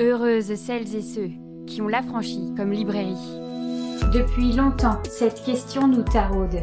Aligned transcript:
Heureuses 0.00 0.54
celles 0.54 0.96
et 0.96 1.02
ceux 1.02 1.28
qui 1.66 1.82
ont 1.82 1.88
l'affranchi 1.88 2.54
comme 2.56 2.72
librairie. 2.72 3.36
Depuis 4.14 4.54
longtemps, 4.54 4.98
cette 5.04 5.44
question 5.44 5.88
nous 5.88 6.02
taraude. 6.02 6.62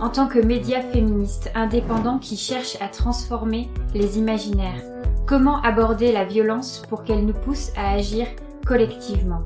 En 0.00 0.08
tant 0.08 0.26
que 0.26 0.40
média 0.40 0.80
féministe 0.80 1.52
indépendant 1.54 2.18
qui 2.18 2.36
cherche 2.36 2.76
à 2.80 2.88
transformer 2.88 3.68
les 3.94 4.18
imaginaires, 4.18 4.82
comment 5.28 5.62
aborder 5.62 6.10
la 6.10 6.24
violence 6.24 6.82
pour 6.88 7.04
qu'elle 7.04 7.24
nous 7.24 7.32
pousse 7.32 7.70
à 7.76 7.92
agir 7.92 8.26
collectivement? 8.66 9.42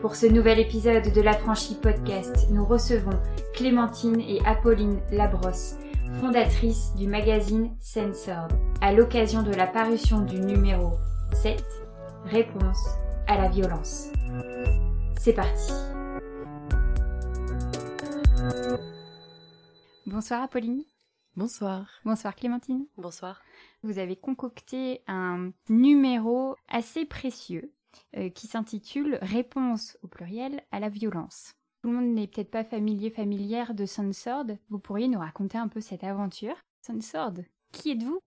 Pour 0.00 0.16
ce 0.16 0.24
nouvel 0.24 0.60
épisode 0.60 1.12
de 1.12 1.20
l'Affranchi 1.20 1.74
Podcast, 1.74 2.46
nous 2.50 2.64
recevons 2.64 3.20
Clémentine 3.52 4.20
et 4.20 4.40
Apolline 4.46 4.98
Labrosse, 5.10 5.76
fondatrices 6.22 6.94
du 6.96 7.06
magazine 7.06 7.68
Censored, 7.80 8.52
à 8.80 8.94
l'occasion 8.94 9.42
de 9.42 9.52
la 9.52 9.66
parution 9.66 10.20
du 10.20 10.40
numéro 10.40 10.92
7, 11.34 11.81
Réponse 12.24 12.96
à 13.26 13.36
la 13.36 13.48
violence. 13.48 14.08
C'est 15.18 15.32
parti. 15.32 15.72
Bonsoir 20.06 20.42
Apolline. 20.42 20.84
Bonsoir. 21.36 21.90
Bonsoir 22.04 22.34
Clémentine. 22.34 22.86
Bonsoir. 22.96 23.42
Vous 23.82 23.98
avez 23.98 24.16
concocté 24.16 25.02
un 25.06 25.50
numéro 25.68 26.56
assez 26.68 27.04
précieux 27.04 27.72
euh, 28.16 28.30
qui 28.30 28.46
s'intitule 28.46 29.18
Réponse 29.20 29.98
au 30.02 30.06
pluriel 30.06 30.62
à 30.70 30.80
la 30.80 30.88
violence. 30.88 31.54
Tout 31.82 31.90
le 31.90 31.96
monde 31.96 32.14
n'est 32.14 32.28
peut-être 32.28 32.50
pas 32.50 32.64
familier, 32.64 33.10
familière 33.10 33.74
de 33.74 33.84
Sunsword. 33.84 34.46
Vous 34.70 34.78
pourriez 34.78 35.08
nous 35.08 35.18
raconter 35.18 35.58
un 35.58 35.68
peu 35.68 35.80
cette 35.80 36.04
aventure 36.04 36.56
Sunsword, 36.86 37.34
qui 37.72 37.90
êtes-vous? 37.90 38.20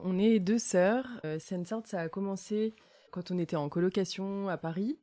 On 0.00 0.18
est 0.18 0.40
deux 0.40 0.58
sœurs. 0.58 1.06
Euh, 1.24 1.38
Sunsword, 1.38 1.86
ça 1.86 2.00
a 2.00 2.08
commencé 2.08 2.74
quand 3.16 3.30
on 3.30 3.38
était 3.38 3.56
en 3.56 3.70
colocation 3.70 4.50
à 4.50 4.58
Paris. 4.58 4.98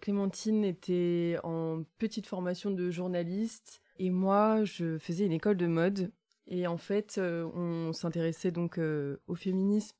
Clémentine 0.00 0.64
était 0.64 1.36
en 1.44 1.84
petite 1.98 2.26
formation 2.26 2.72
de 2.72 2.90
journaliste 2.90 3.80
et 4.00 4.10
moi, 4.10 4.64
je 4.64 4.98
faisais 4.98 5.24
une 5.24 5.32
école 5.32 5.56
de 5.56 5.68
mode. 5.68 6.10
Et 6.48 6.66
en 6.66 6.78
fait, 6.78 7.14
euh, 7.18 7.44
on 7.54 7.92
s'intéressait 7.92 8.50
donc 8.50 8.78
euh, 8.78 9.18
au 9.28 9.36
féminisme. 9.36 9.96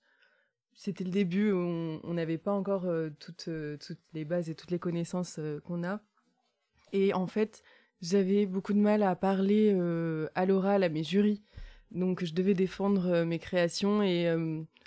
C'était 0.72 1.04
le 1.04 1.12
début, 1.12 1.52
on 1.52 2.00
n'avait 2.12 2.38
pas 2.38 2.50
encore 2.50 2.86
euh, 2.86 3.10
toutes, 3.20 3.48
les 4.14 4.24
bases 4.24 4.50
et 4.50 4.56
toutes 4.56 4.72
les 4.72 4.80
connaissances 4.80 5.38
qu'on 5.64 5.84
a. 5.84 6.00
Et 6.92 7.14
en 7.14 7.28
fait, 7.28 7.62
j'avais 8.02 8.46
beaucoup 8.46 8.72
de 8.72 8.80
mal 8.80 9.04
à 9.04 9.14
parler 9.14 9.70
à 10.34 10.44
l'oral 10.44 10.82
à 10.82 10.88
mes 10.88 11.04
jurys. 11.04 11.44
Donc, 11.92 12.24
je 12.24 12.34
devais 12.34 12.54
défendre 12.54 13.22
mes 13.22 13.38
créations 13.38 14.02
et 14.02 14.26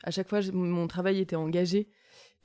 à 0.03 0.11
chaque 0.11 0.27
fois, 0.27 0.41
mon 0.51 0.87
travail 0.87 1.19
était 1.19 1.37
engagé. 1.37 1.87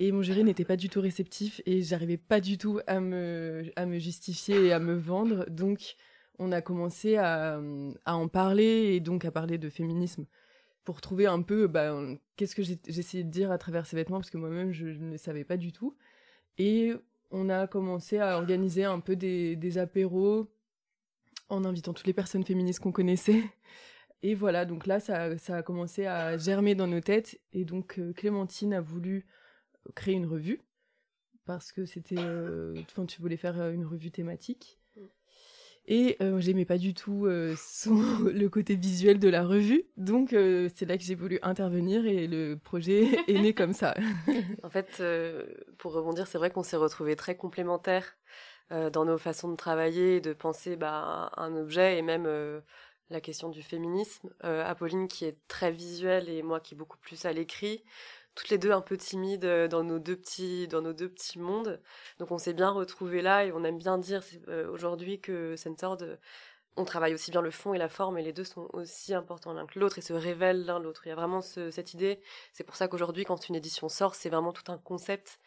Et 0.02 0.10
mon 0.10 0.20
jury 0.20 0.42
n'était 0.42 0.64
pas 0.64 0.74
du 0.74 0.88
tout 0.88 1.00
réceptif 1.00 1.62
et 1.64 1.80
j'arrivais 1.80 2.16
pas 2.16 2.40
du 2.40 2.58
tout 2.58 2.80
à 2.88 2.98
me, 2.98 3.70
à 3.76 3.86
me 3.86 4.00
justifier 4.00 4.60
et 4.66 4.72
à 4.72 4.80
me 4.80 4.94
vendre. 4.94 5.48
Donc, 5.48 5.94
on 6.40 6.50
a 6.50 6.60
commencé 6.60 7.18
à, 7.18 7.60
à 8.04 8.16
en 8.16 8.26
parler 8.26 8.96
et 8.96 8.98
donc 8.98 9.24
à 9.24 9.30
parler 9.30 9.58
de 9.58 9.70
féminisme 9.70 10.26
pour 10.82 11.00
trouver 11.00 11.26
un 11.26 11.40
peu 11.40 11.68
bah, 11.68 11.96
qu'est-ce 12.34 12.56
que 12.56 12.64
j'essayais 12.64 13.22
de 13.22 13.30
dire 13.30 13.52
à 13.52 13.58
travers 13.58 13.86
ces 13.86 13.94
vêtements 13.94 14.16
parce 14.16 14.30
que 14.30 14.38
moi-même 14.38 14.72
je, 14.72 14.92
je 14.92 14.98
ne 14.98 15.16
savais 15.16 15.44
pas 15.44 15.56
du 15.56 15.70
tout. 15.70 15.96
Et 16.58 16.94
on 17.30 17.48
a 17.48 17.68
commencé 17.68 18.18
à 18.18 18.36
organiser 18.38 18.82
un 18.82 18.98
peu 18.98 19.14
des, 19.14 19.54
des 19.54 19.78
apéros 19.78 20.52
en 21.48 21.64
invitant 21.64 21.92
toutes 21.92 22.08
les 22.08 22.12
personnes 22.12 22.44
féministes 22.44 22.80
qu'on 22.80 22.90
connaissait. 22.90 23.40
Et 24.24 24.34
voilà, 24.34 24.64
donc 24.64 24.88
là, 24.88 24.98
ça, 24.98 25.38
ça 25.38 25.58
a 25.58 25.62
commencé 25.62 26.06
à 26.06 26.36
germer 26.38 26.74
dans 26.74 26.88
nos 26.88 27.00
têtes. 27.00 27.40
Et 27.52 27.64
donc, 27.64 28.00
euh, 28.00 28.12
Clémentine 28.12 28.74
a 28.74 28.80
voulu 28.80 29.26
créer 29.94 30.14
une 30.14 30.26
revue 30.26 30.60
parce 31.44 31.72
que 31.72 31.84
c'était. 31.86 32.16
euh, 32.18 32.74
Enfin, 32.90 33.06
tu 33.06 33.20
voulais 33.20 33.36
faire 33.36 33.60
euh, 33.60 33.72
une 33.72 33.84
revue 33.84 34.10
thématique. 34.10 34.78
Et 35.86 36.16
euh, 36.20 36.38
j'aimais 36.40 36.64
pas 36.64 36.78
du 36.78 36.94
tout 36.94 37.26
euh, 37.26 37.56
son, 37.58 37.96
le 38.32 38.46
côté 38.48 38.76
visuel 38.76 39.18
de 39.18 39.28
la 39.28 39.42
revue. 39.44 39.84
Donc, 39.96 40.32
euh, 40.32 40.68
c'est 40.74 40.86
là 40.86 40.96
que 40.96 41.02
j'ai 41.02 41.16
voulu 41.16 41.40
intervenir 41.42 42.06
et 42.06 42.28
le 42.28 42.54
projet 42.56 43.08
est 43.28 43.40
né 43.40 43.52
comme 43.52 43.72
ça. 43.72 43.94
En 44.62 44.70
fait, 44.70 45.02
pour 45.78 45.92
rebondir, 45.92 46.26
c'est 46.28 46.38
vrai 46.38 46.50
qu'on 46.50 46.62
s'est 46.62 46.76
retrouvés 46.76 47.16
très 47.16 47.36
complémentaires 47.36 48.16
dans 48.70 49.04
nos 49.04 49.18
façons 49.18 49.50
de 49.50 49.56
travailler 49.56 50.20
de 50.22 50.32
penser 50.32 50.76
bah, 50.76 51.30
un 51.36 51.54
objet 51.56 51.98
et 51.98 52.02
même 52.02 52.26
la 53.10 53.20
question 53.20 53.50
du 53.50 53.60
féminisme. 53.60 54.30
Apolline 54.40 55.08
qui 55.08 55.24
est 55.24 55.36
très 55.48 55.70
visuelle 55.72 56.28
et 56.28 56.42
moi 56.42 56.60
qui 56.60 56.74
est 56.74 56.78
beaucoup 56.78 56.96
plus 56.98 57.24
à 57.26 57.32
l'écrit. 57.32 57.82
Toutes 58.34 58.48
les 58.48 58.58
deux 58.58 58.70
un 58.72 58.80
peu 58.80 58.96
timides 58.96 59.44
euh, 59.44 59.68
dans 59.68 59.84
nos 59.84 59.98
deux 59.98 60.16
petits, 60.16 60.66
dans 60.68 60.80
nos 60.80 60.94
deux 60.94 61.08
petits 61.08 61.38
mondes. 61.38 61.80
Donc 62.18 62.30
on 62.30 62.38
s'est 62.38 62.54
bien 62.54 62.70
retrouvés 62.70 63.20
là 63.22 63.44
et 63.44 63.52
on 63.52 63.62
aime 63.64 63.78
bien 63.78 63.98
dire 63.98 64.22
euh, 64.48 64.70
aujourd'hui 64.70 65.20
que 65.20 65.54
Censored, 65.56 66.02
euh, 66.02 66.16
on 66.76 66.84
travaille 66.86 67.12
aussi 67.12 67.30
bien 67.30 67.42
le 67.42 67.50
fond 67.50 67.74
et 67.74 67.78
la 67.78 67.90
forme 67.90 68.16
et 68.16 68.22
les 68.22 68.32
deux 68.32 68.44
sont 68.44 68.68
aussi 68.72 69.12
importants 69.12 69.52
l'un 69.52 69.66
que 69.66 69.78
l'autre 69.78 69.98
et 69.98 70.00
se 70.00 70.14
révèlent 70.14 70.64
l'un 70.64 70.78
l'autre. 70.78 71.02
Il 71.06 71.10
y 71.10 71.12
a 71.12 71.14
vraiment 71.14 71.42
ce- 71.42 71.70
cette 71.70 71.92
idée 71.92 72.20
c'est 72.54 72.64
pour 72.64 72.76
ça 72.76 72.88
qu'aujourd'hui, 72.88 73.24
quand 73.26 73.48
une 73.50 73.54
édition 73.54 73.90
sort, 73.90 74.14
c'est 74.14 74.30
vraiment 74.30 74.52
tout 74.52 74.72
un 74.72 74.78
concept. 74.78 75.38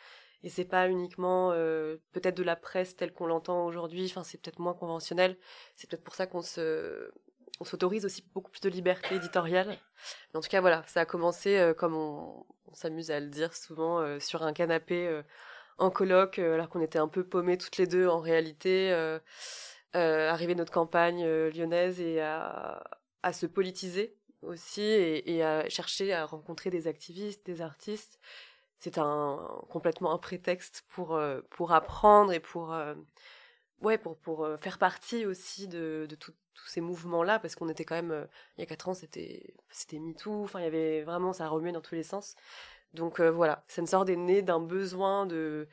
Et 0.44 0.50
c'est 0.50 0.66
pas 0.66 0.88
uniquement 0.88 1.54
euh, 1.54 1.98
peut-être 2.12 2.38
de 2.38 2.44
la 2.44 2.56
presse 2.56 2.96
telle 2.96 3.12
qu'on 3.12 3.26
l'entend 3.26 3.66
aujourd'hui. 3.66 4.06
Enfin, 4.06 4.24
c'est 4.24 4.38
peut-être 4.40 4.60
moins 4.60 4.76
conventionnel. 4.76 5.40
C'est 5.76 5.90
peut-être 5.90 6.04
pour 6.04 6.14
ça 6.14 6.28
qu'on 6.28 6.44
se, 6.44 7.10
on 7.60 7.66
s'autorise 7.66 8.06
aussi 8.06 8.24
beaucoup 8.32 8.52
plus 8.52 8.62
de 8.62 8.70
liberté 8.70 9.16
éditoriale. 9.16 9.76
En 10.36 10.42
tout 10.42 10.50
cas, 10.50 10.62
voilà, 10.62 10.84
ça 10.86 11.02
a 11.02 11.06
commencé 11.06 11.74
comme 11.80 11.96
on 11.96 12.46
s'amuse 12.76 13.12
à 13.12 13.20
le 13.20 13.28
dire 13.28 13.56
souvent 13.56 14.00
euh, 14.00 14.20
sur 14.20 14.44
un 14.44 14.54
canapé 14.54 15.08
euh, 15.08 15.24
en 15.78 15.90
coloc, 15.90 16.40
euh, 16.40 16.54
alors 16.56 16.70
qu'on 16.70 16.82
était 16.82 17.00
un 17.00 17.08
peu 17.08 17.24
paumés 17.24 17.58
toutes 17.58 17.78
les 17.78 17.88
deux 17.88 18.08
en 18.08 18.20
réalité. 18.20 18.92
Euh, 18.92 19.20
euh, 19.96 20.30
arrivé 20.30 20.56
notre 20.56 20.74
campagne 20.74 21.26
lyonnaise 21.26 22.02
et 22.02 22.22
à, 22.22 22.84
se 23.32 23.46
politiser 23.46 24.16
aussi 24.42 24.82
et, 24.82 25.36
et 25.36 25.44
à 25.44 25.68
chercher 25.70 26.14
à 26.14 26.26
rencontrer 26.26 26.70
des 26.70 26.88
activistes, 26.88 27.46
des 27.46 27.62
artistes. 27.62 28.20
C'est 28.80 28.98
un 28.98 29.40
complètement 29.70 30.14
un 30.14 30.18
prétexte 30.18 30.84
pour 30.90 31.20
pour 31.50 31.72
apprendre 31.72 32.34
et 32.34 32.40
pour 32.40 32.76
ouais 33.82 33.98
pour 33.98 34.46
euh, 34.46 34.58
faire 34.58 34.78
partie 34.78 35.26
aussi 35.26 35.68
de 35.68 36.08
tous 36.20 36.34
ces 36.68 36.82
mouvements 36.82 37.24
là 37.24 37.40
parce 37.40 37.56
qu'on 37.56 37.70
était 37.70 37.86
quand 37.86 37.96
même 37.96 38.12
euh, 38.12 38.26
il 38.58 38.62
y 38.62 38.64
a 38.64 38.66
quatre 38.66 38.88
ans 38.88 38.94
c'était 38.94 39.54
MeToo 39.94 40.44
enfin 40.44 40.60
il 40.60 40.64
y 40.64 40.68
avait 40.68 41.04
vraiment 41.04 41.34
ça 41.34 41.48
remuait 41.48 41.72
dans 41.72 41.82
tous 41.82 41.96
les 41.96 42.04
sens. 42.04 42.36
Donc 42.94 43.20
euh, 43.20 43.30
voilà 43.32 43.64
Sensord 43.68 44.10
est 44.10 44.16
né 44.16 44.42
d'un 44.42 44.60
besoin 44.60 45.26
de 45.26 45.68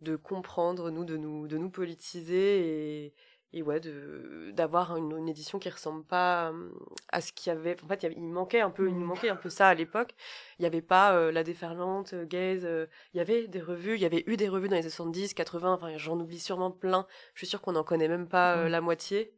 de 0.00 0.16
comprendre 0.16 0.90
nous 0.90 1.04
de 1.04 1.16
nous 1.16 1.46
de 1.48 1.58
nous 1.58 1.70
politiser 1.70 3.14
et 3.56 3.62
ouais 3.62 3.78
de 3.80 4.50
d'avoir 4.52 4.96
une, 4.96 5.16
une 5.16 5.28
édition 5.28 5.58
qui 5.58 5.70
ressemble 5.70 6.04
pas 6.04 6.50
euh, 6.50 6.68
à 7.10 7.20
ce 7.20 7.32
qu'il 7.32 7.50
y 7.52 7.56
avait. 7.56 7.76
En 7.82 7.86
fait 7.86 8.02
il, 8.02 8.02
y 8.02 8.06
avait- 8.06 8.16
il 8.16 8.24
manquait 8.28 8.60
un 8.60 8.70
peu 8.70 8.88
il 8.88 8.98
nous 8.98 9.06
manquait 9.06 9.28
un 9.30 9.36
peu 9.36 9.48
ça 9.48 9.68
à 9.68 9.74
l'époque. 9.74 10.14
Il 10.58 10.62
n'y 10.62 10.66
avait 10.66 10.82
pas 10.82 11.14
euh, 11.14 11.30
la 11.32 11.44
déferlante 11.44 12.12
euh, 12.14 12.26
gaze 12.26 12.64
euh, 12.64 12.86
il 13.14 13.18
y 13.18 13.20
avait 13.20 13.46
des 13.48 13.60
revues 13.60 13.94
il 13.94 14.00
y 14.02 14.04
avait 14.06 14.24
eu 14.26 14.36
des 14.36 14.48
revues 14.48 14.68
dans 14.68 14.76
les 14.76 14.82
70 14.82 15.32
80 15.34 15.72
enfin 15.74 15.96
j'en 15.96 16.18
oublie 16.18 16.40
sûrement 16.40 16.70
plein. 16.72 17.06
Je 17.34 17.40
suis 17.40 17.46
sûre 17.46 17.60
qu'on 17.62 17.72
n'en 17.72 17.84
connaît 17.84 18.08
même 18.08 18.28
pas 18.28 18.56
euh, 18.56 18.64
Mhm. 18.64 18.70
la 18.72 18.80
moitié. 18.80 19.32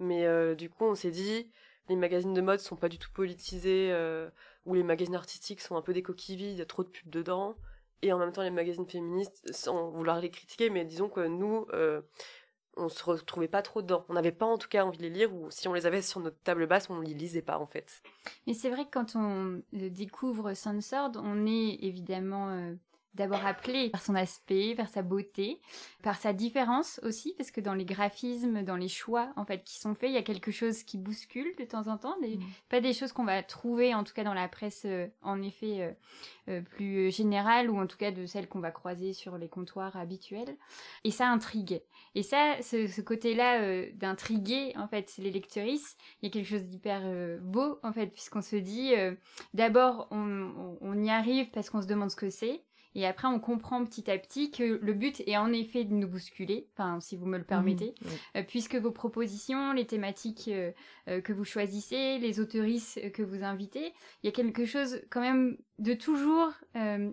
Mais 0.00 0.54
du 0.56 0.70
coup 0.70 0.84
on 0.84 0.94
s'est 0.94 1.10
dit 1.10 1.50
les 1.88 1.96
magazines 1.96 2.32
de 2.34 2.40
mode 2.40 2.60
sont 2.60 2.76
pas 2.76 2.88
du 2.88 2.98
tout 2.98 3.10
politisés 3.12 3.92
ou 4.64 4.74
les 4.74 4.82
magazines 4.84 5.16
artistiques 5.16 5.60
sont 5.60 5.76
un 5.76 5.82
peu 5.82 5.92
des 5.92 6.02
coquilles 6.02 6.36
vides 6.36 6.52
il 6.52 6.58
y 6.58 6.62
a 6.62 6.66
trop 6.66 6.84
de 6.84 6.88
pubs 6.88 7.10
dedans. 7.10 7.56
Et 8.02 8.12
en 8.12 8.18
même 8.18 8.30
temps 8.30 8.42
les 8.42 8.50
magazines 8.50 8.86
féministes 8.88 9.42
sans 9.52 9.90
vouloir 9.90 10.20
les 10.20 10.30
critiquer 10.30 10.70
mais 10.70 10.84
disons 10.84 11.08
que 11.08 11.26
nous 11.26 11.66
on 12.78 12.88
se 12.88 13.04
retrouvait 13.04 13.48
pas 13.48 13.62
trop 13.62 13.82
dedans. 13.82 14.04
On 14.08 14.14
n'avait 14.14 14.32
pas 14.32 14.46
en 14.46 14.58
tout 14.58 14.68
cas 14.68 14.84
envie 14.84 14.98
de 14.98 15.02
les 15.02 15.10
lire 15.10 15.34
ou 15.34 15.50
si 15.50 15.68
on 15.68 15.72
les 15.72 15.86
avait 15.86 16.02
sur 16.02 16.20
notre 16.20 16.38
table 16.42 16.66
basse, 16.66 16.88
on 16.90 17.00
les 17.00 17.14
lisait 17.14 17.42
pas 17.42 17.58
en 17.58 17.66
fait. 17.66 18.02
Mais 18.46 18.54
c'est 18.54 18.70
vrai 18.70 18.84
que 18.84 18.90
quand 18.90 19.16
on 19.16 19.62
découvre 19.72 20.54
Sunsword, 20.54 21.12
on 21.16 21.46
est 21.46 21.78
évidemment 21.82 22.50
euh, 22.50 22.74
d'abord 23.18 23.44
appelé 23.44 23.90
par 23.90 24.00
son 24.00 24.14
aspect, 24.14 24.74
par 24.74 24.88
sa 24.88 25.02
beauté, 25.02 25.60
par 26.02 26.16
sa 26.16 26.32
différence 26.32 27.00
aussi, 27.02 27.34
parce 27.36 27.50
que 27.50 27.60
dans 27.60 27.74
les 27.74 27.84
graphismes, 27.84 28.62
dans 28.62 28.76
les 28.76 28.88
choix 28.88 29.30
en 29.36 29.44
fait 29.44 29.62
qui 29.64 29.78
sont 29.78 29.94
faits, 29.94 30.08
il 30.10 30.14
y 30.14 30.18
a 30.18 30.22
quelque 30.22 30.50
chose 30.52 30.82
qui 30.84 30.96
bouscule 30.96 31.54
de 31.58 31.64
temps 31.64 31.88
en 31.88 31.98
temps, 31.98 32.16
des- 32.20 32.36
Mhm. 32.36 32.44
pas 32.70 32.80
des 32.80 32.92
choses 32.94 33.12
qu'on 33.12 33.24
va 33.24 33.42
trouver 33.42 33.94
en 33.94 34.04
tout 34.04 34.14
cas 34.14 34.24
dans 34.24 34.34
la 34.34 34.48
presse 34.48 34.82
euh, 34.86 35.06
en 35.22 35.42
effet 35.42 35.82
euh, 35.82 35.92
euh, 36.48 36.60
plus 36.62 37.10
générale 37.14 37.68
ou 37.70 37.78
en 37.78 37.86
tout 37.86 37.98
cas 37.98 38.10
de 38.12 38.24
celles 38.24 38.48
qu'on 38.48 38.60
va 38.60 38.70
croiser 38.70 39.12
sur 39.12 39.36
les 39.36 39.48
comptoirs 39.48 39.96
habituels. 39.96 40.56
Et 41.04 41.10
ça 41.10 41.28
intrigue. 41.28 41.82
Et 42.14 42.22
ça, 42.22 42.56
ce, 42.62 42.86
ce 42.86 43.00
côté-là 43.02 43.84
d'intriguer 43.92 44.72
en 44.76 44.88
fait 44.88 45.12
les 45.18 45.30
lectrices, 45.30 45.96
il 46.22 46.26
y 46.26 46.28
a 46.28 46.32
quelque 46.32 46.46
chose 46.48 46.64
d'hyper 46.64 47.02
beau 47.42 47.78
en 47.82 47.92
fait 47.92 48.06
puisqu'on 48.06 48.40
se 48.42 48.56
dit 48.56 48.92
d'abord 49.54 50.08
on, 50.10 50.18
on- 50.18 50.78
on 50.80 51.02
y 51.02 51.10
arrive 51.10 51.50
parce 51.50 51.70
qu'on 51.70 51.82
se 51.82 51.86
demande 51.86 52.10
ce 52.10 52.16
que 52.16 52.30
c'est 52.30 52.62
et 52.94 53.06
après 53.06 53.28
on 53.28 53.38
comprend 53.40 53.84
petit 53.84 54.10
à 54.10 54.18
petit 54.18 54.50
que 54.50 54.78
le 54.82 54.92
but 54.94 55.22
est 55.26 55.36
en 55.36 55.52
effet 55.52 55.84
de 55.84 55.92
nous 55.94 56.08
bousculer 56.08 56.68
enfin 56.74 57.00
si 57.00 57.16
vous 57.16 57.26
me 57.26 57.38
le 57.38 57.44
permettez 57.44 57.94
Mhm, 58.02 58.08
ouais. 58.10 58.18
euh, 58.36 58.42
puisque 58.46 58.74
vos 58.76 58.90
propositions 58.90 59.72
les 59.72 59.86
thématiques 59.86 60.48
euh, 60.48 60.72
euh, 61.08 61.20
que 61.20 61.32
vous 61.32 61.44
choisissez 61.44 62.18
les 62.18 62.40
autoristes 62.40 63.12
que 63.12 63.22
vous 63.22 63.44
invitez 63.44 63.92
il 64.22 64.26
y 64.26 64.28
a 64.28 64.32
quelque 64.32 64.64
chose 64.64 65.00
quand 65.10 65.20
même 65.20 65.56
de 65.78 65.92
toujours 65.94 66.52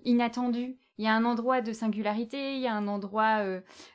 inattendu 0.05 0.77
il 0.97 1.03
y 1.03 1.07
a 1.07 1.13
un 1.13 1.25
endroit 1.25 1.59
de 1.61 1.73
singularité, 1.73 2.55
il 2.55 2.61
y 2.61 2.67
a 2.67 2.73
un 2.73 2.87
endroit 2.87 3.43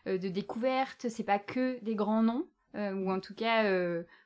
de 0.07 0.29
découverte. 0.29 1.07
C'est 1.09 1.25
pas 1.25 1.39
que 1.39 1.83
des 1.83 1.95
grands 1.95 2.23
noms. 2.23 2.47
Ou 2.75 3.11
en 3.11 3.21
tout 3.21 3.35
cas, 3.35 3.65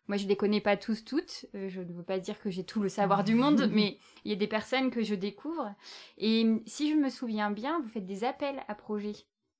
moi 0.06 0.16
je 0.16 0.26
les 0.26 0.36
connais 0.36 0.60
pas 0.60 0.76
tous 0.76 1.04
toutes. 1.04 1.46
je 1.54 1.80
ne 1.80 1.92
veux 1.92 2.02
pas 2.02 2.18
dire 2.18 2.38
que 2.40 2.50
j'ai 2.50 2.64
tout 2.64 2.82
le 2.82 2.88
savoir 2.88 3.24
du 3.24 3.34
monde, 3.34 3.68
mais 3.72 3.98
il 4.24 4.30
y 4.30 4.34
a 4.34 4.38
des 4.38 4.46
personnes 4.46 4.90
que 4.90 5.02
je 5.02 5.14
découvre. 5.14 5.74
Et 6.18 6.62
si 6.66 6.90
je 6.90 6.96
me 6.96 7.08
souviens 7.08 7.50
bien, 7.50 7.80
vous 7.80 7.88
faites 7.88 8.06
des 8.06 8.24
appels 8.24 8.62
à 8.68 8.74
projets 8.74 9.16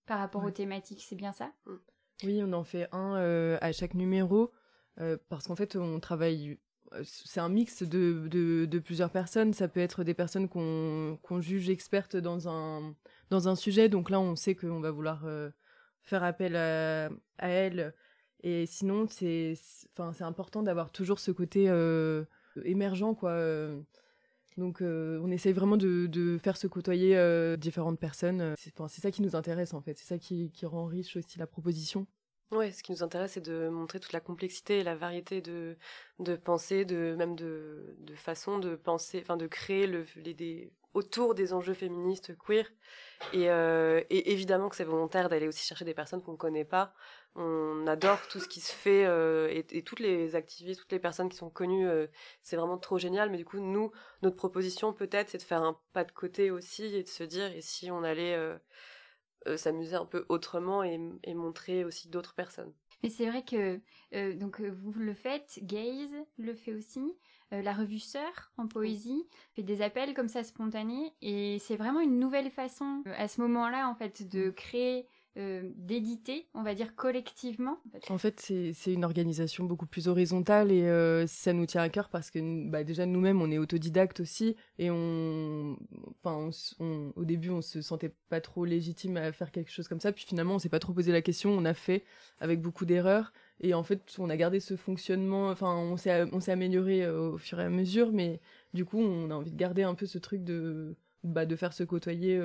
par 0.07 0.19
rapport 0.19 0.45
aux 0.45 0.51
thématiques, 0.51 1.03
c'est 1.03 1.17
bien 1.17 1.33
ça? 1.33 1.51
Mm. 1.67 1.75
Oui, 2.25 2.41
on 2.45 2.53
en 2.53 2.65
fait 2.65 2.89
un 2.93 3.59
à 3.61 3.73
chaque 3.73 3.95
numéro 3.95 4.53
parce 5.29 5.47
qu'en 5.47 5.57
fait 5.57 5.77
on 5.77 5.99
travaille 5.99 6.59
c'est 7.03 7.41
un 7.41 7.49
mix 7.49 7.83
de, 7.83 8.29
de, 8.29 8.79
plusieurs 8.79 9.11
personnes. 9.11 9.53
Ça 9.53 9.69
peut 9.69 9.81
être 9.81 10.05
des 10.05 10.15
personnes 10.15 10.49
qu'on 10.49 11.41
juge 11.41 11.71
expertes 11.71 12.17
dans 12.17 12.49
un, 12.49 12.95
dans 13.31 13.49
un 13.49 13.57
sujet. 13.57 13.89
Donc 13.89 14.11
là, 14.11 14.21
on 14.21 14.37
sait 14.37 14.55
qu'on 14.55 14.81
va 14.81 14.91
vouloir 14.91 15.25
euh, 15.25 15.51
faire 16.03 16.23
appel 16.23 16.57
à, 16.57 17.07
à 17.39 17.49
elles. 17.49 17.95
Et 18.47 18.67
sinon, 18.67 19.07
c'est 19.09 19.55
important 20.21 20.63
d'avoir 20.63 20.93
toujours 20.93 21.19
ce 21.19 21.31
côté 21.31 21.65
euh, 21.69 22.25
émergent. 22.65 23.17
quoi. 23.17 23.35
Donc 24.57 24.83
euh, 24.83 25.19
on 25.23 25.31
essaye 25.33 25.53
vraiment 25.53 25.77
de, 25.77 26.07
de 26.07 26.39
faire 26.39 26.57
se 26.57 26.67
côtoyer 26.67 27.17
différentes 27.57 27.99
personnes. 27.99 28.55
C'est 28.57 29.01
ça 29.01 29.11
qui 29.11 29.23
nous 29.23 29.35
intéresse 29.35 29.73
en 29.73 29.81
fait. 29.81 29.99
C'est 29.99 30.07
ça 30.07 30.19
qui, 30.19 30.51
qui 30.53 30.67
rend 30.67 30.85
riche 30.85 31.17
aussi 31.17 31.39
la 31.39 31.47
proposition. 31.47 32.07
Ouais, 32.53 32.71
ce 32.71 32.83
qui 32.83 32.93
nous 32.93 33.03
intéresse, 33.03 33.33
c'est 33.33 33.41
de 33.45 33.69
montrer 33.69 33.99
toute 33.99 34.13
la 34.13 34.21
complexité 34.21 34.79
et 34.79 34.85
la 34.85 34.95
variété 34.95 35.41
de, 35.41 35.77
de 36.21 36.37
pensées, 36.37 36.85
de, 36.85 37.17
même 37.17 37.35
de, 37.35 37.97
de 37.99 38.15
façons 38.15 38.59
de 38.59 38.77
penser, 38.77 39.21
enfin 39.23 39.37
de 39.37 39.47
créer 39.47 39.87
le, 39.89 40.05
les, 40.17 40.35
des, 40.35 40.71
autour 40.93 41.35
des 41.35 41.53
enjeux 41.53 41.75
féministes 41.75 42.37
queer. 42.37 42.67
Et, 43.33 43.51
euh, 43.51 44.03
et 44.11 44.31
évidemment 44.33 44.69
que 44.69 44.77
c'est 44.77 44.85
volontaire 44.85 45.29
d'aller 45.29 45.49
aussi 45.49 45.67
chercher 45.67 45.85
des 45.85 45.95
personnes 45.95 46.23
qu'on 46.23 46.33
ne 46.33 46.37
connaît 46.37 46.67
pas. 46.67 46.95
On 47.37 47.87
adore 47.89 48.29
tout 48.29 48.39
ce 48.39 48.47
qui 48.47 48.61
se 48.61 48.73
fait 48.73 49.05
euh, 49.05 49.49
et, 49.51 49.67
et, 49.77 49.83
toutes 49.83 49.99
les 49.99 50.37
activistes, 50.37 50.81
toutes 50.81 50.93
les 50.93 51.01
personnes 51.01 51.29
qui 51.29 51.37
sont 51.37 51.51
connues, 51.51 51.89
euh, 51.89 52.07
c'est 52.43 52.55
vraiment 52.55 52.79
trop 52.79 52.97
génial. 52.97 53.29
Mais 53.31 53.39
du 53.39 53.45
coup, 53.45 53.59
nous, 53.59 53.91
notre 54.23 54.37
proposition 54.37 54.93
peut-être, 54.93 55.31
c'est 55.31 55.39
de 55.39 55.43
faire 55.43 55.63
un 55.63 55.77
pas 55.93 56.05
de 56.05 56.13
côté 56.13 56.53
aussi 56.53 56.85
et 56.85 57.03
de 57.03 57.09
se 57.09 57.25
dire, 57.25 57.47
et 57.53 57.61
si 57.61 57.91
on 57.91 58.05
allait 58.05 58.37
euh, 58.37 59.57
s'amuser 59.57 59.97
un 59.97 60.07
peu 60.07 60.25
autrement 60.29 60.85
et, 60.85 60.99
montrer 61.35 61.85
aussi 61.85 62.09
d'autres 62.09 62.35
personnes. 62.35 62.73
Mais 63.03 63.11
c'est 63.11 63.29
vrai 63.29 63.45
que 63.45 63.81
donc 64.35 64.61
vous 64.61 64.93
le 64.93 65.13
faites, 65.13 65.59
Gaze 65.63 66.15
le 66.39 66.55
fait 66.55 66.73
aussi, 66.73 67.03
la 67.51 67.75
revue 67.75 67.99
Sœur 67.99 68.53
en 68.57 68.67
poésie 68.67 69.29
fait 69.55 69.63
des 69.63 69.83
appels 69.83 70.15
comme 70.15 70.29
ça 70.29 70.43
spontanés 70.43 71.13
et 71.21 71.59
c'est 71.59 71.77
vraiment 71.77 72.01
une 72.01 72.19
nouvelle 72.19 72.51
façon 72.51 73.03
à 73.19 73.29
ce 73.29 73.43
moment-là 73.43 73.91
en 73.91 73.95
fait 73.95 74.27
de 74.27 74.49
créer 74.49 75.07
euh, 75.37 75.69
d'éditer, 75.75 76.47
on 76.55 76.63
va 76.63 76.75
dire 76.75 76.95
collectivement 76.95 77.79
En 78.09 78.19
fait, 78.19 78.41
c'est 78.41 78.93
une 78.93 79.05
organisation 79.05 79.65
beaucoup 79.65 79.87
plus 79.87 80.07
horizontale 80.07 80.71
et 80.71 80.85
euh, 80.85 81.27
ça 81.27 81.53
nous 81.53 81.67
tient 81.67 81.83
à 81.83 81.89
cœur 81.89 82.09
parce 82.09 82.31
que 82.31 82.71
bah, 82.71 82.85
déjà 82.85 83.05
nous-mêmes, 83.05 83.43
on 83.43 83.51
est 83.51 83.59
autodidactes 83.59 84.21
aussi 84.21 84.55
et 84.79 84.93
on, 84.93 85.77
enfin, 86.23 86.51
au 87.17 87.25
début, 87.25 87.51
on 87.51 87.63
se 87.63 87.83
sentait 87.83 88.15
pas 88.29 88.41
trop 88.41 88.65
légitime 88.65 89.17
à 89.17 89.33
faire 89.33 89.51
quelque 89.51 89.73
chose 89.73 89.89
comme 89.89 89.99
ça. 89.99 90.13
Puis 90.13 90.25
finalement, 90.25 90.55
on 90.55 90.59
s'est 90.61 90.69
pas 90.69 90.79
trop 90.79 90.93
posé 90.93 91.11
la 91.11 91.21
question, 91.21 91.51
on 91.51 91.65
a 91.65 91.75
fait 91.75 92.05
avec 92.39 92.61
beaucoup 92.61 92.85
d'erreurs 92.85 93.33
et 93.61 93.75
en 93.75 93.83
fait, 93.83 94.03
on 94.19 94.31
a 94.31 94.37
gardé 94.37 94.61
ce 94.61 94.77
fonctionnement. 94.77 95.49
Enfin, 95.49 95.75
on 95.75 95.97
s'est 95.97 96.27
on 96.33 96.39
amélioré 96.49 97.03
euh, 97.03 97.31
au 97.31 97.39
fur 97.39 97.59
et 97.59 97.65
à 97.65 97.71
mesure, 97.71 98.13
mais 98.13 98.41
du 98.73 98.85
coup, 98.85 99.01
on 99.01 99.31
a 99.31 99.35
envie 99.35 99.51
de 99.51 99.57
garder 99.57 99.83
un 99.83 99.95
peu 99.97 100.07
ce 100.07 100.19
truc 100.19 100.45
de 100.45 100.95
bah, 101.25 101.45
de 101.45 101.57
faire 101.57 101.73
se 101.73 101.83
côtoyer 101.83 102.39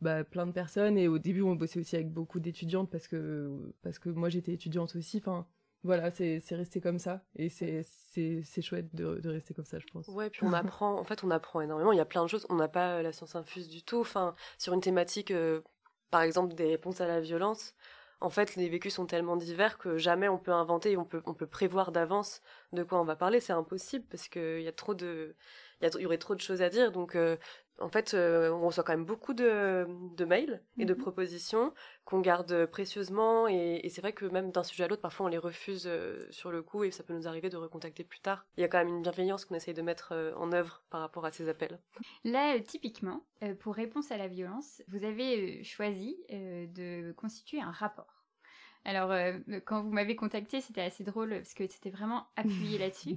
bah, 0.00 0.24
plein 0.24 0.46
de 0.46 0.52
personnes. 0.52 0.98
Et 0.98 1.08
au 1.08 1.18
début 1.18 1.42
on 1.42 1.54
bossait 1.54 1.80
aussi 1.80 1.96
avec 1.96 2.10
beaucoup 2.10 2.40
d'étudiantes 2.40 2.90
parce 2.90 3.08
que 3.08 3.72
parce 3.82 3.98
que 3.98 4.08
moi 4.08 4.28
j'étais 4.28 4.52
étudiante 4.52 4.94
aussi. 4.96 5.18
Enfin 5.18 5.46
voilà 5.82 6.10
c'est 6.10 6.42
resté 6.52 6.80
comme 6.80 6.98
ça. 6.98 7.24
Et 7.36 7.48
c'est 7.48 7.82
c'est 7.82 8.62
chouette 8.62 8.94
de, 8.94 9.20
de, 9.20 9.28
rester 9.28 9.54
comme 9.54 9.64
ça 9.64 9.78
je 9.78 9.86
pense. 9.92 10.08
Ouais 10.08 10.30
puis 10.30 10.44
on 10.44 10.52
apprend 10.52 10.98
en 10.98 11.04
fait 11.04 11.24
on 11.24 11.30
apprend 11.30 11.60
énormément. 11.60 11.92
Il 11.92 11.98
y 11.98 12.00
a 12.00 12.06
plein 12.06 12.24
de 12.24 12.28
choses. 12.28 12.46
On 12.50 12.56
n'a 12.56 12.68
pas 12.68 13.02
la 13.02 13.12
science 13.12 13.36
infuse 13.36 13.68
du 13.68 13.82
tout. 13.82 14.00
Enfin 14.00 14.34
sur 14.58 14.72
une 14.72 14.80
thématique 14.80 15.30
euh, 15.30 15.62
par 16.10 16.22
exemple 16.22 16.54
des 16.54 16.66
réponses 16.66 17.00
à 17.00 17.06
la 17.06 17.20
violence 17.20 17.74
en 18.20 18.30
fait, 18.30 18.56
les 18.56 18.68
vécus 18.68 18.94
sont 18.94 19.06
tellement 19.06 19.36
divers 19.36 19.76
que 19.76 19.98
jamais 19.98 20.28
on 20.28 20.38
peut 20.38 20.52
inventer 20.52 20.96
on 20.96 21.04
peut, 21.04 21.22
on 21.26 21.34
peut 21.34 21.46
prévoir 21.46 21.92
d'avance 21.92 22.40
de 22.72 22.82
quoi 22.82 23.00
on 23.00 23.04
va 23.04 23.14
parler. 23.16 23.40
C'est 23.40 23.52
impossible 23.52 24.06
parce 24.10 24.28
qu'il 24.28 24.62
y 24.62 24.68
a 24.68 24.72
trop 24.72 24.94
de, 24.94 25.36
il 25.82 26.00
y, 26.00 26.06
aurait 26.06 26.18
trop 26.18 26.34
de 26.34 26.40
choses 26.40 26.62
à 26.62 26.70
dire. 26.70 26.92
Donc, 26.92 27.14
euh, 27.14 27.36
en 27.78 27.88
fait, 27.88 28.14
euh, 28.14 28.50
on 28.50 28.66
reçoit 28.66 28.84
quand 28.84 28.94
même 28.94 29.04
beaucoup 29.04 29.34
de, 29.34 29.86
de 30.16 30.24
mails 30.24 30.62
et 30.78 30.84
de 30.84 30.94
mhm. 30.94 31.00
propositions 31.00 31.74
qu'on 32.04 32.20
garde 32.20 32.66
précieusement. 32.66 33.48
Et, 33.48 33.86
c'est 33.90 34.00
vrai 34.00 34.12
que 34.12 34.24
même 34.24 34.50
d'un 34.50 34.62
sujet 34.62 34.84
à 34.84 34.88
l'autre, 34.88 35.02
parfois 35.02 35.26
on 35.26 35.28
les 35.28 35.38
refuse 35.38 35.84
euh, 35.86 36.26
sur 36.30 36.50
le 36.50 36.62
coup 36.62 36.84
et 36.84 36.90
ça 36.90 37.02
peut 37.02 37.14
nous 37.14 37.28
arriver 37.28 37.50
de 37.50 37.56
recontacter 37.56 38.04
plus 38.04 38.20
tard. 38.20 38.46
Il 38.56 38.60
y 38.60 38.64
a 38.64 38.68
quand 38.68 38.78
même 38.78 38.88
une 38.88 39.02
bienveillance 39.02 39.44
qu'on 39.44 39.54
essaye 39.54 39.74
de 39.74 39.82
mettre 39.82 40.12
euh, 40.12 40.32
en 40.36 40.52
œuvre 40.52 40.82
par 40.90 41.00
rapport 41.00 41.24
à 41.24 41.32
ces 41.32 41.48
appels. 41.48 41.78
Là, 42.24 42.58
typiquement, 42.60 43.24
pour 43.60 43.74
réponse 43.74 44.10
à 44.10 44.16
la 44.16 44.28
violence, 44.28 44.82
vous 44.88 45.04
avez 45.04 45.62
choisi 45.62 46.16
de 46.30 47.12
constituer 47.12 47.60
un 47.60 47.70
rapport. 47.70 48.24
Alors, 48.84 49.12
quand 49.64 49.82
vous 49.82 49.90
m'avez 49.90 50.14
contacté, 50.14 50.60
c'était 50.60 50.82
assez 50.82 51.04
drôle 51.04 51.30
parce 51.30 51.54
que 51.54 51.66
c'était 51.66 51.90
vraiment 51.90 52.26
appuyé 52.36 52.78
là-dessus. 52.78 53.16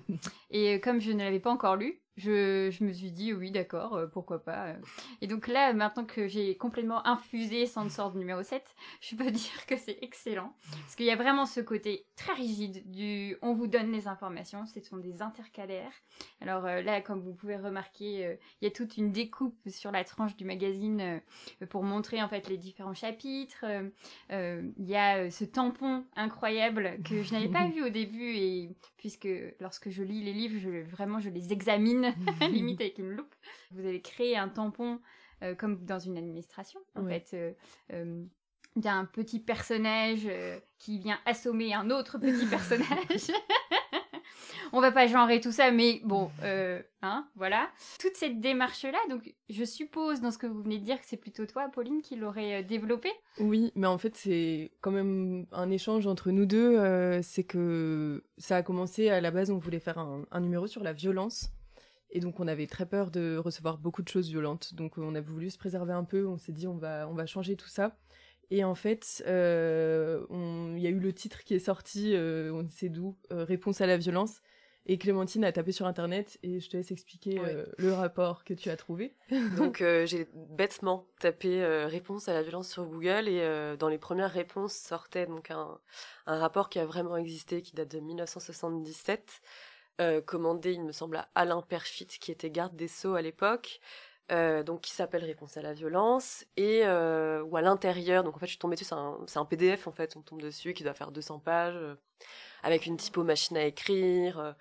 Et 0.50 0.79
comme 0.81 1.00
je 1.00 1.11
ne 1.11 1.19
l'avais 1.19 1.39
pas 1.39 1.51
encore 1.51 1.75
lu, 1.75 2.01
je, 2.19 2.83
me 2.83 2.92
suis 2.92 3.12
dit 3.12 3.33
oui 3.33 3.51
d'accord 3.51 3.95
euh, 3.95 4.07
pourquoi 4.07 4.44
pas 4.44 4.68
euh. 4.68 4.75
et 5.21 5.27
donc 5.27 5.48
là 5.48 5.74
maintenant 5.74 6.06
que 6.06 6.27
j'ai 6.27 6.57
complètement 6.57 7.06
infusé 7.07 7.66
Sandsord 7.66 8.16
numéro 8.16 8.44
7 8.44 8.63
je 9.01 9.16
peux 9.16 9.31
dire 9.31 9.66
que 9.66 9.77
c'est 9.77 9.98
excellent. 10.01 10.54
Parce 10.71 10.95
qu'il 10.95 11.06
y 11.06 11.12
a 11.12 11.16
vraiment 11.16 11.45
ce 11.45 11.62
côté 11.62 12.06
très 12.16 12.33
rigide 12.33 12.89
du 12.92 13.38
on 13.42 13.54
vous 13.54 13.68
donne 13.68 13.92
les 13.92 14.07
informations 14.07 14.66
ce 14.66 14.81
sont 14.81 14.98
des 14.98 15.21
intercalaires. 15.21 15.94
Alors 16.42 16.66
euh, 16.66 16.81
là 16.81 17.01
comme 17.01 17.21
vous 17.21 17.33
pouvez 17.33 17.56
remarquer 17.56 18.38
il 18.62 18.66
y 18.66 18.68
a 18.68 18.71
toute 18.71 18.98
une 18.98 19.12
découpe 19.12 19.57
sur 19.68 19.92
la 19.92 20.04
tranche 20.04 20.36
du 20.36 20.45
magazine 20.45 21.21
pour 21.69 21.83
montrer 21.83 22.21
en 22.21 22.27
fait 22.27 22.50
les 22.50 22.57
différents 22.57 22.94
chapitres. 22.94 23.66
Il 24.30 24.86
y 24.86 24.95
a 24.95 25.31
ce 25.31 25.45
tampon 25.45 26.06
incroyable 26.16 26.98
que 27.04 27.24
je 27.24 27.33
n'avais 27.33 27.48
pas 27.48 27.68
vu 27.74 27.83
au 27.83 27.89
début 27.89 28.36
et 28.36 28.75
puisque 28.98 29.30
lorsque 29.60 29.89
je 29.89 30.04
lis 30.04 30.24
les 30.24 30.33
livres 30.33 30.60
je, 30.60 30.83
vraiment 30.89 31.19
je 31.19 31.30
les 31.30 31.54
examine 31.54 32.08
limite 32.51 32.81
avec 32.81 32.97
une 32.97 33.11
loupe. 33.11 33.35
Vous 33.71 33.85
avez 33.85 34.01
créé 34.01 34.38
un 34.38 34.50
tampon 34.50 35.00
euh, 35.41 35.56
comme 35.56 35.85
dans 35.85 36.00
une 36.00 36.17
administration, 36.17 36.79
en 36.95 37.06
fait. 37.06 37.29
Euh, 37.33 37.53
euh, 37.94 38.23
il 38.75 38.85
y 38.85 38.87
a 38.87 38.94
un 38.94 39.06
petit 39.06 39.39
personnage 39.39 40.28
qui 40.78 40.99
vient 40.99 41.19
assommer 41.25 41.73
un 41.73 41.89
autre 41.89 42.18
petit 42.18 42.45
personnage. 42.49 43.31
On 44.71 44.80
va 44.80 44.92
pas 44.92 45.07
genrer 45.07 45.42
tout 45.42 45.51
ça, 45.51 45.71
mais 45.71 46.01
bon, 46.04 46.30
hein, 47.01 47.28
voilà. 47.35 47.71
Toute 47.99 48.16
cette 48.16 48.39
démarche-là, 48.39 48.99
donc 49.09 49.33
je 49.49 49.63
suppose 49.63 50.21
dans 50.21 50.30
ce 50.30 50.37
que 50.37 50.45
vous 50.45 50.61
venez 50.61 50.78
de 50.78 50.83
dire 50.83 50.99
que 51.01 51.07
c'est 51.07 51.18
plutôt 51.18 51.47
toi, 51.47 51.68
Pauline, 51.69 52.01
qui 52.04 52.16
l'aurait 52.16 52.63
développé? 52.63 53.09
Oui, 53.39 53.71
mais 53.75 53.87
en 53.87 53.97
fait 53.97 54.16
c'est 54.16 54.71
quand 54.81 54.92
même 54.92 55.47
un 55.51 55.71
échange 55.71 56.06
entre 56.06 56.30
nous 56.30 56.45
deux. 56.45 57.21
c'est 57.23 57.44
que 57.44 58.23
ça 58.37 58.57
a 58.57 58.61
commencé 58.61 59.09
à 59.09 59.19
la 59.19 59.31
base, 59.31 59.49
on 59.49 59.57
voulait 59.57 59.80
faire 59.80 59.97
un 59.97 60.39
numéro 60.39 60.68
sur 60.68 60.83
la 60.83 60.94
violence. 60.94 61.51
Et 62.11 62.19
donc 62.19 62.39
on 62.39 62.47
avait 62.47 62.68
très 62.68 62.87
peur 62.87 63.11
de 63.11 63.37
recevoir 63.37 63.78
beaucoup 63.78 64.01
de 64.01 64.07
choses 64.07 64.30
violentes. 64.30 64.73
Donc 64.73 64.97
on 64.97 65.16
a 65.16 65.21
voulu 65.21 65.49
se 65.49 65.57
préserver 65.57 65.94
un 65.94 66.04
peu. 66.04 66.28
On 66.28 66.37
s'est 66.37 66.54
dit 66.54 66.68
on 66.68 66.78
va 66.78 67.07
on 67.07 67.13
va 67.13 67.25
changer 67.25 67.56
tout 67.56 67.68
ça. 67.68 67.95
Et 68.51 68.63
en 68.63 68.75
fait, 68.75 69.23
euh, 69.28 70.25
il 70.75 70.81
y 70.81 70.87
a 70.87 70.89
eu 70.89 70.99
le 70.99 71.13
titre 71.13 71.44
qui 71.44 71.54
est 71.54 71.59
sorti, 71.59 72.16
euh, 72.16 72.51
on 72.51 72.68
sait 72.68 72.89
d'où, 72.89 73.16
euh, 73.31 73.44
Réponse 73.44 73.81
à 73.81 73.87
la 73.87 73.97
violence. 73.97 74.42
Et 74.85 74.97
Clémentine 74.97 75.44
a 75.44 75.51
tapé 75.51 75.71
sur 75.71 75.85
internet 75.85 76.39
et 76.42 76.59
je 76.59 76.68
te 76.68 76.75
laisse 76.75 76.89
expliquer 76.89 77.39
le 77.78 77.94
rapport 77.94 78.44
que 78.44 78.56
tu 78.56 78.71
as 78.71 78.75
trouvé. 78.75 79.13
Donc 79.57 79.83
j'ai 80.06 80.28
bêtement 80.33 81.06
tapé 81.19 81.63
réponse 81.85 82.28
à 82.28 82.33
la 82.33 82.42
violence 82.42 82.69
sur 82.69 82.85
Google 82.85 83.28
et 83.28 83.75
dans 83.78 83.89
les 83.89 83.99
premières 83.99 84.31
réponses 84.31 84.73
sortait 84.73 85.28
donc 85.28 85.51
un, 85.51 85.78
un 86.25 86.39
rapport 86.39 86.69
qui 86.69 86.80
a 86.80 86.85
vraiment 86.85 87.18
existé, 87.18 87.61
qui 87.61 87.75
date 87.75 87.92
de 87.92 87.99
1977 87.99 89.42
euh, 89.99 90.21
commandé, 90.21 90.73
il 90.73 90.83
me 90.83 90.91
semble, 90.91 91.18
à 91.18 91.29
Alain 91.35 91.61
Perfit, 91.61 92.07
qui 92.07 92.31
était 92.31 92.49
garde 92.49 92.75
des 92.75 92.87
Sceaux 92.87 93.15
à 93.15 93.21
l'époque, 93.21 93.81
euh, 94.31 94.63
donc 94.63 94.81
qui 94.81 94.91
s'appelle 94.91 95.25
Réponse 95.25 95.57
à 95.57 95.61
la 95.61 95.73
violence, 95.73 96.45
et 96.56 96.85
euh, 96.85 97.44
ou 97.44 97.57
à 97.57 97.61
l'intérieur, 97.61 98.23
donc 98.23 98.35
en 98.35 98.39
fait 98.39 98.45
je 98.45 98.51
suis 98.51 98.59
tombée 98.59 98.75
dessus, 98.75 98.85
c'est 99.27 99.37
un, 99.39 99.45
PDF 99.45 99.87
en 99.87 99.91
fait, 99.91 100.15
on 100.15 100.21
tombe 100.21 100.41
dessus, 100.41 100.73
qui 100.73 100.83
doit 100.83 100.94
faire 100.94 101.11
200 101.11 101.39
pages, 101.39 101.77
avec 102.63 102.85
une 102.85 102.97
typo 102.97 103.23
machine 103.23 103.57
à 103.57 103.65
écrire, 103.65 104.56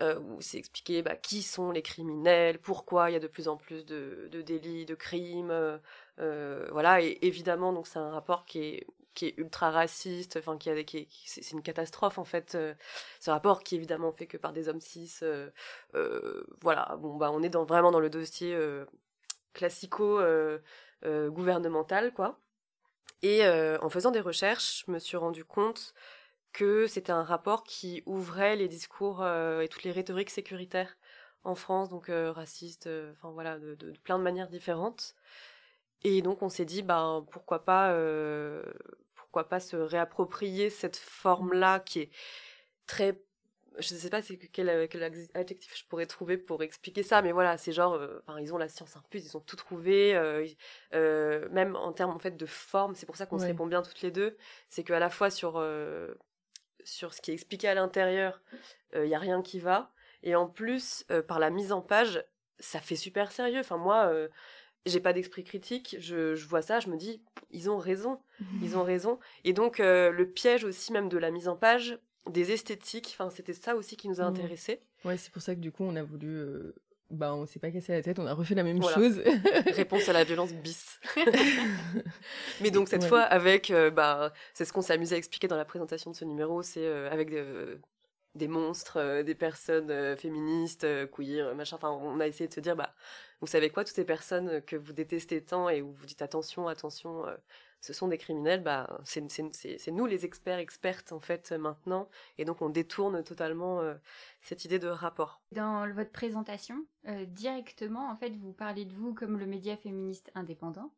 où 0.00 0.40
c'est 0.40 0.56
expliqué 0.58 1.02
bah, 1.02 1.16
qui 1.16 1.42
sont 1.42 1.72
les 1.72 1.82
criminels, 1.82 2.58
pourquoi 2.58 3.10
il 3.10 3.12
y 3.12 3.16
a 3.16 3.20
de 3.20 3.26
plus 3.26 3.48
en 3.48 3.56
plus 3.58 3.84
de, 3.84 4.28
de 4.32 4.40
délits, 4.40 4.86
de 4.86 4.94
crimes, 4.94 5.80
voilà, 6.16 7.02
et 7.02 7.18
évidemment 7.22 7.72
donc 7.72 7.86
c'est 7.86 7.98
un 7.98 8.10
rapport 8.10 8.46
qui 8.46 8.60
est 8.60 8.86
qui 9.14 9.26
est 9.26 9.34
ultra 9.38 9.70
raciste, 9.70 10.36
enfin 10.36 10.56
qui 10.58 11.08
c'est 11.26 11.50
une 11.50 11.62
catastrophe 11.62 12.18
en 12.18 12.24
fait. 12.24 12.54
Euh, 12.54 12.74
ce 13.20 13.30
rapport 13.30 13.62
qui 13.62 13.76
évidemment 13.76 14.12
fait 14.12 14.26
que 14.26 14.36
par 14.36 14.52
des 14.52 14.68
hommes 14.68 14.80
cis. 14.80 15.18
Euh, 15.22 15.50
euh, 15.94 16.44
voilà, 16.60 16.96
bon 16.98 17.16
bah 17.16 17.30
on 17.32 17.42
est 17.42 17.48
dans 17.48 17.64
vraiment 17.64 17.90
dans 17.90 18.00
le 18.00 18.10
dossier 18.10 18.56
classico 19.52 20.20
gouvernementale, 21.04 22.12
quoi. 22.12 22.38
Et 23.22 23.46
en 23.46 23.90
faisant 23.90 24.10
des 24.10 24.20
recherches, 24.20 24.84
je 24.86 24.92
me 24.92 24.98
suis 24.98 25.16
rendu 25.16 25.44
compte 25.44 25.94
que 26.52 26.86
c'était 26.86 27.12
un 27.12 27.22
rapport 27.22 27.64
qui 27.64 28.02
ouvrait 28.06 28.56
les 28.56 28.68
discours 28.68 29.26
et 29.26 29.68
toutes 29.68 29.84
les 29.84 29.92
rhétoriques 29.92 30.30
sécuritaires 30.30 30.96
en 31.42 31.54
France, 31.54 31.88
donc 31.88 32.06
racistes, 32.08 32.88
enfin 33.12 33.30
voilà, 33.30 33.58
de, 33.58 33.76
plein 34.04 34.18
de 34.18 34.24
manières 34.24 34.48
différentes. 34.48 35.14
Et 36.02 36.22
donc 36.22 36.42
on 36.42 36.48
s'est 36.48 36.64
dit, 36.64 36.82
ben 36.82 37.26
pourquoi 37.30 37.64
pas, 37.64 37.94
pourquoi 39.14 39.48
pas 39.48 39.60
se 39.60 39.76
réapproprier 39.76 40.70
cette 40.70 40.96
forme-là 40.96 41.80
qui 41.80 42.00
est 42.00 42.10
très 42.86 43.20
je 43.78 43.94
ne 43.94 43.98
sais 43.98 44.10
pas 44.10 44.20
quel, 44.52 44.88
quel, 44.88 45.02
adjectif 45.34 45.76
je 45.76 45.84
pourrais 45.86 46.06
trouver 46.06 46.36
pour 46.36 46.62
expliquer 46.62 47.02
ça, 47.02 47.22
mais 47.22 47.32
voilà, 47.32 47.56
c'est 47.56 47.72
genre, 47.72 47.94
euh, 47.94 48.20
ils 48.40 48.52
ont 48.52 48.58
la 48.58 48.68
science 48.68 48.96
infuse, 48.96 49.26
ils 49.26 49.36
ont 49.36 49.40
tout 49.40 49.56
trouvé, 49.56 50.14
euh, 50.14 50.46
euh, 50.94 51.48
même 51.50 51.76
en 51.76 51.92
termes 51.92 52.10
en 52.10 52.18
fait 52.18 52.36
de 52.36 52.46
forme, 52.46 52.94
c'est 52.94 53.06
pour 53.06 53.16
ça 53.16 53.26
qu'on 53.26 53.38
se 53.38 53.46
répond 53.46 53.66
bien 53.66 53.82
toutes 53.82 54.02
les 54.02 54.10
deux, 54.10 54.36
c'est 54.68 54.84
qu'à 54.84 54.98
la 54.98 55.10
fois 55.10 55.30
sur 55.30 55.64
sur 56.82 57.12
ce 57.14 57.20
qui 57.20 57.30
est 57.30 57.34
expliqué 57.34 57.68
à 57.68 57.74
l'intérieur, 57.74 58.42
il 58.94 59.06
y 59.06 59.14
a 59.14 59.18
rien 59.18 59.42
qui 59.42 59.60
va, 59.60 59.92
et 60.22 60.34
en 60.34 60.48
plus 60.48 61.04
par 61.28 61.38
la 61.38 61.50
mise 61.50 61.72
en 61.72 61.80
page, 61.80 62.24
ça 62.58 62.80
fait 62.80 62.96
super 62.96 63.32
sérieux. 63.32 63.60
Enfin 63.60 63.76
moi, 63.76 64.12
j'ai 64.86 65.00
pas 65.00 65.12
d'esprit 65.12 65.44
critique, 65.44 65.96
je, 65.98 66.34
je, 66.34 66.46
vois 66.46 66.62
ça, 66.62 66.80
je 66.80 66.88
me 66.88 66.96
dis, 66.96 67.22
ils 67.50 67.68
ont 67.70 67.78
raison, 67.78 68.18
ils 68.62 68.76
ont 68.76 68.82
raison, 68.82 69.18
et 69.44 69.52
donc 69.52 69.78
le 69.78 70.24
piège 70.24 70.64
aussi 70.64 70.92
même 70.92 71.08
de 71.08 71.18
la 71.18 71.30
mise 71.30 71.48
en 71.48 71.56
page 71.56 71.98
des 72.28 72.52
esthétiques. 72.52 73.16
Enfin, 73.18 73.30
c'était 73.30 73.52
ça 73.52 73.76
aussi 73.76 73.96
qui 73.96 74.08
nous 74.08 74.20
a 74.20 74.24
mmh. 74.24 74.28
intéressés. 74.28 74.80
Ouais, 75.04 75.16
c'est 75.16 75.32
pour 75.32 75.42
ça 75.42 75.54
que 75.54 75.60
du 75.60 75.72
coup, 75.72 75.84
on 75.84 75.96
a 75.96 76.02
voulu. 76.02 76.28
Euh, 76.28 76.74
bah, 77.10 77.34
on 77.34 77.44
s'est 77.44 77.58
pas 77.58 77.70
cassé 77.70 77.92
la 77.92 78.02
tête, 78.02 78.18
on 78.20 78.26
a 78.26 78.34
refait 78.34 78.54
la 78.54 78.62
même 78.62 78.82
chose. 78.82 79.20
Réponse 79.74 80.08
à 80.08 80.12
la 80.12 80.22
violence 80.22 80.52
bis. 80.52 81.00
Mais 82.60 82.70
donc 82.70 82.88
cette 82.88 83.04
fois 83.04 83.22
avec, 83.22 83.70
euh, 83.70 83.90
bah, 83.90 84.32
c'est 84.54 84.64
ce 84.64 84.72
qu'on 84.72 84.80
s'est 84.80 84.92
amusé 84.92 85.16
à 85.16 85.18
expliquer 85.18 85.48
dans 85.48 85.56
la 85.56 85.64
présentation 85.64 86.12
de 86.12 86.16
ce 86.16 86.24
numéro, 86.24 86.62
c'est 86.62 86.86
euh, 86.86 87.10
avec 87.10 87.34
des 88.34 88.48
monstres, 88.48 89.22
des 89.22 89.34
personnes 89.34 90.16
féministes, 90.16 90.86
queer, 91.10 91.54
machin. 91.54 91.76
Enfin, 91.76 91.90
on 91.90 92.20
a 92.20 92.26
essayé 92.26 92.48
de 92.48 92.54
se 92.54 92.60
dire, 92.60 92.76
bah, 92.76 92.94
vous 93.40 93.46
savez 93.46 93.70
quoi, 93.70 93.84
toutes 93.84 93.96
ces 93.96 94.04
personnes 94.04 94.62
que 94.62 94.76
vous 94.76 94.92
détestez 94.92 95.42
tant 95.42 95.68
et 95.68 95.82
où 95.82 95.92
vous 95.92 96.06
dites 96.06 96.22
attention, 96.22 96.68
attention, 96.68 97.24
ce 97.80 97.92
sont 97.94 98.08
des 98.08 98.18
criminels, 98.18 98.62
bah, 98.62 99.00
c'est 99.04 99.90
nous 99.90 100.06
les 100.06 100.24
experts, 100.24 100.58
expertes 100.58 101.12
en 101.12 101.20
fait 101.20 101.52
maintenant, 101.52 102.08
et 102.36 102.44
donc 102.44 102.60
on 102.60 102.68
détourne 102.68 103.24
totalement 103.24 103.80
euh, 103.80 103.94
cette 104.42 104.64
idée 104.64 104.78
de 104.78 104.88
rapport. 104.88 105.40
Dans 105.52 105.90
votre 105.92 106.12
présentation, 106.12 106.84
euh, 107.08 107.24
directement, 107.24 108.10
en 108.10 108.16
fait, 108.16 108.36
vous 108.36 108.52
parlez 108.52 108.84
de 108.84 108.92
vous 108.92 109.14
comme 109.14 109.38
le 109.38 109.46
média 109.46 109.76
féministe 109.76 110.30
indépendant. 110.34 110.92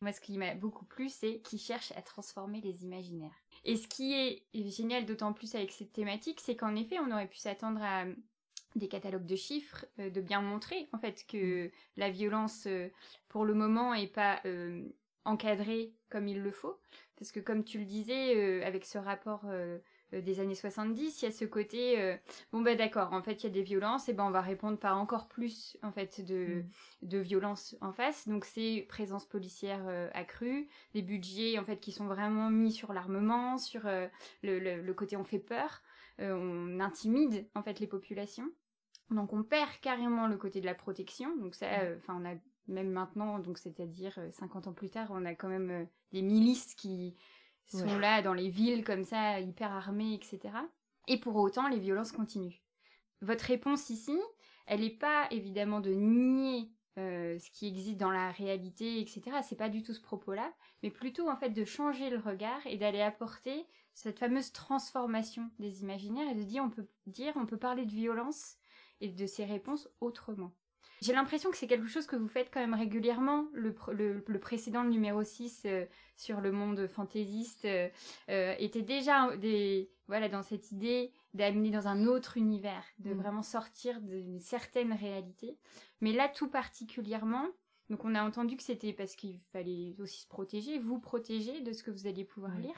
Moi, 0.00 0.12
ce 0.12 0.20
qui 0.20 0.38
m'a 0.38 0.54
beaucoup 0.54 0.84
plu, 0.84 1.08
c'est 1.08 1.40
qui 1.40 1.58
cherche 1.58 1.92
à 1.96 2.02
transformer 2.02 2.60
les 2.60 2.84
imaginaires. 2.84 3.34
Et 3.64 3.76
ce 3.76 3.86
qui 3.86 4.14
est 4.14 4.42
génial 4.54 5.06
d'autant 5.06 5.32
plus 5.32 5.54
avec 5.54 5.70
cette 5.72 5.92
thématique, 5.92 6.40
c'est 6.40 6.56
qu'en 6.56 6.74
effet, 6.76 6.98
on 6.98 7.10
aurait 7.12 7.28
pu 7.28 7.38
s'attendre 7.38 7.82
à 7.82 8.04
des 8.76 8.88
catalogues 8.88 9.26
de 9.26 9.36
chiffres, 9.36 9.84
euh, 9.98 10.10
de 10.10 10.20
bien 10.20 10.40
montrer 10.42 10.88
en 10.92 10.98
fait 10.98 11.26
que 11.26 11.70
la 11.96 12.10
violence 12.10 12.68
pour 13.28 13.44
le 13.44 13.54
moment 13.54 13.94
est 13.94 14.06
pas 14.06 14.40
encadré 15.24 15.92
comme 16.08 16.28
il 16.28 16.42
le 16.42 16.50
faut. 16.50 16.78
Parce 17.16 17.32
que 17.32 17.40
comme 17.40 17.64
tu 17.64 17.78
le 17.78 17.84
disais, 17.84 18.36
euh, 18.36 18.66
avec 18.66 18.84
ce 18.86 18.98
rapport 18.98 19.42
euh, 19.44 19.50
euh, 19.68 19.78
des 20.12 20.40
années 20.40 20.54
70, 20.54 21.22
il 21.22 21.24
y 21.24 21.28
a 21.28 21.30
ce 21.30 21.44
côté, 21.44 22.16
bon 22.52 22.60
ben 22.60 22.76
d'accord, 22.76 23.12
en 23.12 23.22
fait 23.22 23.42
il 23.42 23.44
y 23.44 23.46
a 23.46 23.52
des 23.52 23.62
violences, 23.62 24.08
et 24.08 24.12
ben 24.12 24.24
on 24.24 24.30
va 24.30 24.40
répondre 24.40 24.78
par 24.78 24.98
encore 24.98 25.28
plus 25.28 25.76
en 25.82 25.92
fait 25.92 26.24
de, 26.24 26.62
mm. 27.02 27.08
de 27.08 27.18
violences 27.18 27.76
en 27.80 27.92
face. 27.92 28.28
Donc 28.28 28.44
c'est 28.44 28.86
présence 28.88 29.26
policière 29.26 29.82
accrue, 30.14 30.68
des 30.94 31.02
budgets 31.02 31.58
en 31.58 31.64
fait 31.64 31.78
qui 31.78 31.92
sont 31.92 32.06
vraiment 32.06 32.50
mis 32.50 32.72
sur 32.72 32.92
l'armement, 32.92 33.58
sur 33.58 33.82
le, 34.42 34.58
le, 34.58 34.94
côté 34.94 35.16
on 35.16 35.24
fait 35.24 35.38
peur, 35.38 35.82
on 36.18 36.80
intimide 36.80 37.46
en 37.54 37.62
fait 37.62 37.80
les 37.80 37.86
populations. 37.86 38.50
Donc 39.10 39.32
on 39.32 39.42
perd 39.42 39.70
carrément 39.80 40.28
le 40.28 40.36
côté 40.36 40.60
de 40.60 40.66
la 40.66 40.74
protection. 40.74 41.36
Donc 41.38 41.54
ça, 41.54 41.66
mm. 41.66 41.96
enfin 41.98 42.16
on 42.20 42.24
a 42.24 42.34
même 42.70 42.90
maintenant, 42.90 43.38
donc 43.38 43.58
c'est-à-dire 43.58 44.18
50 44.32 44.66
euh, 44.66 44.70
ans 44.70 44.72
plus 44.72 44.90
tard, 44.90 45.08
on 45.10 45.24
a 45.24 45.34
quand 45.34 45.48
même 45.48 45.70
euh, 45.70 45.84
des 46.12 46.22
milices 46.22 46.74
qui 46.74 47.16
sont 47.70 47.98
là 47.98 48.22
dans 48.22 48.34
les 48.34 48.48
villes 48.48 48.84
comme 48.84 49.04
ça, 49.04 49.40
hyper 49.40 49.72
armées, 49.72 50.14
etc. 50.14 50.54
Et 51.06 51.18
pour 51.18 51.36
autant, 51.36 51.68
les 51.68 51.78
violences 51.78 52.12
continuent. 52.12 52.60
Votre 53.22 53.46
réponse 53.46 53.90
ici, 53.90 54.18
elle 54.66 54.80
n'est 54.80 54.90
pas 54.90 55.26
évidemment 55.30 55.80
de 55.80 55.92
nier 55.92 56.70
euh, 56.98 57.38
ce 57.38 57.50
qui 57.50 57.68
existe 57.68 57.98
dans 57.98 58.10
la 58.10 58.30
réalité, 58.32 59.00
etc. 59.00 59.22
C'est 59.42 59.56
pas 59.56 59.68
du 59.68 59.82
tout 59.82 59.94
ce 59.94 60.00
propos-là, 60.00 60.52
mais 60.82 60.90
plutôt 60.90 61.28
en 61.28 61.36
fait 61.36 61.50
de 61.50 61.64
changer 61.64 62.10
le 62.10 62.18
regard 62.18 62.60
et 62.66 62.76
d'aller 62.76 63.00
apporter 63.00 63.66
cette 63.94 64.18
fameuse 64.18 64.52
transformation 64.52 65.50
des 65.58 65.82
imaginaires 65.82 66.28
et 66.28 66.34
de 66.34 66.42
dire 66.42 66.62
on 66.64 66.70
peut 66.70 66.88
dire 67.06 67.32
on 67.36 67.46
peut 67.46 67.58
parler 67.58 67.84
de 67.84 67.92
violence 67.92 68.56
et 69.00 69.08
de 69.08 69.26
ses 69.26 69.44
réponses 69.44 69.88
autrement. 70.00 70.52
J'ai 71.00 71.14
l'impression 71.14 71.50
que 71.50 71.56
c'est 71.56 71.66
quelque 71.66 71.86
chose 71.86 72.06
que 72.06 72.16
vous 72.16 72.28
faites 72.28 72.50
quand 72.52 72.60
même 72.60 72.74
régulièrement. 72.74 73.46
Le, 73.54 73.74
le, 74.26 74.38
précédent, 74.38 74.82
le 74.82 74.90
numéro 74.90 75.24
6, 75.24 75.62
euh, 75.64 75.86
sur 76.16 76.42
le 76.42 76.52
monde 76.52 76.86
fantaisiste, 76.88 77.64
euh, 77.64 77.88
euh, 78.28 78.54
était 78.58 78.82
déjà 78.82 79.34
des, 79.38 79.90
voilà, 80.08 80.28
dans 80.28 80.42
cette 80.42 80.72
idée 80.72 81.10
d'amener 81.32 81.70
dans 81.70 81.88
un 81.88 82.06
autre 82.06 82.36
univers, 82.36 82.84
de 82.98 83.14
mm. 83.14 83.18
vraiment 83.18 83.42
sortir 83.42 83.98
d'une 84.02 84.40
certaine 84.40 84.92
réalité. 84.92 85.56
Mais 86.02 86.12
là, 86.12 86.28
tout 86.28 86.48
particulièrement, 86.48 87.46
donc 87.88 88.04
on 88.04 88.14
a 88.14 88.22
entendu 88.22 88.56
que 88.56 88.62
c'était 88.62 88.92
parce 88.92 89.16
qu'il 89.16 89.38
fallait 89.52 89.96
aussi 90.00 90.20
se 90.20 90.28
protéger, 90.28 90.78
vous 90.78 91.00
protéger 91.00 91.62
de 91.62 91.72
ce 91.72 91.82
que 91.82 91.90
vous 91.90 92.06
alliez 92.06 92.24
pouvoir 92.24 92.58
lire. 92.58 92.76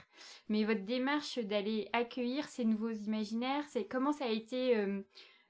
Mais 0.48 0.62
votre 0.62 0.84
démarche 0.84 1.40
d'aller 1.40 1.88
accueillir 1.92 2.48
ces 2.48 2.64
nouveaux 2.64 2.92
imaginaires, 2.92 3.64
c'est 3.68 3.84
comment 3.84 4.12
ça 4.12 4.26
a 4.26 4.30
été 4.30 5.02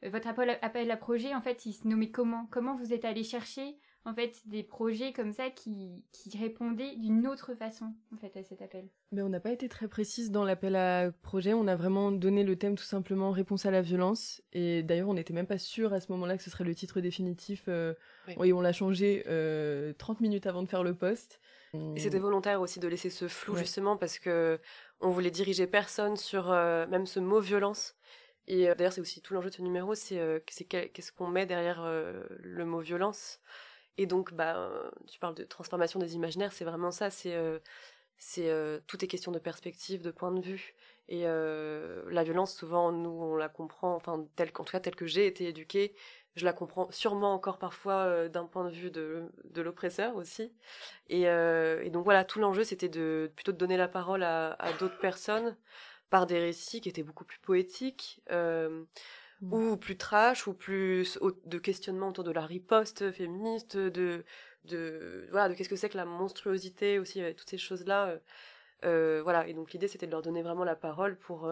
votre 0.08 0.28
appel 0.28 0.90
à 0.90 0.96
projet, 0.96 1.34
en 1.34 1.40
fait, 1.40 1.66
il 1.66 1.72
se 1.72 1.86
nommait 1.86 2.10
comment? 2.10 2.48
Comment 2.50 2.76
vous 2.76 2.92
êtes 2.92 3.04
allé 3.04 3.22
chercher, 3.22 3.76
en 4.04 4.14
fait, 4.14 4.40
des 4.46 4.62
projets 4.62 5.12
comme 5.12 5.32
ça 5.32 5.50
qui, 5.50 6.02
qui 6.10 6.36
répondaient 6.36 6.96
d'une 6.96 7.26
autre 7.26 7.54
façon, 7.54 7.94
en 8.12 8.16
fait, 8.16 8.36
à 8.36 8.42
cet 8.42 8.62
appel? 8.62 8.88
Mais 9.12 9.22
on 9.22 9.28
n'a 9.28 9.38
pas 9.38 9.52
été 9.52 9.68
très 9.68 9.86
précise 9.86 10.32
dans 10.32 10.44
l'appel 10.44 10.74
à 10.74 11.12
projet. 11.22 11.54
On 11.54 11.68
a 11.68 11.76
vraiment 11.76 12.10
donné 12.10 12.42
le 12.42 12.56
thème 12.56 12.74
tout 12.74 12.84
simplement 12.84 13.30
réponse 13.30 13.64
à 13.64 13.70
la 13.70 13.80
violence. 13.80 14.42
Et 14.52 14.82
d'ailleurs, 14.82 15.08
on 15.08 15.14
n'était 15.14 15.34
même 15.34 15.46
pas 15.46 15.58
sûr 15.58 15.92
à 15.92 16.00
ce 16.00 16.10
moment-là 16.12 16.36
que 16.36 16.42
ce 16.42 16.50
serait 16.50 16.64
le 16.64 16.74
titre 16.74 17.00
définitif. 17.00 17.64
Euh, 17.68 17.94
oui. 18.38 18.52
on 18.52 18.60
l'a 18.60 18.72
changé 18.72 19.22
euh, 19.28 19.92
30 19.98 20.20
minutes 20.20 20.46
avant 20.46 20.62
de 20.62 20.68
faire 20.68 20.82
le 20.82 20.94
poste. 20.94 21.40
Et 21.96 22.00
c'était 22.00 22.18
volontaire 22.18 22.60
aussi 22.60 22.80
de 22.80 22.88
laisser 22.88 23.08
ce 23.08 23.28
flou 23.28 23.56
justement 23.56 23.96
parce 23.96 24.18
que 24.18 24.60
on 25.00 25.08
voulait 25.08 25.30
diriger 25.30 25.66
personne 25.66 26.16
sur 26.18 26.52
euh, 26.52 26.86
même 26.88 27.06
ce 27.06 27.18
mot 27.18 27.40
violence 27.40 27.96
et 28.46 28.68
euh, 28.68 28.74
d'ailleurs, 28.74 28.92
c'est 28.92 29.00
aussi 29.00 29.20
tout 29.20 29.34
l'enjeu 29.34 29.50
de 29.50 29.54
ce 29.54 29.62
numéro, 29.62 29.94
c'est 29.94 30.18
euh, 30.18 30.40
qu'est-ce 30.44 31.12
qu'on 31.12 31.28
met 31.28 31.46
derrière 31.46 31.82
euh, 31.84 32.22
le 32.40 32.64
mot 32.64 32.80
violence. 32.80 33.40
Et 33.98 34.06
donc, 34.06 34.32
bah, 34.32 34.70
tu 35.06 35.18
parles 35.18 35.34
de 35.34 35.44
transformation 35.44 36.00
des 36.00 36.14
imaginaires, 36.14 36.52
c'est 36.52 36.64
vraiment 36.64 36.90
ça. 36.90 37.10
C'est 37.10 37.36
tout 38.86 39.04
est 39.04 39.08
question 39.08 39.32
de 39.32 39.38
perspective, 39.38 40.00
de 40.00 40.10
point 40.10 40.32
de 40.32 40.40
vue. 40.40 40.74
Et 41.08 41.24
la 41.24 42.24
violence, 42.24 42.54
souvent, 42.54 42.90
nous, 42.90 43.10
on 43.10 43.36
la 43.36 43.50
comprend, 43.50 43.94
enfin, 43.94 44.26
tel, 44.34 44.50
en 44.58 44.64
tout 44.64 44.72
cas, 44.72 44.80
telle 44.80 44.96
que 44.96 45.04
j'ai 45.04 45.26
été 45.26 45.46
éduquée, 45.48 45.94
je 46.36 46.46
la 46.46 46.54
comprends 46.54 46.90
sûrement 46.90 47.34
encore 47.34 47.58
parfois 47.58 48.30
d'un 48.30 48.46
point 48.46 48.64
de 48.64 48.74
vue 48.74 48.90
de, 48.90 49.28
l'oppresseur 49.56 50.16
aussi. 50.16 50.50
Et, 51.10 51.24
donc 51.90 52.04
voilà, 52.04 52.24
tout 52.24 52.40
l'enjeu, 52.40 52.64
c'était 52.64 52.88
de 52.88 53.30
plutôt 53.36 53.52
de 53.52 53.58
donner 53.58 53.76
la 53.76 53.88
parole 53.88 54.22
à 54.22 54.56
d'autres 54.80 54.98
personnes 55.00 55.54
par 56.12 56.26
des 56.26 56.38
récits 56.38 56.82
qui 56.82 56.90
étaient 56.90 57.02
beaucoup 57.02 57.24
plus 57.24 57.38
poétiques, 57.38 58.20
euh, 58.30 58.84
mmh. 59.40 59.54
ou 59.54 59.76
plus 59.78 59.96
trash, 59.96 60.46
ou 60.46 60.52
plus 60.52 61.18
de 61.46 61.58
questionnement 61.58 62.08
autour 62.08 62.22
de 62.22 62.30
la 62.30 62.44
riposte 62.44 63.10
féministe, 63.12 63.78
de, 63.78 64.22
de, 64.66 65.26
voilà, 65.30 65.48
de 65.48 65.54
qu'est-ce 65.54 65.70
que 65.70 65.76
c'est 65.76 65.88
que 65.88 65.96
la 65.96 66.04
monstruosité 66.04 66.98
aussi, 66.98 67.22
toutes 67.34 67.48
ces 67.48 67.56
choses-là. 67.56 68.08
Euh, 68.08 68.18
euh, 68.84 69.22
voilà, 69.22 69.48
et 69.48 69.54
donc 69.54 69.72
l'idée 69.72 69.88
c'était 69.88 70.04
de 70.04 70.10
leur 70.10 70.20
donner 70.20 70.42
vraiment 70.42 70.64
la 70.64 70.76
parole 70.76 71.16
pour 71.16 71.50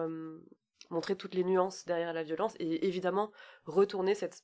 montrer 0.91 1.15
toutes 1.15 1.33
les 1.33 1.43
nuances 1.43 1.85
derrière 1.85 2.13
la 2.13 2.21
violence 2.21 2.53
et 2.59 2.85
évidemment 2.85 3.31
retourner 3.65 4.13
cette 4.13 4.43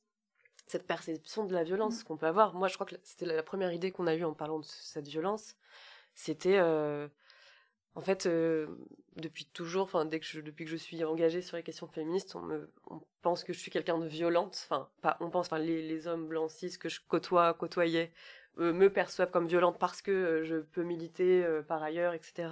cette 0.65 0.88
perception 0.88 1.45
de 1.45 1.53
la 1.53 1.63
violence 1.63 2.01
mmh. 2.01 2.03
qu'on 2.05 2.17
peut 2.17 2.25
avoir. 2.25 2.55
Moi, 2.55 2.67
je 2.69 2.74
crois 2.74 2.88
que 2.88 2.95
c'était 3.03 3.27
la 3.27 3.43
première 3.43 3.71
idée 3.71 3.91
qu'on 3.91 4.07
a 4.07 4.15
eue 4.15 4.25
en 4.25 4.33
parlant 4.33 4.59
de 4.59 4.65
cette 4.65 5.07
violence. 5.07 5.55
C'était 6.15 6.59
en 7.98 8.01
fait, 8.01 8.27
euh, 8.27 8.68
depuis 9.16 9.46
toujours, 9.46 9.86
enfin 9.86 10.06
dès 10.06 10.20
que 10.20 10.39
depuis 10.42 10.66
que 10.66 10.72
je 10.72 10.77
suis 10.77 11.04
engagée 11.04 11.42
sur 11.42 11.58
les 11.58 11.63
questions 11.63 11.88
féministes, 11.88 12.36
on 12.36 12.44
me, 12.44 12.70
pense 13.24 13.44
que 13.44 13.54
je 13.54 13.60
suis 13.60 13.72
quelqu'un 13.72 13.98
de 13.98 14.06
violente. 14.06 14.70
Pas, 15.01 15.18
on 15.20 15.32
pense, 15.32 15.48
enfin 15.48 15.58
les, 15.58 15.82
les, 15.82 16.08
hommes 16.08 16.27
blancs 16.27 16.51
cis 16.51 16.77
que 16.77 16.89
je 16.89 17.01
côtoie, 17.08 17.56
côtoyais, 17.56 18.13
euh, 18.60 18.72
me 18.72 18.94
perçoivent 18.94 19.32
comme 19.32 19.48
violente 19.48 19.80
parce 19.80 20.04
que 20.04 20.12
euh, 20.12 20.44
je 20.44 20.58
peux 20.58 20.84
militer 20.84 21.44
par 21.68 21.82
ailleurs, 21.82 22.13
etc. 22.13 22.50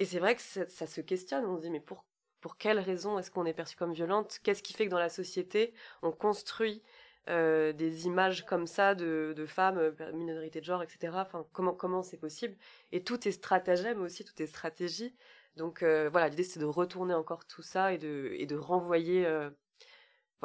Et 0.00 0.04
c'est 0.04 0.18
vrai 0.18 0.34
que 0.34 0.42
ça, 0.42 0.68
ça, 0.68 0.88
se 0.88 1.00
questionne. 1.00 1.46
On 1.46 1.56
se 1.56 1.62
dit 1.62 1.70
mais 1.70 1.78
pour 1.78 2.04
pour 2.40 2.56
quelle 2.56 2.80
raison 2.80 3.18
est-ce 3.20 3.30
qu'on 3.30 3.46
est 3.46 3.54
perçu 3.54 3.76
comme 3.76 3.92
violente? 3.92 4.40
Qu'est-ce 4.42 4.64
qui 4.64 4.72
fait 4.72 4.86
que 4.86 4.90
dans 4.90 4.98
la 4.98 5.10
société 5.10 5.74
on 6.02 6.10
construit 6.10 6.82
des 7.26 8.06
images 8.06 8.44
comme 8.44 8.66
ça 8.66 8.94
de, 8.94 9.34
de 9.36 9.46
femmes, 9.46 9.94
minorités 10.14 10.60
de 10.60 10.64
genre, 10.64 10.82
etc. 10.82 11.12
Enfin, 11.16 11.44
comment 11.52 11.72
comment 11.72 12.02
c'est 12.02 12.18
possible? 12.18 12.56
Et 12.92 13.04
tout 13.04 13.28
est 13.28 13.32
stratagème 13.32 14.00
aussi, 14.02 14.24
tout 14.24 14.42
est 14.42 14.46
stratégie. 14.46 15.14
Donc 15.56 15.82
voilà, 15.82 16.28
l'idée 16.28 16.44
c'est 16.44 16.60
de 16.60 16.64
retourner 16.64 17.14
encore 17.14 17.46
tout 17.46 17.62
ça 17.62 17.92
et 17.92 17.98
de 17.98 18.32
et 18.36 18.46
de 18.46 18.56
renvoyer 18.56 19.26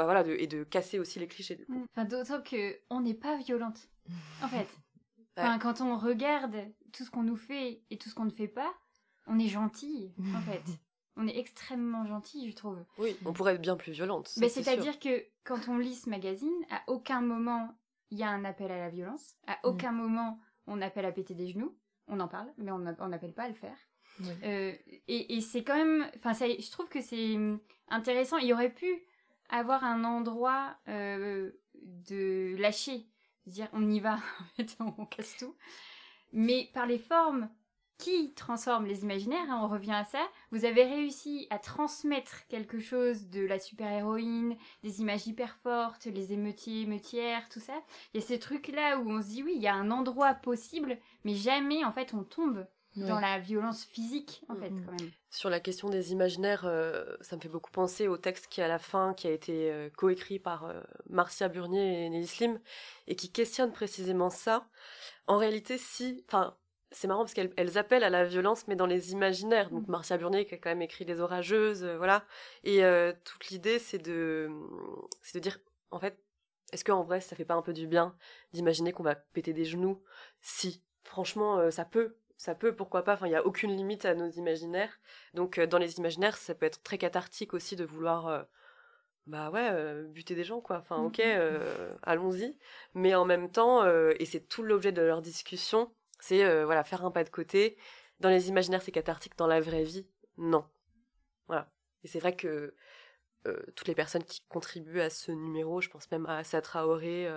voilà, 0.04 0.24
de, 0.24 0.34
et 0.34 0.48
de 0.48 0.64
casser 0.64 1.00
aussi 1.00 1.20
les 1.20 1.28
clichés. 1.28 1.56
Du 1.56 1.66
coup. 1.66 1.86
Enfin, 1.92 2.06
d'autant 2.06 2.42
que 2.42 2.78
on 2.90 3.02
n'est 3.02 3.14
pas 3.14 3.38
violente. 3.38 3.88
En 4.44 4.48
fait, 4.48 4.68
enfin, 5.38 5.58
quand 5.58 5.82
on 5.82 5.98
regarde 5.98 6.56
tout 6.92 7.06
ce 7.06 7.12
qu'on 7.12 7.24
nous 7.24 7.38
fait 7.38 7.82
et 7.90 7.98
tout 7.98 8.10
ce 8.10 8.16
qu'on 8.16 8.26
ne 8.26 8.32
fait 8.32 8.48
pas, 8.48 8.74
on 9.26 9.40
est 9.40 9.48
gentil. 9.48 10.14
En 10.36 10.42
fait, 10.42 10.64
on 11.18 11.28
est 11.28 11.38
extrêmement 11.38 12.06
gentil, 12.06 12.50
je 12.50 12.56
trouve. 12.56 12.84
Oui, 12.98 13.16
on 13.26 13.34
pourrait 13.34 13.56
être 13.56 13.62
bien 13.62 13.76
plus 13.76 13.92
violente. 13.92 14.32
Mais 14.38 14.50
c'est-à-dire 14.50 15.00
que 15.00 15.26
quand 15.44 15.70
on 15.70 15.78
lit 15.78 15.96
ce 15.96 16.10
magazine, 16.10 16.54
à 16.70 16.82
aucun 16.88 17.22
moment 17.22 17.76
il 18.12 18.20
y 18.20 18.24
a 18.24 18.30
un 18.30 18.46
appel 18.46 18.72
à 18.72 18.78
la 18.78 18.90
violence. 18.90 19.36
À 19.48 19.54
mm. 19.54 19.58
aucun 19.64 19.92
moment 19.92 20.40
on 20.68 20.82
appelle 20.82 21.06
à 21.06 21.12
péter 21.12 21.34
des 21.34 21.50
genoux. 21.50 21.76
On 22.08 22.20
en 22.20 22.28
parle, 22.28 22.52
mais 22.58 22.72
on 22.72 22.80
n'appelle 22.80 23.34
pas 23.34 23.44
à 23.44 23.50
le 23.50 23.56
faire. 23.56 23.78
Euh, 24.44 24.74
et, 25.08 25.36
et 25.36 25.42
c'est 25.42 25.64
quand 25.64 25.76
même, 25.76 26.10
enfin, 26.18 26.34
je 26.34 26.72
trouve 26.72 26.88
que 26.88 27.02
c'est 27.02 27.36
intéressant. 27.90 28.38
Il 28.38 28.48
y 28.48 28.54
aurait 28.54 28.74
pu 28.74 29.04
avoir 29.50 29.84
un 29.84 30.04
endroit 30.04 30.78
euh, 30.88 31.52
de 31.74 32.56
lâcher, 32.58 33.08
dire 33.48 33.68
on 33.74 33.90
y 33.90 34.00
va, 34.00 34.16
en 34.40 34.46
fait, 34.56 34.78
on 34.80 35.06
casse 35.06 35.38
tout. 35.38 35.56
Mais 36.32 36.70
par 36.74 36.86
les 36.86 37.00
formes 37.00 37.50
qui 37.98 38.34
transforment 38.34 38.86
les 38.86 39.04
imaginaires, 39.04 39.50
hein, 39.50 39.62
on 39.64 39.68
revient 39.68 39.94
à 39.94 40.04
ça, 40.04 40.22
vous 40.52 40.66
avez 40.66 40.84
réussi 40.84 41.48
à 41.50 41.60
transmettre 41.60 42.48
quelque 42.48 42.80
chose 42.80 43.30
de 43.30 43.46
la 43.46 43.60
super-héroïne, 43.60 44.56
des 44.84 45.02
images 45.02 45.28
hyper 45.28 45.56
fortes, 45.64 46.06
les 46.06 46.34
émeutiers, 46.34 46.82
émeutières, 46.82 47.48
tout 47.50 47.60
ça. 47.60 47.82
Il 48.14 48.22
y 48.22 48.24
a 48.24 48.26
ces 48.26 48.40
trucs-là 48.40 49.00
où 49.00 49.10
on 49.10 49.22
se 49.22 49.28
dit 49.28 49.44
oui, 49.44 49.54
il 49.56 49.62
y 49.62 49.68
a 49.68 49.76
un 49.76 49.92
endroit 49.92 50.34
possible, 50.34 50.98
mais 51.24 51.36
jamais 51.36 51.84
en 51.86 51.92
fait 51.92 52.14
on 52.14 52.24
tombe 52.24 52.66
dans 52.96 53.20
la 53.20 53.40
violence 53.40 53.84
physique, 53.84 54.44
en 54.48 54.56
fait, 54.56 54.70
quand 54.70 54.92
même. 54.92 55.12
Sur 55.30 55.50
la 55.50 55.60
question 55.60 55.90
des 55.90 56.12
imaginaires, 56.14 56.66
euh, 56.66 57.04
ça 57.22 57.36
me 57.36 57.42
fait 57.42 57.50
beaucoup 57.50 57.72
penser 57.72 58.08
au 58.08 58.18
texte 58.18 58.48
qui 58.48 58.62
est 58.62 58.64
à 58.64 58.70
la 58.70 58.80
fin, 58.80 59.14
qui 59.14 59.28
a 59.28 59.32
été 59.32 59.72
euh, 59.72 59.90
coécrit 59.90 60.40
par 60.40 60.66
euh, 60.66 60.82
Marcia 61.10 61.50
Burnier 61.50 62.06
et 62.06 62.10
Nelly 62.10 62.28
Slim, 62.28 62.60
et 63.08 63.16
qui 63.16 63.32
questionne 63.32 63.72
précisément 63.72 64.30
ça. 64.30 64.68
En 65.28 65.38
réalité, 65.38 65.78
si, 65.78 66.24
enfin, 66.28 66.56
c'est 66.92 67.08
marrant 67.08 67.22
parce 67.22 67.34
qu'elles 67.34 67.78
appellent 67.78 68.04
à 68.04 68.10
la 68.10 68.26
violence, 68.26 68.68
mais 68.68 68.76
dans 68.76 68.86
les 68.86 69.12
imaginaires. 69.12 69.70
Donc 69.70 69.88
mm. 69.88 69.92
Marcia 69.92 70.18
Burnier 70.18 70.46
qui 70.46 70.56
a 70.56 70.58
quand 70.58 70.70
même 70.70 70.82
écrit 70.82 71.06
Les 71.06 71.20
Orageuses, 71.20 71.86
voilà. 71.98 72.26
Et 72.64 72.82
toute 73.24 73.50
l'idée, 73.50 73.80
c'est 73.80 74.00
de, 74.00 74.50
c'est 75.22 75.38
de 75.38 75.44
dire, 75.44 75.60
en 75.92 76.00
fait, 76.00 76.18
est-ce 76.72 76.84
qu'en 76.84 77.04
vrai, 77.04 77.22
ça 77.22 77.36
fait 77.36 77.46
pas 77.46 77.56
un 77.56 77.62
peu 77.62 77.74
du 77.74 77.88
bien 77.88 78.16
d'imaginer 78.54 78.92
qu'on 78.92 79.04
va 79.04 79.16
péter 79.16 79.54
des 79.54 79.66
genoux 79.66 80.02
Si, 80.42 80.84
franchement, 81.04 81.70
ça 81.72 81.86
peut 81.86 82.16
ça 82.38 82.56
peut, 82.56 82.76
pourquoi 82.76 83.04
pas? 83.04 83.14
Enfin, 83.14 83.28
il 83.28 83.32
n'y 83.32 83.36
a 83.36 83.46
aucune 83.46 83.76
limite 83.76 84.06
à 84.06 84.14
nos 84.14 84.30
imaginaires. 84.30 85.00
Donc, 85.34 85.58
euh, 85.58 85.68
dans 85.68 85.78
les 85.78 85.98
imaginaires, 85.98 86.38
ça 86.38 86.54
peut 86.54 86.66
être 86.66 86.84
très 86.84 86.98
cathartique 86.98 87.54
aussi 87.54 87.76
de 87.76 87.86
vouloir, 87.86 88.28
euh, 88.28 88.44
bah 89.26 89.50
ouais, 89.52 89.70
euh, 89.72 90.04
buter 90.04 90.36
des 90.36 90.44
gens, 90.44 90.62
quoi. 90.62 90.78
Enfin, 90.78 90.98
ok, 90.98 91.18
mm-hmm. 91.18 91.98
allons-y. 92.04 92.58
Mais 92.94 93.16
en 93.16 93.26
même 93.26 93.50
temps, 93.50 93.86
et 93.88 94.26
c'est 94.26 94.48
tout 94.48 94.64
l'objet 94.64 94.92
de 94.92 95.02
leur 95.02 95.22
discussion, 95.22 95.92
c'est 96.28 96.64
voilà, 96.64 96.84
faire 96.84 97.06
un 97.06 97.12
pas 97.12 97.24
de 97.24 97.30
côté. 97.30 97.78
Dans 98.20 98.30
les 98.30 98.50
imaginaires, 98.50 98.82
c'est 98.82 98.92
cathartique. 98.92 99.38
Dans 99.38 99.48
la 99.48 99.62
vraie 99.62 99.84
vie, 99.84 100.08
non. 100.38 100.66
Voilà. 101.48 101.72
Et 102.04 102.08
c'est 102.08 102.20
vrai 102.20 102.36
que 102.36 102.74
toutes 103.76 103.88
les 103.88 103.96
personnes 103.96 104.24
qui 104.24 104.42
contribuent 104.50 105.02
à 105.02 105.10
ce 105.10 105.32
numéro, 105.32 105.82
je 105.82 105.90
pense 105.90 106.10
même 106.12 106.26
à 106.26 106.38
Assa 106.38 106.62
Traoré, 106.62 107.30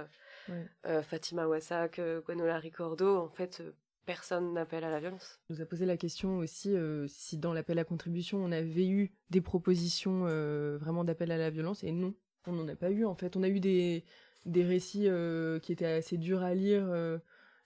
Fatima 1.02 1.46
Wassak, 1.46 2.00
Gwenola 2.26 2.58
Ricordo, 2.58 3.18
en 3.18 3.28
fait 3.28 3.62
personne 4.08 4.54
n'appelle 4.54 4.84
à 4.84 4.90
la 4.90 5.00
violence. 5.00 5.38
On 5.50 5.54
nous 5.54 5.60
a 5.60 5.66
posé 5.66 5.84
la 5.84 5.98
question 5.98 6.38
aussi 6.38 6.74
euh, 6.74 7.06
si 7.08 7.36
dans 7.36 7.52
l'appel 7.52 7.78
à 7.78 7.84
contribution 7.84 8.38
on 8.38 8.50
avait 8.52 8.88
eu 8.88 9.12
des 9.28 9.42
propositions 9.42 10.24
euh, 10.26 10.78
vraiment 10.78 11.04
d'appel 11.04 11.30
à 11.30 11.36
la 11.36 11.50
violence 11.50 11.84
et 11.84 11.92
non, 11.92 12.14
on 12.46 12.52
n'en 12.52 12.66
a 12.68 12.74
pas 12.74 12.90
eu 12.90 13.04
en 13.04 13.14
fait. 13.14 13.36
On 13.36 13.42
a 13.42 13.48
eu 13.48 13.60
des, 13.60 14.06
des 14.46 14.64
récits 14.64 15.08
euh, 15.08 15.58
qui 15.58 15.72
étaient 15.72 15.84
assez 15.84 16.16
durs 16.16 16.42
à 16.42 16.54
lire 16.54 16.86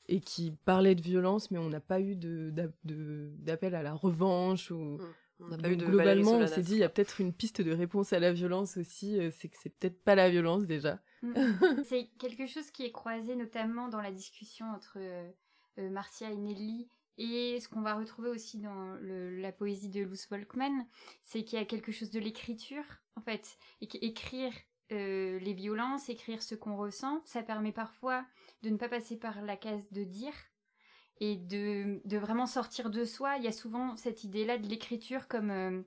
et 0.09 0.21
qui 0.21 0.53
parlaient 0.65 0.95
de 0.95 1.03
violence, 1.03 1.51
mais 1.51 1.59
on 1.59 1.69
n'a 1.69 1.81
pas 1.81 2.01
eu 2.01 2.17
d'appel 2.17 3.75
à 3.75 3.83
la 3.83 3.95
revanche 3.95 4.71
ou. 4.71 4.99
Mmh. 5.38 5.57
pas 5.57 5.71
eu 5.71 5.77
de 5.77 5.87
globalement, 5.87 6.37
on 6.37 6.47
s'est 6.47 6.62
dit, 6.62 6.75
il 6.75 6.79
y 6.79 6.85
a 6.85 6.88
peut-être 6.88 7.21
une 7.21 7.33
piste 7.33 7.61
de 7.61 7.73
réponse 7.73 8.12
à 8.12 8.21
la 8.21 8.33
violence 8.33 8.77
aussi, 8.77 9.19
c'est 9.33 9.49
que 9.49 9.57
c'est 9.61 9.71
peut-être 9.71 10.03
pas 10.05 10.15
la 10.15 10.31
violence 10.31 10.67
déjà. 10.67 11.01
Mmh. 11.23 11.33
c'est 11.85 12.11
quelque 12.19 12.47
chose 12.47 12.71
qui 12.71 12.85
est 12.85 12.93
croisé 12.93 13.35
notamment 13.35 13.88
dans 13.88 14.01
la 14.01 14.12
discussion 14.12 14.67
entre 14.67 14.99
euh, 14.99 15.91
Marcia 15.91 16.31
et 16.31 16.37
Nelly, 16.37 16.88
et 17.19 17.61
ce 17.61 17.69
qu'on 17.69 17.83
va 17.83 17.95
retrouver 17.95 18.31
aussi 18.31 18.59
dans 18.59 18.97
la 19.01 19.53
poésie 19.53 19.91
de 19.91 20.01
Luz 20.01 20.27
Volkmann, 20.31 20.87
c'est 21.23 21.45
qu'il 21.45 21.59
y 21.59 21.62
a 21.62 21.65
quelque 21.65 21.93
chose 21.93 22.11
de 22.11 22.19
l'écriture, 22.19 22.85
en 23.17 23.21
fait, 23.21 23.59
et 23.81 23.87
qu'écrire 23.87 24.53
euh, 24.90 25.38
les 25.38 25.53
violences, 25.55 26.09
écrire 26.09 26.42
ce 26.42 26.55
qu'on 26.55 26.77
ressent, 26.77 27.23
ça 27.25 27.42
permet 27.42 27.73
parfois 27.73 28.25
de 28.62 28.71
ne 28.71 28.77
pas 28.77 28.88
passer 28.88 29.16
par 29.16 29.42
la 29.42 29.57
case 29.57 29.90
de 29.90 30.05
dire 30.05 30.35
et 31.21 31.37
de, 31.37 32.01
vraiment 32.18 32.47
sortir 32.47 32.90
de 32.90 33.05
soi. 33.05 33.37
Il 33.37 33.45
y 33.45 33.49
a 33.49 33.53
souvent 33.53 33.97
cette 33.97 34.25
idée-là 34.25 34.59
de 34.59 34.66
l'écriture 34.66 35.29
comme, 35.29 35.51
euh, 35.51 35.83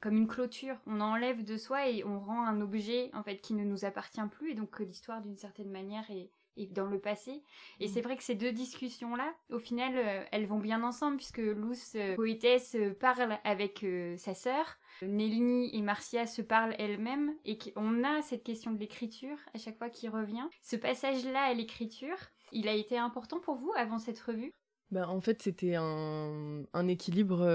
comme 0.00 0.16
une 0.16 0.28
clôture. 0.28 0.76
On 0.86 1.00
enlève 1.00 1.44
de 1.44 1.56
soi 1.56 1.88
et 1.88 2.04
on 2.04 2.18
rend 2.18 2.44
un 2.46 2.60
objet 2.60 3.10
en 3.14 3.22
fait 3.22 3.38
qui 3.38 3.54
ne 3.54 3.64
nous 3.64 3.84
appartient 3.84 4.20
plus 4.30 4.50
et 4.50 4.54
donc 4.54 4.78
l'histoire 4.80 5.22
d'une 5.22 5.36
certaine 5.36 5.70
manière 5.70 6.10
est, 6.10 6.30
et 6.56 6.66
dans 6.66 6.86
le 6.86 6.98
passé. 6.98 7.42
Et 7.80 7.86
mm. 7.86 7.88
c'est 7.88 8.00
vrai 8.00 8.16
que 8.16 8.22
ces 8.22 8.34
deux 8.34 8.52
discussions-là, 8.52 9.32
au 9.50 9.58
final, 9.58 9.92
euh, 9.96 10.24
elles 10.32 10.46
vont 10.46 10.58
bien 10.58 10.82
ensemble 10.82 11.16
puisque 11.16 11.38
Luce, 11.38 11.94
euh, 11.96 12.14
poétesse, 12.14 12.74
euh, 12.74 12.94
parle 12.94 13.38
avec 13.44 13.84
sa 14.16 14.34
sœur. 14.34 14.78
Nelly 15.02 15.70
et 15.72 15.82
Marcia 15.82 16.26
se 16.26 16.42
parlent 16.42 16.74
elles-mêmes 16.78 17.34
et 17.44 17.56
qu'on 17.56 18.04
a 18.04 18.22
cette 18.22 18.44
question 18.44 18.72
de 18.72 18.78
l'écriture 18.78 19.38
à 19.54 19.58
chaque 19.58 19.78
fois 19.78 19.88
qui 19.88 20.08
revient. 20.08 20.46
Ce 20.62 20.76
passage-là 20.76 21.42
à 21.42 21.54
l'écriture, 21.54 22.18
il 22.52 22.68
a 22.68 22.74
été 22.74 22.98
important 22.98 23.40
pour 23.40 23.56
vous 23.56 23.72
avant 23.76 23.98
cette 23.98 24.20
revue? 24.20 24.52
Ben, 24.90 25.08
en 25.08 25.20
fait, 25.20 25.40
c'était 25.40 25.76
un, 25.76 26.64
un, 26.72 26.88
équilibre, 26.88 27.46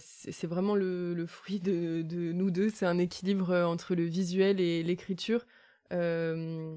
c'est 0.00 0.48
vraiment 0.48 0.74
le, 0.74 1.14
le 1.14 1.26
fruit 1.26 1.60
de, 1.60 2.02
de, 2.02 2.32
nous 2.32 2.50
deux, 2.50 2.68
c'est 2.68 2.84
un 2.84 2.98
équilibre 2.98 3.54
entre 3.54 3.94
le 3.94 4.02
visuel 4.02 4.60
et 4.60 4.82
l'écriture. 4.82 5.46
Euh, 5.92 6.76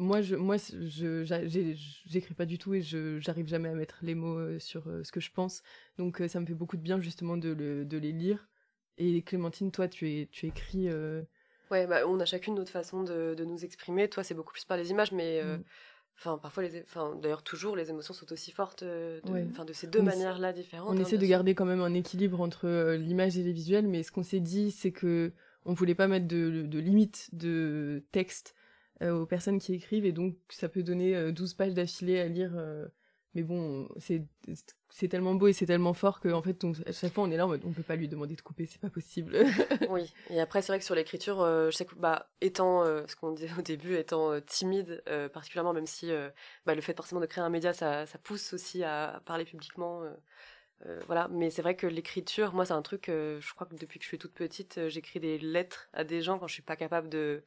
moi, 0.00 0.22
je, 0.22 0.34
moi, 0.34 0.56
je, 0.56 1.24
j'écris 2.06 2.34
pas 2.34 2.46
du 2.46 2.58
tout 2.58 2.74
et 2.74 2.82
je, 2.82 3.20
j'arrive 3.20 3.46
jamais 3.46 3.68
à 3.68 3.74
mettre 3.74 3.98
les 4.02 4.14
mots 4.14 4.38
euh, 4.38 4.58
sur 4.58 4.88
euh, 4.88 5.04
ce 5.04 5.12
que 5.12 5.20
je 5.20 5.30
pense. 5.30 5.62
Donc, 5.98 6.20
euh, 6.20 6.28
ça 6.28 6.40
me 6.40 6.46
fait 6.46 6.54
beaucoup 6.54 6.76
de 6.76 6.82
bien 6.82 7.00
justement 7.00 7.36
de, 7.36 7.50
le, 7.50 7.84
de 7.84 7.98
les 7.98 8.12
lire. 8.12 8.48
Et 8.96 9.22
Clémentine, 9.22 9.70
toi, 9.70 9.88
tu, 9.88 10.10
es, 10.10 10.28
tu 10.32 10.46
écris. 10.46 10.88
Ouais, 11.70 11.86
bah, 11.86 12.00
on 12.06 12.18
a 12.18 12.24
chacune 12.24 12.54
notre 12.54 12.72
façon 12.72 13.02
de, 13.02 13.34
de, 13.36 13.44
nous 13.44 13.64
exprimer. 13.64 14.08
Toi, 14.08 14.24
c'est 14.24 14.34
beaucoup 14.34 14.52
plus 14.52 14.64
par 14.64 14.76
les 14.76 14.90
images, 14.90 15.12
mais. 15.12 15.42
Mm. 15.42 15.62
Enfin, 16.18 16.36
parfois, 16.36 16.64
les, 16.64 16.82
enfin, 16.82 17.16
d'ailleurs, 17.22 17.42
toujours, 17.42 17.76
les 17.76 17.88
émotions 17.88 18.12
sont 18.12 18.30
aussi 18.30 18.50
fortes 18.50 18.84
de, 18.84 19.22
enfin, 19.48 19.64
de 19.64 19.72
ces 19.72 19.86
deux 19.86 20.02
manières-là 20.02 20.52
différentes. 20.52 20.90
On 20.90 20.98
hein, 20.98 21.00
essaie 21.00 21.16
de 21.16 21.24
garder 21.24 21.54
quand 21.54 21.64
même 21.64 21.80
un 21.80 21.94
équilibre 21.94 22.42
entre 22.42 22.94
l'image 22.94 23.38
et 23.38 23.42
les 23.42 23.52
visuels, 23.52 23.88
mais 23.88 24.02
ce 24.02 24.12
qu'on 24.12 24.22
s'est 24.22 24.40
dit, 24.40 24.70
c'est 24.70 24.92
que 24.92 25.32
on 25.64 25.72
voulait 25.72 25.94
pas 25.94 26.08
mettre 26.08 26.28
de, 26.28 26.62
de 26.66 26.78
limite 26.78 27.30
de 27.32 28.02
texte 28.12 28.54
euh, 28.54 28.59
aux 29.08 29.26
personnes 29.26 29.58
qui 29.58 29.74
écrivent 29.74 30.04
et 30.04 30.12
donc 30.12 30.36
ça 30.48 30.68
peut 30.68 30.82
donner 30.82 31.32
12 31.32 31.52
euh, 31.52 31.56
pages 31.56 31.74
d'affilée 31.74 32.20
à 32.20 32.28
lire 32.28 32.52
euh, 32.54 32.86
mais 33.34 33.42
bon 33.42 33.88
c'est 33.98 35.08
tellement 35.08 35.34
beau 35.34 35.46
et 35.46 35.52
c'est 35.52 35.66
tellement 35.66 35.94
fort 35.94 36.20
qu'en 36.20 36.42
fait 36.42 36.62
à 36.86 36.92
chaque 36.92 37.14
fois 37.14 37.24
on 37.24 37.30
est 37.30 37.36
là 37.36 37.46
on, 37.46 37.52
on 37.52 37.72
peut 37.72 37.82
pas 37.82 37.96
lui 37.96 38.08
demander 38.08 38.34
de 38.34 38.40
couper 38.42 38.66
c'est 38.66 38.80
pas 38.80 38.90
possible. 38.90 39.38
Oui. 39.88 40.12
Et 40.28 40.40
après 40.40 40.60
c'est 40.60 40.72
vrai 40.72 40.78
que 40.78 40.84
sur 40.84 40.94
l'écriture 40.94 41.38
je 41.38 41.70
sais 41.70 41.84
que 41.84 41.94
bah 41.94 42.28
étant 42.40 42.84
ce 42.84 43.16
qu'on 43.16 43.32
disait 43.32 43.50
au 43.58 43.62
début 43.62 43.94
étant 43.94 44.38
timide 44.42 45.02
particulièrement 45.32 45.72
même 45.72 45.86
si 45.86 46.10
bah, 46.66 46.74
le 46.74 46.80
fait 46.80 46.94
forcément 46.94 47.20
de 47.20 47.26
créer 47.26 47.44
un 47.44 47.50
média 47.50 47.72
ça 47.72 48.06
pousse 48.22 48.52
aussi 48.52 48.82
à, 48.84 49.22
parler 49.24 49.44
publiquement 49.44 50.02
voilà, 51.06 51.28
mais 51.28 51.50
c'est 51.50 51.60
vrai 51.60 51.76
que 51.76 51.86
l'écriture, 51.86 52.54
moi, 52.54 52.64
c'est 52.64 52.72
un 52.72 52.80
truc. 52.80 53.04
je 53.08 53.54
crois 53.54 53.66
que 53.66 53.74
depuis 53.74 53.98
que 53.98 54.02
je 54.02 54.08
suis 54.08 54.16
toute 54.16 54.32
petite, 54.32 54.88
j'écris 54.88 55.20
des 55.20 55.38
lettres 55.38 55.90
à 55.92 56.04
des 56.04 56.22
gens 56.22 56.38
quand 56.38 56.46
je 56.46 56.54
suis 56.54 56.62
pas 56.62 56.74
capable 56.76 57.10
de 57.10 57.44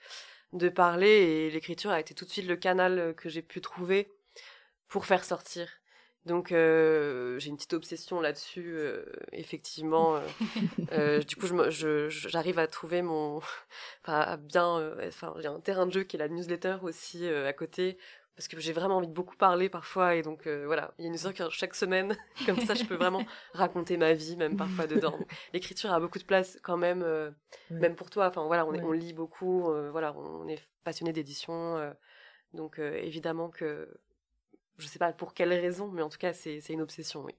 de 0.54 0.70
parler 0.70 1.08
et 1.08 1.52
l'écriture 1.52 1.92
a 1.92 2.00
été 2.00 2.14
tout 2.14 2.26
de 2.26 2.30
suite 2.30 2.48
le 2.48 2.56
canal 2.56 3.14
que 3.18 3.28
j'ai 3.30 3.42
pu 3.42 3.60
trouver 3.62 4.10
pour 4.88 5.06
faire 5.06 5.24
sortir. 5.24 5.68
Donc 6.26 6.54
euh, 6.54 7.38
j'ai 7.40 7.50
une 7.50 7.58
petite 7.58 7.74
obsession 7.74 8.22
là-dessus, 8.22 8.76
euh, 8.78 9.04
effectivement. 9.34 10.22
Euh, 10.94 11.20
du 11.28 11.36
coup, 11.36 11.48
j'arrive 11.70 12.60
à 12.60 12.68
trouver 12.68 13.02
mon, 13.02 13.38
enfin, 14.04 14.20
à 14.20 14.38
bien, 14.38 14.94
enfin, 15.06 15.34
j'ai 15.40 15.48
un 15.48 15.60
terrain 15.60 15.86
de 15.86 15.92
jeu 15.92 16.04
qui 16.04 16.16
est 16.16 16.20
la 16.20 16.30
newsletter 16.30 16.78
aussi 16.84 17.28
à 17.28 17.52
côté 17.52 17.98
parce 18.36 18.48
que 18.48 18.60
j'ai 18.60 18.74
vraiment 18.74 18.98
envie 18.98 19.08
de 19.08 19.14
beaucoup 19.14 19.36
parler 19.36 19.70
parfois 19.70 20.16
et 20.16 20.22
donc 20.22 20.48
euh, 20.48 20.66
voilà 20.66 20.94
il 20.98 21.04
y 21.04 21.06
a 21.06 21.10
une 21.10 21.16
histoire 21.16 21.52
chaque 21.52 21.76
semaine 21.76 22.18
comme 22.46 22.60
ça 22.60 22.74
je 22.74 22.84
peux 22.84 22.96
vraiment 22.96 23.24
raconter 23.54 23.98
ma 23.98 24.14
vie 24.14 24.36
même 24.38 24.58
parfois 24.58 24.88
dedans 24.88 25.18
l'écriture 25.54 25.92
a 25.92 26.00
beaucoup 26.00 26.20
de 26.20 26.24
place 26.24 26.58
quand 26.64 26.78
même 26.78 27.04
euh, 27.04 27.32
même 27.70 27.96
pour 27.96 28.10
toi 28.10 28.28
enfin 28.28 28.46
voilà 28.46 28.66
on, 28.66 28.74
on 28.74 28.92
lit 28.92 29.14
beaucoup 29.14 29.70
euh, 29.70 29.92
voilà 29.92 30.16
on 30.16 30.48
est 30.48 30.62
passionné 30.84 31.14
d'édition 31.14 31.94
Donc 32.54 32.80
évidemment 32.80 33.50
que 33.50 33.88
je 34.78 34.88
sais 34.88 35.00
pas 35.00 35.14
pour 35.14 35.34
quelle 35.34 35.54
raison, 35.54 35.88
mais 35.88 36.02
en 36.02 36.10
tout 36.10 36.18
cas 36.18 36.34
c'est 36.34 36.60
une 36.70 36.82
obsession, 36.82 37.24
oui. 37.24 37.36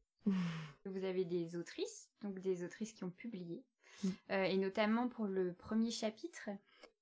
Vous 0.87 1.04
avez 1.04 1.24
des 1.26 1.57
autrices, 1.57 2.09
donc 2.22 2.38
des 2.40 2.64
autrices 2.64 2.94
qui 2.94 3.04
ont 3.04 3.11
publié, 3.11 3.62
mm. 4.02 4.09
et 4.30 4.57
notamment 4.57 5.09
pour 5.09 5.26
le 5.26 5.52
premier 5.52 5.90
chapitre, 5.90 6.48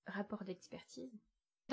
rapport 0.07 0.43
d'expertise. 0.43 1.13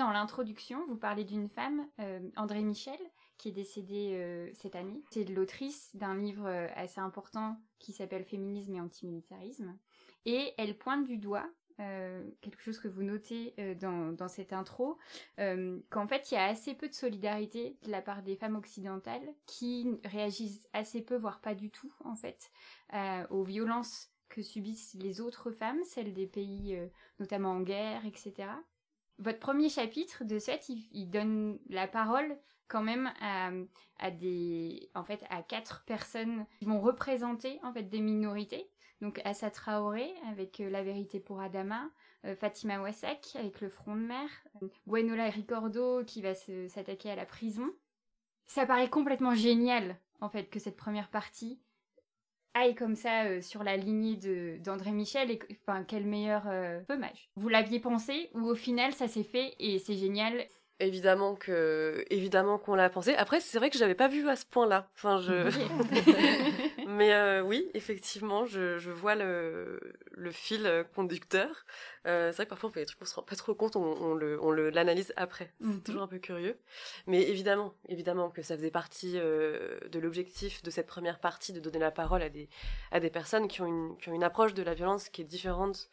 Dans 0.00 0.12
l'introduction, 0.12 0.82
vous 0.88 0.96
parlez 0.96 1.24
d'une 1.24 1.50
femme, 1.50 1.86
André 2.34 2.62
Michel, 2.62 2.98
qui 3.36 3.50
est 3.50 3.52
décédée 3.52 4.50
cette 4.54 4.74
année. 4.74 5.04
C'est 5.10 5.26
l'autrice 5.26 5.94
d'un 5.94 6.16
livre 6.16 6.48
assez 6.74 7.02
important 7.02 7.60
qui 7.78 7.92
s'appelle 7.92 8.24
Féminisme 8.24 8.74
et 8.76 8.80
antimilitarisme. 8.80 9.76
Et 10.24 10.54
elle 10.56 10.78
pointe 10.78 11.04
du 11.04 11.18
doigt 11.18 11.46
euh, 11.80 12.22
quelque 12.40 12.62
chose 12.62 12.78
que 12.78 12.88
vous 12.88 13.02
notez 13.02 13.52
euh, 13.58 13.74
dans, 13.74 14.28
cette 14.28 14.54
intro, 14.54 14.96
euh, 15.38 15.78
qu'en 15.90 16.06
fait 16.06 16.30
il 16.30 16.34
y 16.34 16.36
a 16.38 16.44
assez 16.44 16.74
peu 16.74 16.88
de 16.88 16.94
solidarité 16.94 17.76
de 17.82 17.90
la 17.90 18.00
part 18.00 18.22
des 18.22 18.36
femmes 18.36 18.56
occidentales 18.56 19.34
qui 19.44 19.86
réagissent 20.04 20.66
assez 20.72 21.02
peu, 21.02 21.16
voire 21.16 21.42
pas 21.42 21.54
du 21.54 21.70
tout 21.70 21.92
en 22.04 22.16
fait, 22.16 22.50
aux 23.28 23.44
violences 23.44 24.10
que 24.30 24.40
subissent 24.40 24.94
les 24.94 25.20
autres 25.20 25.50
femmes, 25.50 25.82
celles 25.84 26.14
des 26.14 26.26
pays 26.26 26.78
notamment 27.18 27.52
en 27.52 27.60
guerre, 27.60 28.06
etc. 28.06 28.48
Votre 29.20 29.38
premier 29.38 29.68
chapitre 29.68 30.24
de 30.24 30.38
cette, 30.38 30.68
il, 30.68 31.10
donne 31.10 31.58
la 31.68 31.86
parole 31.86 32.38
quand 32.68 32.82
même 32.82 33.12
à, 33.20 34.10
des 34.10 34.90
en 34.94 35.04
fait 35.04 35.22
à 35.28 35.42
quatre 35.42 35.84
personnes 35.84 36.46
qui 36.58 36.64
vont 36.64 36.80
représenter 36.80 37.60
en 37.62 37.72
fait 37.72 37.82
des 37.82 38.00
minorités 38.00 38.70
donc 39.00 39.20
Assa 39.24 39.50
Traoré 39.50 40.12
avec 40.28 40.60
euh, 40.60 40.68
La 40.68 40.82
vérité 40.82 41.20
pour 41.20 41.40
Adama, 41.40 41.88
euh, 42.26 42.36
Fatima 42.36 42.80
Wassak 42.80 43.34
avec 43.34 43.60
Le 43.60 43.68
front 43.68 43.96
de 43.96 44.00
mer, 44.00 44.28
Gwenola 44.86 45.30
Ricordo 45.30 46.04
qui 46.04 46.20
va 46.22 46.34
s'attaquer 46.34 47.10
à 47.10 47.16
la 47.16 47.24
prison. 47.24 47.70
Ça 48.46 48.66
paraît 48.66 48.90
complètement 48.90 49.34
génial 49.34 49.98
en 50.20 50.28
fait 50.28 50.50
que 50.50 50.58
cette 50.58 50.76
première 50.76 51.08
partie 51.08 51.60
aille 52.54 52.74
comme 52.74 52.96
ça 52.96 53.40
sur 53.42 53.62
la 53.62 53.76
lignée 53.76 54.16
d'André 54.58 54.92
Michel 54.92 55.30
et 55.30 55.38
enfin 55.62 55.84
quel 55.84 56.04
meilleur 56.04 56.46
hommage. 56.88 57.30
Vous 57.36 57.48
l'aviez 57.48 57.80
pensé 57.80 58.30
ou 58.34 58.48
au 58.48 58.54
final 58.54 58.92
ça 58.92 59.08
s'est 59.08 59.22
fait 59.24 59.54
et 59.58 59.78
c'est 59.78 59.96
génial 59.96 60.46
évidemment 60.80 61.34
que 61.34 62.04
évidemment 62.10 62.58
qu'on 62.58 62.74
l'a 62.74 62.90
pensé. 62.90 63.14
Après 63.14 63.40
c'est 63.40 63.58
vrai 63.58 63.70
que 63.70 63.76
je 63.76 63.82
n'avais 63.82 63.94
pas 63.94 64.08
vu 64.08 64.28
à 64.28 64.36
ce 64.36 64.44
point 64.44 64.66
là 64.66 64.88
enfin 64.94 65.20
je 65.20 65.50
mais 66.88 67.12
euh, 67.12 67.42
oui 67.42 67.70
effectivement 67.74 68.46
je, 68.46 68.78
je 68.78 68.90
vois 68.90 69.14
le, 69.14 69.80
le 70.12 70.30
fil 70.30 70.84
conducteur. 70.94 71.66
Euh, 72.06 72.30
c'est 72.30 72.36
vrai 72.36 72.44
que 72.46 72.50
parfois 72.50 72.70
on 72.70 72.72
fait 72.72 72.80
des 72.80 72.86
trucs 72.86 73.02
on 73.02 73.04
se 73.04 73.14
rend 73.14 73.22
pas 73.22 73.36
trop 73.36 73.54
compte 73.54 73.76
on, 73.76 73.82
on 73.82 74.14
le 74.14 74.42
on 74.42 74.50
le 74.50 74.70
l'analyse 74.70 75.12
après. 75.16 75.52
C'est 75.60 75.66
mhm. 75.66 75.82
toujours 75.82 76.02
un 76.02 76.08
peu 76.08 76.18
curieux. 76.18 76.58
Mais 77.06 77.22
évidemment 77.22 77.74
évidemment 77.88 78.30
que 78.30 78.42
ça 78.42 78.56
faisait 78.56 78.70
partie 78.70 79.14
euh, 79.16 79.78
de 79.90 79.98
l'objectif 79.98 80.62
de 80.62 80.70
cette 80.70 80.86
première 80.86 81.20
partie 81.20 81.52
de 81.52 81.60
donner 81.60 81.78
la 81.78 81.90
parole 81.90 82.22
à 82.22 82.28
des 82.28 82.48
à 82.90 83.00
des 83.00 83.10
personnes 83.10 83.48
qui 83.48 83.60
ont 83.60 83.66
une 83.66 83.96
qui 83.98 84.08
ont 84.08 84.14
une 84.14 84.24
approche 84.24 84.54
de 84.54 84.62
la 84.62 84.74
violence 84.74 85.08
qui 85.08 85.22
est 85.22 85.24
différente 85.24 85.90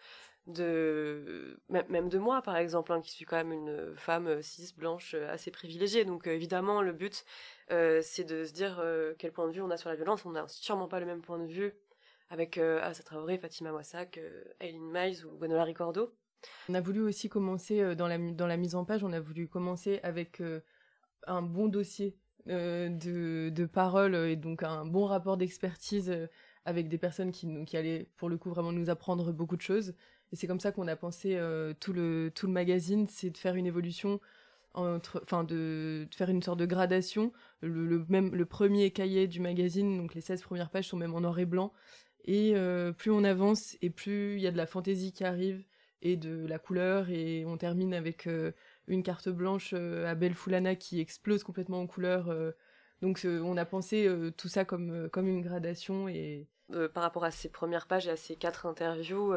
de 0.47 1.60
même 1.69 2.07
de 2.07 2.17
moi 2.17 2.41
par 2.41 2.55
exemple 2.55 2.93
hein, 2.93 3.01
qui 3.01 3.12
suis 3.12 3.25
quand 3.25 3.36
même 3.36 3.51
une 3.51 3.93
femme 3.97 4.27
euh, 4.27 4.41
cis 4.41 4.73
blanche 4.75 5.13
euh, 5.13 5.29
assez 5.29 5.51
privilégiée 5.51 6.05
donc 6.05 6.25
euh, 6.25 6.31
évidemment 6.31 6.81
le 6.81 6.93
but 6.93 7.25
c'est 7.69 8.23
de 8.23 8.45
se 8.45 8.53
dire 8.53 8.81
quel 9.19 9.33
point 9.33 9.45
de 9.45 9.51
vue 9.51 9.62
on 9.62 9.69
a 9.69 9.75
sur 9.75 9.89
la 9.89 9.95
violence 9.95 10.25
on 10.25 10.31
n'a 10.31 10.47
sûrement 10.47 10.88
pas 10.88 11.01
le 11.01 11.05
même 11.05 11.21
point 11.21 11.38
de 11.38 11.45
vue 11.45 11.73
avec 12.29 12.57
Assa 12.57 13.03
Traoré, 13.03 13.38
Fatima 13.38 13.73
Wassak, 13.73 14.19
Aileen 14.62 14.89
Miles 14.89 15.25
ou 15.25 15.38
Gwenola 15.38 15.65
Ricordo. 15.65 16.13
On 16.69 16.75
a 16.75 16.81
voulu 16.81 17.01
aussi 17.01 17.27
commencer 17.27 17.93
dans 17.95 18.07
la, 18.07 18.17
dans 18.17 18.47
la 18.47 18.55
mise 18.55 18.75
en 18.75 18.86
page, 18.86 19.03
on 19.03 19.12
a 19.12 19.19
voulu 19.19 19.49
commencer 19.49 19.99
avec 20.03 20.41
un 21.25 21.41
bon 21.41 21.67
dossier 21.67 22.15
de, 22.45 23.49
de 23.49 23.65
paroles 23.65 24.15
et 24.15 24.38
donc 24.38 24.63
un 24.63 24.86
bon 24.86 25.05
rapport 25.05 25.36
d'expertise 25.36 26.29
avec 26.63 26.88
des 26.88 26.97
personnes 26.97 27.31
qui, 27.31 27.65
qui 27.65 27.75
allaient 27.75 28.07
pour 28.15 28.29
le 28.29 28.38
coup 28.38 28.49
vraiment 28.49 28.71
nous 28.71 28.89
apprendre 28.89 29.33
beaucoup 29.33 29.57
de 29.57 29.62
choses. 29.62 29.93
Et 30.31 30.35
c'est 30.35 30.47
comme 30.47 30.59
ça 30.59 30.71
qu'on 30.71 30.87
a 30.87 30.95
pensé 30.95 31.35
euh, 31.35 31.73
tout, 31.79 31.93
le, 31.93 32.31
tout 32.33 32.47
le 32.47 32.53
magazine, 32.53 33.07
c'est 33.07 33.29
de 33.29 33.37
faire 33.37 33.55
une 33.55 33.65
évolution, 33.65 34.19
entre, 34.73 35.21
enfin 35.23 35.43
de, 35.43 36.07
faire 36.15 36.29
une 36.29 36.43
sorte 36.43 36.59
de 36.59 36.65
gradation. 36.65 37.31
Le, 37.61 38.05
même, 38.09 38.35
le 38.35 38.45
premier 38.45 38.91
cahier 38.91 39.27
du 39.27 39.39
magazine, 39.39 39.97
donc 39.97 40.13
les 40.15 40.21
16 40.21 40.41
premières 40.41 40.69
pages 40.69 40.89
sont 40.89 40.97
même 40.97 41.15
en 41.15 41.21
noir 41.21 41.39
et 41.39 41.45
blanc. 41.45 41.71
Et 42.25 42.53
euh, 42.55 42.91
plus 42.91 43.09
on 43.09 43.23
avance 43.23 43.77
et 43.81 43.89
plus 43.89 44.35
il 44.35 44.41
y 44.41 44.47
a 44.47 44.51
de 44.51 44.57
la 44.57 44.67
fantaisie 44.67 45.13
qui 45.13 45.23
arrive 45.23 45.63
et 46.01 46.17
de 46.17 46.45
la 46.45 46.59
couleur. 46.59 47.09
Et 47.09 47.45
on 47.45 47.57
termine 47.57 47.93
avec 47.93 48.27
euh, 48.27 48.51
une 48.87 49.03
carte 49.03 49.29
blanche 49.29 49.73
à 49.73 50.13
Belle 50.13 50.33
Foulana 50.33 50.75
qui 50.75 50.99
explose 50.99 51.43
complètement 51.43 51.79
en 51.79 51.87
couleur. 51.87 52.35
donc 53.01 53.25
on 53.25 53.55
a 53.55 53.65
pensé 53.65 54.09
tout 54.35 54.49
ça 54.49 54.65
comme, 54.65 55.09
comme 55.09 55.27
une 55.27 55.41
gradation. 55.41 56.09
Et... 56.09 56.47
par 56.93 57.03
rapport 57.03 57.23
à 57.23 57.31
ces 57.31 57.49
premières 57.49 57.87
pages 57.87 58.07
et 58.07 58.11
à 58.11 58.17
ces 58.17 58.35
quatre 58.35 58.65
interviews, 58.65 59.33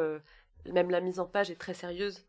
même 0.67 0.91
la 0.91 1.01
mise 1.01 1.21
en 1.21 1.27
page 1.27 1.51
est 1.51 1.61
très 1.61 1.75
sérieuse. 1.75 2.25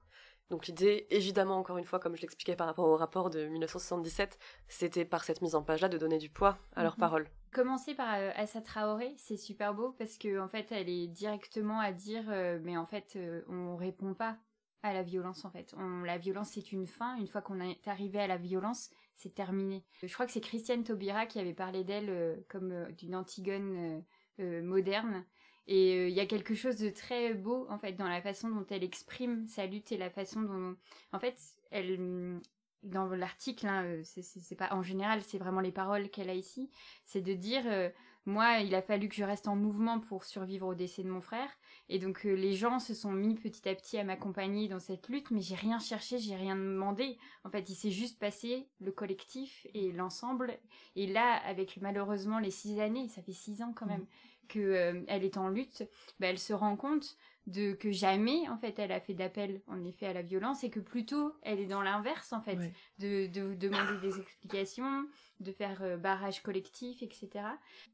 Donc 0.51 0.67
l'idée, 0.67 1.07
évidemment, 1.11 1.57
encore 1.57 1.77
une 1.77 1.85
fois, 1.85 1.97
comme 1.97 2.17
je 2.17 2.21
l'expliquais 2.21 2.57
par 2.57 2.67
rapport 2.67 2.85
au 2.85 2.97
rapport 2.97 3.29
de 3.29 3.47
1977, 3.47 4.37
c'était 4.67 5.05
par 5.05 5.23
cette 5.23 5.41
mise 5.41 5.55
en 5.55 5.63
page-là 5.63 5.87
de 5.87 5.97
donner 5.97 6.17
du 6.17 6.29
poids 6.29 6.57
à 6.75 6.83
leurs 6.83 6.95
mhm. 6.95 6.99
paroles. 6.99 7.27
Commencer 7.53 7.95
par 7.95 8.15
euh, 8.15 8.31
Assa 8.35 8.61
Traoré, 8.61 9.13
c'est 9.17 9.37
super 9.37 9.73
beau 9.73 9.95
parce 9.97 10.17
que 10.17 10.41
en 10.41 10.49
fait, 10.49 10.67
elle 10.71 10.89
est 10.89 11.07
directement 11.07 11.79
à 11.79 11.93
dire, 11.93 12.25
euh, 12.27 12.59
mais 12.63 12.75
en 12.75 12.85
fait, 12.85 13.13
euh, 13.15 13.43
on 13.47 13.77
répond 13.77 14.13
pas 14.13 14.37
à 14.83 14.91
la 14.93 15.03
violence 15.03 15.45
en 15.45 15.51
fait. 15.51 15.73
On, 15.77 16.03
la 16.03 16.17
violence 16.17 16.49
c'est 16.49 16.73
une 16.73 16.85
fin. 16.85 17.15
Une 17.15 17.27
fois 17.27 17.41
qu'on 17.41 17.61
est 17.61 17.87
arrivé 17.87 18.19
à 18.19 18.27
la 18.27 18.37
violence, 18.37 18.89
c'est 19.15 19.33
terminé. 19.33 19.85
Je 20.03 20.13
crois 20.13 20.25
que 20.25 20.33
c'est 20.33 20.41
Christiane 20.41 20.83
Taubira 20.83 21.27
qui 21.27 21.39
avait 21.39 21.53
parlé 21.53 21.85
d'elle 21.85 22.43
comme 22.49 22.91
d'une 22.93 23.15
Antigone 23.15 24.03
moderne 24.39 25.23
et 25.67 25.95
euh, 25.95 26.09
il 26.09 26.13
y 26.15 26.19
a 26.19 26.25
quelque 26.25 26.55
chose 26.55 26.77
de 26.77 26.89
très 26.89 27.33
beau, 27.33 27.67
en 27.69 27.77
fait, 27.77 27.93
dans 27.93 28.07
la 28.07 28.21
façon 28.21 28.49
dont 28.49 28.65
elle 28.69 28.83
exprime 28.83 29.47
sa 29.47 29.65
lutte 29.65 29.91
et 29.91 29.97
la 29.97 30.09
façon 30.09 30.41
dont, 30.41 30.75
en 31.11 31.19
fait, 31.19 31.37
elle, 31.69 31.99
mm, 31.99 32.41
dans 32.83 33.05
l'article, 33.05 33.67
hein, 33.67 33.83
euh, 33.85 34.01
c'est 34.03 34.55
pas 34.55 34.69
en 34.71 34.81
général, 34.81 35.21
c'est 35.21 35.37
vraiment 35.37 35.61
les 35.61 35.71
paroles 35.71 36.09
qu'elle 36.09 36.29
a 36.29 36.33
ici, 36.33 36.71
c'est 37.05 37.21
de 37.21 37.33
dire, 37.33 37.63
euh, 37.67 37.89
moi, 38.25 38.59
il 38.59 38.73
a 38.73 38.81
fallu 38.81 39.07
que 39.07 39.15
je 39.15 39.23
reste 39.23 39.47
en 39.47 39.55
mouvement 39.55 39.99
pour 39.99 40.23
survivre 40.23 40.67
au 40.67 40.75
décès 40.75 41.03
de 41.03 41.09
mon 41.09 41.21
frère, 41.21 41.49
et 41.89 41.99
donc 41.99 42.23
les 42.23 42.53
gens 42.53 42.79
se 42.79 42.95
sont 42.95 43.11
mis 43.11 43.35
petit 43.35 43.69
à 43.69 43.75
petit 43.75 43.97
à 43.97 44.03
m'accompagner 44.03 44.67
dans 44.67 44.79
cette 44.79 45.09
lutte, 45.09 45.29
mais 45.29 45.41
j'ai 45.41 45.55
rien 45.55 45.79
cherché, 45.79 46.17
j'ai 46.17 46.35
rien 46.35 46.55
demandé. 46.55 47.17
En 47.43 47.49
fait, 47.49 47.69
il 47.69 47.75
s'est 47.75 47.91
juste 47.91 48.19
passé 48.19 48.67
le 48.79 48.91
collectif 48.91 49.67
et 49.73 49.91
l'ensemble, 49.91 50.57
et 50.95 51.07
là, 51.07 51.39
avec 51.45 51.77
malheureusement 51.81 52.39
les 52.39 52.51
six 52.51 52.79
années, 52.79 53.07
ça 53.09 53.21
fait 53.21 53.33
six 53.33 53.61
ans 53.61 53.73
quand 53.75 53.87
même. 53.87 54.01
Mmh 54.01 54.07
qu'elle 54.51 54.97
euh, 54.97 55.03
elle 55.07 55.23
est 55.23 55.37
en 55.37 55.49
lutte, 55.49 55.83
bah, 56.19 56.27
elle 56.27 56.39
se 56.39 56.53
rend 56.53 56.75
compte 56.75 57.17
de 57.47 57.73
que 57.73 57.91
jamais 57.91 58.47
en 58.49 58.57
fait 58.57 58.77
elle 58.77 58.91
a 58.91 58.99
fait 58.99 59.15
d'appel 59.15 59.61
en 59.65 59.83
effet 59.83 60.05
à 60.05 60.13
la 60.13 60.21
violence 60.21 60.63
et 60.63 60.69
que 60.69 60.79
plutôt 60.79 61.33
elle 61.41 61.59
est 61.59 61.65
dans 61.65 61.81
l'inverse 61.81 62.33
en 62.33 62.41
fait 62.41 62.71
de, 62.99 63.25
de, 63.27 63.55
demander 63.55 63.99
des 63.99 64.19
explications 64.19 65.07
de 65.39 65.51
faire 65.51 65.81
euh, 65.81 65.97
barrage 65.97 66.43
collectif 66.43 67.01
etc 67.01 67.45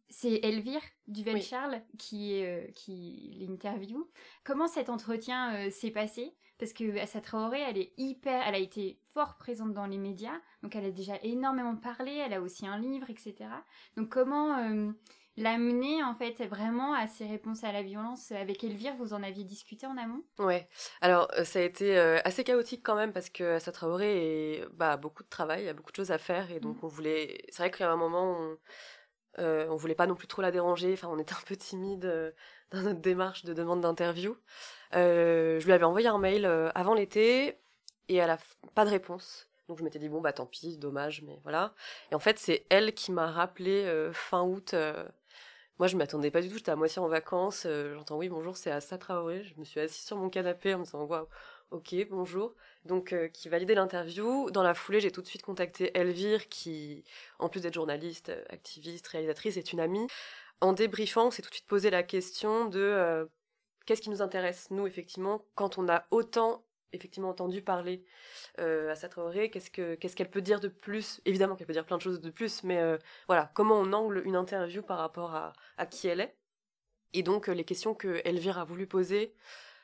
c'est 0.09 0.41
Elvire 0.43 0.81
Duvel 1.07 1.41
Charles 1.41 1.81
qui 1.97 2.43
euh, 2.43 2.67
qui 2.75 3.37
l'interview. 3.39 4.09
Comment 4.43 4.67
cet 4.67 4.89
entretien 4.89 5.69
s'est 5.69 5.91
passé? 5.91 6.35
Parce 6.59 6.73
que 6.73 7.05
sa 7.05 7.21
Traoré 7.21 7.61
elle 7.61 7.77
est 7.77 7.93
hyper 7.97 8.45
elle 8.45 8.55
a 8.55 8.59
été 8.59 8.99
fort 9.13 9.37
présente 9.37 9.73
dans 9.73 9.85
les 9.85 9.97
médias 9.97 10.41
donc 10.61 10.75
elle 10.75 10.85
a 10.85 10.91
déjà 10.91 11.17
énormément 11.23 11.77
parlé 11.77 12.11
elle 12.15 12.33
a 12.33 12.41
aussi 12.41 12.67
un 12.67 12.77
livre 12.77 13.09
etc 13.09 13.49
donc 13.95 14.09
comment 14.09 14.93
l'amener 15.37 16.03
en 16.03 16.15
fait 16.15 16.43
vraiment 16.45 16.93
à 16.93 17.07
ces 17.07 17.25
réponses 17.25 17.63
à 17.63 17.71
la 17.71 17.83
violence 17.83 18.31
avec 18.31 18.63
Elvire 18.63 18.95
vous 18.95 19.13
en 19.13 19.21
aviez 19.21 19.43
discuté 19.43 19.85
en 19.85 19.95
amont? 19.95 20.23
Ouais 20.39 20.67
alors 20.99 21.29
euh, 21.37 21.43
ça 21.43 21.59
a 21.59 21.61
été 21.61 21.97
euh, 21.97 22.19
assez 22.25 22.43
chaotique 22.43 22.81
quand 22.83 22.95
même 22.95 23.13
parce 23.13 23.29
que 23.29 23.55
Assa 23.55 23.71
Traoré 23.71 24.55
et 24.55 24.65
bah 24.73 24.97
beaucoup 24.97 25.23
de 25.23 25.29
travail 25.29 25.61
il 25.61 25.65
y 25.67 25.69
a 25.69 25.73
beaucoup 25.73 25.91
de 25.91 25.95
choses 25.95 26.11
à 26.11 26.17
faire 26.17 26.51
et 26.51 26.59
donc 26.59 26.77
mm. 26.77 26.85
on 26.85 26.87
voulait 26.87 27.37
c'est 27.49 27.61
vrai 27.61 27.71
qu'à 27.71 27.91
un 27.91 27.95
moment 27.95 28.35
on, 28.39 28.57
euh, 29.39 29.67
on 29.69 29.75
voulait 29.75 29.95
pas 29.95 30.07
non 30.07 30.15
plus 30.15 30.27
trop 30.27 30.41
la 30.41 30.51
déranger 30.51 30.93
enfin 30.93 31.07
on 31.09 31.19
était 31.19 31.35
un 31.35 31.45
peu 31.45 31.55
timide 31.55 32.33
dans 32.71 32.81
notre 32.81 32.99
démarche 32.99 33.45
de 33.45 33.53
demande 33.53 33.81
d'interview 33.81 34.35
je 34.91 35.63
lui 35.63 35.71
avais 35.71 35.85
envoyé 35.85 36.07
un 36.07 36.17
mail 36.17 36.45
avant 36.73 36.95
l'été 36.95 37.59
et 38.09 38.15
elle 38.15 38.31
a 38.31 38.39
pas 38.73 38.85
de 38.85 38.89
réponse 38.89 39.47
donc 39.69 39.79
je 39.79 39.83
m'étais 39.83 39.99
dit 39.99 40.07
bon 40.07 40.21
bah 40.21 40.31
tant 40.31 40.45
pis, 40.45 40.77
dommage, 40.77 41.23
mais 41.23 41.41
voilà. 41.43 41.73
Et 42.09 42.15
en 42.15 42.19
fait 42.19 42.39
c'est 42.39 42.65
elle 42.69 42.93
qui 42.93 43.11
m'a 43.11 43.29
rappelé 43.29 44.09
fin 44.13 44.43
août 44.43 44.73
moi, 45.79 45.87
je 45.87 45.95
m'attendais 45.95 46.31
pas 46.31 46.41
du 46.41 46.49
tout. 46.49 46.57
J'étais 46.57 46.71
à 46.71 46.75
moitié 46.75 46.99
en 47.01 47.07
vacances. 47.07 47.63
Euh, 47.67 47.93
j'entends 47.93 48.17
oui, 48.17 48.29
bonjour, 48.29 48.57
c'est 48.57 48.71
Assa 48.71 48.97
Traoré. 48.97 49.43
Je 49.43 49.53
me 49.59 49.63
suis 49.63 49.79
assise 49.79 50.05
sur 50.05 50.17
mon 50.17 50.29
canapé 50.29 50.73
en 50.73 50.79
me 50.79 50.83
disant 50.85 51.03
waouh, 51.03 51.27
ok, 51.71 51.95
bonjour. 52.09 52.55
Donc, 52.85 53.13
euh, 53.13 53.27
qui 53.27 53.47
validait 53.47 53.75
l'interview. 53.75 54.49
Dans 54.49 54.63
la 54.63 54.73
foulée, 54.73 54.99
j'ai 54.99 55.11
tout 55.11 55.21
de 55.21 55.27
suite 55.27 55.43
contacté 55.43 55.95
Elvire, 55.95 56.49
qui, 56.49 57.03
en 57.37 57.47
plus 57.47 57.61
d'être 57.61 57.75
journaliste, 57.75 58.29
euh, 58.29 58.43
activiste, 58.49 59.07
réalisatrice, 59.07 59.57
est 59.57 59.71
une 59.71 59.79
amie. 59.79 60.07
En 60.61 60.73
débriefant, 60.73 61.27
on 61.27 61.31
s'est 61.31 61.43
tout 61.43 61.49
de 61.49 61.55
suite 61.55 61.67
posé 61.67 61.91
la 61.91 62.01
question 62.01 62.65
de 62.65 63.29
qu'est-ce 63.85 64.01
qui 64.01 64.09
nous 64.09 64.23
intéresse, 64.23 64.71
nous, 64.71 64.87
effectivement, 64.87 65.45
quand 65.53 65.77
on 65.77 65.87
a 65.87 66.05
autant 66.09 66.63
effectivement 66.93 67.29
entendu 67.29 67.61
parler 67.61 68.03
à 68.57 68.95
sa 68.95 69.09
Traoré, 69.09 69.49
qu'est-ce 69.49 69.69
que 69.69 69.95
qu'est-ce 69.95 70.15
qu'elle 70.15 70.29
peut 70.29 70.41
dire 70.41 70.59
de 70.59 70.67
plus? 70.67 71.21
Évidemment 71.25 71.55
qu'elle 71.55 71.67
peut 71.67 71.73
dire 71.73 71.85
plein 71.85 71.97
de 71.97 72.01
choses 72.01 72.21
de 72.21 72.29
plus, 72.29 72.63
mais 72.63 72.81
voilà, 73.27 73.51
comment 73.53 73.75
on 73.75 73.93
angle 73.93 74.21
une 74.25 74.35
interview 74.35 74.81
par 74.81 74.97
rapport 74.97 75.35
à, 75.35 75.53
à 75.77 75.85
qui 75.85 76.07
elle 76.07 76.21
est? 76.21 76.35
Et 77.13 77.23
donc 77.23 77.47
les 77.47 77.63
questions 77.63 77.93
que 77.93 78.21
Elvire 78.25 78.57
a 78.59 78.65
voulu 78.65 78.87
poser, 78.87 79.33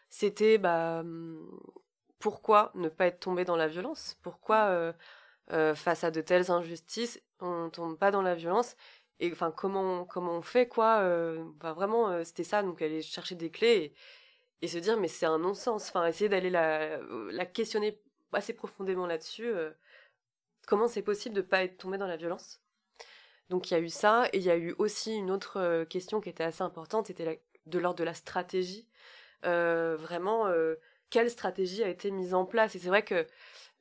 c'était 0.10 0.58
bah 0.58 1.00
hum, 1.02 1.60
pourquoi 2.20 2.72
ne 2.76 2.90
pas 2.90 3.08
être 3.08 3.20
tombé 3.20 3.46
dans 3.46 3.56
la 3.58 3.68
violence? 3.68 4.18
Pourquoi 4.22 4.94
face 5.76 6.04
à 6.04 6.12
de 6.12 6.22
telles 6.22 6.52
injustices, 6.52 7.22
on 7.40 7.70
tombe 7.70 7.98
pas 7.98 8.12
dans 8.12 8.22
la 8.22 8.36
violence? 8.36 8.76
Et 9.20 9.32
enfin 9.32 9.52
comment 9.52 10.06
comment 10.06 10.34
on 10.34 10.42
fait 10.42 10.68
quoi 10.68 11.00
euh, 11.02 11.46
vraiment 11.62 12.24
c'était 12.24 12.44
ça 12.44 12.64
donc 12.64 12.82
aller 12.82 13.02
chercher 13.02 13.36
des 13.36 13.52
clés 13.52 13.94
et, 14.64 14.68
se 14.68 14.78
dire 14.78 15.00
mais 15.00 15.08
c'est 15.08 15.26
un 15.26 15.40
non-sens. 15.40 15.90
Enfin 15.90 16.06
essayer 16.08 16.30
d'aller 16.30 16.50
la, 16.50 17.00
questionner 17.46 18.00
assez 18.32 18.54
profondément 18.54 19.06
là-dessus 19.06 19.52
comment 20.66 20.88
c'est 20.88 21.02
possible 21.02 21.36
de 21.36 21.42
pas 21.42 21.64
être 21.64 21.78
tombé 21.78 21.98
dans 21.98 22.08
la 22.08 22.18
violence? 22.18 22.62
Donc 23.50 23.70
il 23.70 23.74
y 23.74 23.78
a 23.78 23.80
eu 23.80 23.90
ça 23.90 24.28
et 24.34 24.38
il 24.38 24.44
y 24.44 24.50
a 24.50 24.58
eu 24.58 24.74
aussi 24.78 25.14
une 25.16 25.30
autre 25.30 25.84
question 25.86 26.22
qui 26.22 26.30
était 26.30 26.44
assez 26.44 26.64
importante 26.64 27.08
c'était 27.08 27.42
de 27.66 27.80
l'ordre 27.80 28.00
de 28.00 28.04
la 28.04 28.14
stratégie. 28.14 28.88
Vraiment 29.44 30.52
quelle 31.10 31.30
stratégie 31.30 31.84
a 31.84 31.90
été 31.90 32.10
mise 32.10 32.34
en 32.34 32.46
place? 32.46 32.74
Et 32.74 32.80
c'est 32.80 32.88
vrai 32.88 33.04
que 33.04 33.28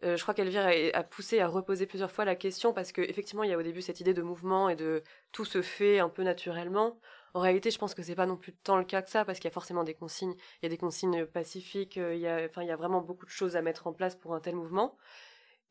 euh, 0.05 0.16
je 0.16 0.23
crois 0.23 0.35
qu'Elvire 0.35 0.68
a, 0.95 1.03
poussé 1.05 1.40
à 1.40 1.47
reposer 1.47 1.87
plusieurs 1.87 2.11
fois 2.11 2.25
la 2.25 2.35
question 2.35 2.73
parce 2.73 2.92
qu'effectivement, 2.92 3.45
il 3.45 3.51
y 3.51 3.53
a 3.53 3.59
au 3.59 3.62
début 3.62 3.83
cette 3.83 4.01
idée 4.01 4.14
de 4.14 4.23
mouvement 4.23 4.68
et 4.68 4.77
de 4.77 5.03
tout 5.31 5.45
se 5.45 5.62
fait 5.62 6.01
un 6.01 6.09
peu 6.09 6.23
naturellement. 6.25 6.99
En 7.35 7.40
réalité, 7.40 7.71
je 7.71 7.79
pense 7.79 7.95
que 7.95 8.03
c'est 8.03 8.14
pas 8.14 8.27
non 8.27 8.37
plus 8.37 8.53
tant 8.53 8.77
le 8.77 8.85
cas 8.85 9.03
que 9.03 9.11
ça 9.11 9.25
parce 9.25 9.38
qu'il 9.38 9.49
y 9.49 9.53
a 9.53 9.55
forcément 9.55 9.85
des 9.85 9.95
consignes, 9.95 10.35
il 10.61 10.64
y 10.64 10.66
a 10.66 10.68
des 10.68 10.79
consignes 10.79 11.25
pacifiques, 11.27 11.99
euh, 11.99 12.14
il 12.14 12.21
y 12.21 12.27
a, 12.27 12.45
enfin, 12.45 12.62
il 12.62 12.68
y 12.68 12.73
a 12.73 12.77
vraiment 12.77 13.01
beaucoup 13.01 13.25
de 13.25 13.31
choses 13.31 13.57
à 13.57 13.62
mettre 13.62 13.87
en 13.87 13.92
place 13.92 14.16
pour 14.16 14.35
un 14.35 14.40
tel 14.40 14.55
mouvement. 14.55 14.97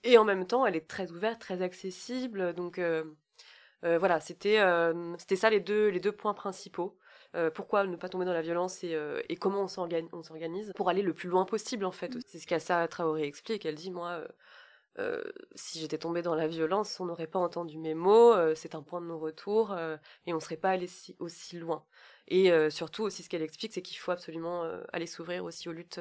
Et 0.03 0.17
en 0.17 0.25
même 0.25 0.47
temps, 0.47 0.65
elle 0.65 0.75
est 0.75 0.87
très 0.87 1.11
ouverte, 1.11 1.39
très 1.39 1.61
accessible. 1.61 2.53
Donc 2.53 2.79
euh, 2.79 3.03
voilà, 3.83 4.19
c'était 4.19 4.59
c'était 5.17 5.35
ça 5.35 5.49
les 5.49 5.59
deux 5.59 5.89
les 5.89 5.99
deux 5.99 6.11
points 6.11 6.33
principaux. 6.33 6.97
Euh, 7.35 7.49
pourquoi 7.49 7.85
ne 7.85 7.95
pas 7.95 8.09
tomber 8.09 8.25
dans 8.25 8.33
la 8.33 8.41
violence 8.41 8.83
et, 8.83 8.93
euh, 8.93 9.21
comment 9.39 9.61
on 9.63 9.67
s'organise 9.67 10.73
pour 10.75 10.89
aller 10.89 11.01
le 11.01 11.13
plus 11.13 11.29
loin 11.29 11.45
possible 11.45 11.85
en 11.85 11.91
fait. 11.91 12.15
Mm. 12.15 12.19
C'est 12.27 12.39
ce 12.39 12.47
qu'Assa 12.47 12.87
Traoré 12.87 13.23
explique. 13.23 13.65
Elle 13.65 13.75
dit 13.75 13.91
moi, 13.91 14.21
euh, 14.99 15.23
si 15.55 15.79
j'étais 15.79 15.97
tombée 15.97 16.21
dans 16.21 16.35
la 16.35 16.47
violence, 16.47 16.99
on 16.99 17.05
n'aurait 17.05 17.27
pas 17.27 17.39
entendu 17.39 17.77
mes 17.77 17.93
mots. 17.93 18.33
c'est 18.55 18.75
un 18.75 18.81
point 18.81 19.01
de 19.01 19.05
non-retour 19.07 19.75
et 20.25 20.33
on 20.33 20.35
ne 20.35 20.41
serait 20.41 20.57
pas 20.57 20.71
allé 20.71 20.89
aussi 21.19 21.57
loin. 21.57 21.85
Et 22.27 22.51
surtout 22.69 23.03
aussi 23.03 23.23
ce 23.23 23.29
qu'elle 23.29 23.41
explique, 23.41 23.73
c'est 23.73 23.81
qu'il 23.81 23.97
faut 23.97 24.11
absolument 24.11 24.63
aller 24.93 25.07
s'ouvrir 25.07 25.43
aussi 25.43 25.67
aux 25.69 25.73
luttes 25.73 25.99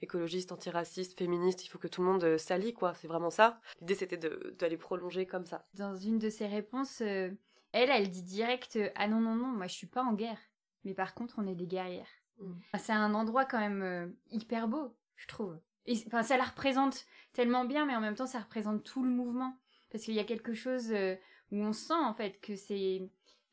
écologistes, 0.00 0.52
antiracistes, 0.52 1.18
féministes. 1.18 1.64
Il 1.64 1.68
faut 1.68 1.78
que 1.78 1.88
tout 1.88 2.02
le 2.02 2.08
monde 2.08 2.38
s'allie 2.38 2.74
quoi. 2.74 2.94
C'est 2.94 3.08
vraiment 3.08 3.30
ça. 3.30 3.60
L'idée 3.80 3.94
c'était 3.94 4.16
d'aller 4.16 4.76
prolonger 4.76 5.26
comme 5.26 5.46
ça. 5.46 5.64
Dans 5.74 5.96
une 5.96 6.18
de 6.18 6.30
ses 6.30 6.46
réponses, 6.46 7.00
elle, 7.00 7.38
elle 7.72 8.10
dit 8.10 8.22
direct 8.22 8.78
ah 8.96 9.08
non 9.08 9.20
non 9.20 9.34
non, 9.34 9.48
moi 9.48 9.66
je 9.66 9.74
suis 9.74 9.86
pas 9.86 10.02
en 10.02 10.14
guerre 10.14 10.38
mais 10.84 10.94
par 10.94 11.14
contre, 11.14 11.34
on 11.38 11.46
est 11.46 11.54
des 11.54 11.66
guerrières. 11.66 12.08
Mm. 12.38 12.52
C'est 12.78 12.92
un 12.92 13.14
endroit 13.14 13.44
quand 13.44 13.60
même 13.60 13.82
euh, 13.82 14.06
hyper 14.30 14.68
beau, 14.68 14.94
je 15.16 15.26
trouve. 15.26 15.58
Et, 15.86 16.02
enfin, 16.06 16.22
ça 16.22 16.36
la 16.36 16.44
représente 16.44 17.06
tellement 17.32 17.64
bien, 17.64 17.86
mais 17.86 17.96
en 17.96 18.00
même 18.00 18.14
temps, 18.14 18.26
ça 18.26 18.40
représente 18.40 18.84
tout 18.84 19.02
le 19.02 19.10
mouvement. 19.10 19.56
Parce 19.90 20.04
qu'il 20.04 20.14
y 20.14 20.20
a 20.20 20.24
quelque 20.24 20.54
chose 20.54 20.92
euh, 20.92 21.16
où 21.50 21.56
on 21.56 21.72
sent, 21.72 21.94
en 21.94 22.14
fait, 22.14 22.40
que 22.40 22.56
c'est... 22.56 23.02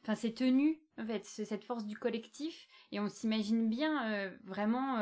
Enfin, 0.03 0.15
c'est 0.15 0.33
tenu, 0.33 0.79
en 0.97 1.05
fait, 1.05 1.25
cette 1.25 1.65
force 1.65 1.85
du 1.85 1.97
collectif. 1.97 2.67
Et 2.91 2.99
on 2.99 3.09
s'imagine 3.09 3.69
bien, 3.69 4.11
euh, 4.11 4.31
vraiment 4.45 4.99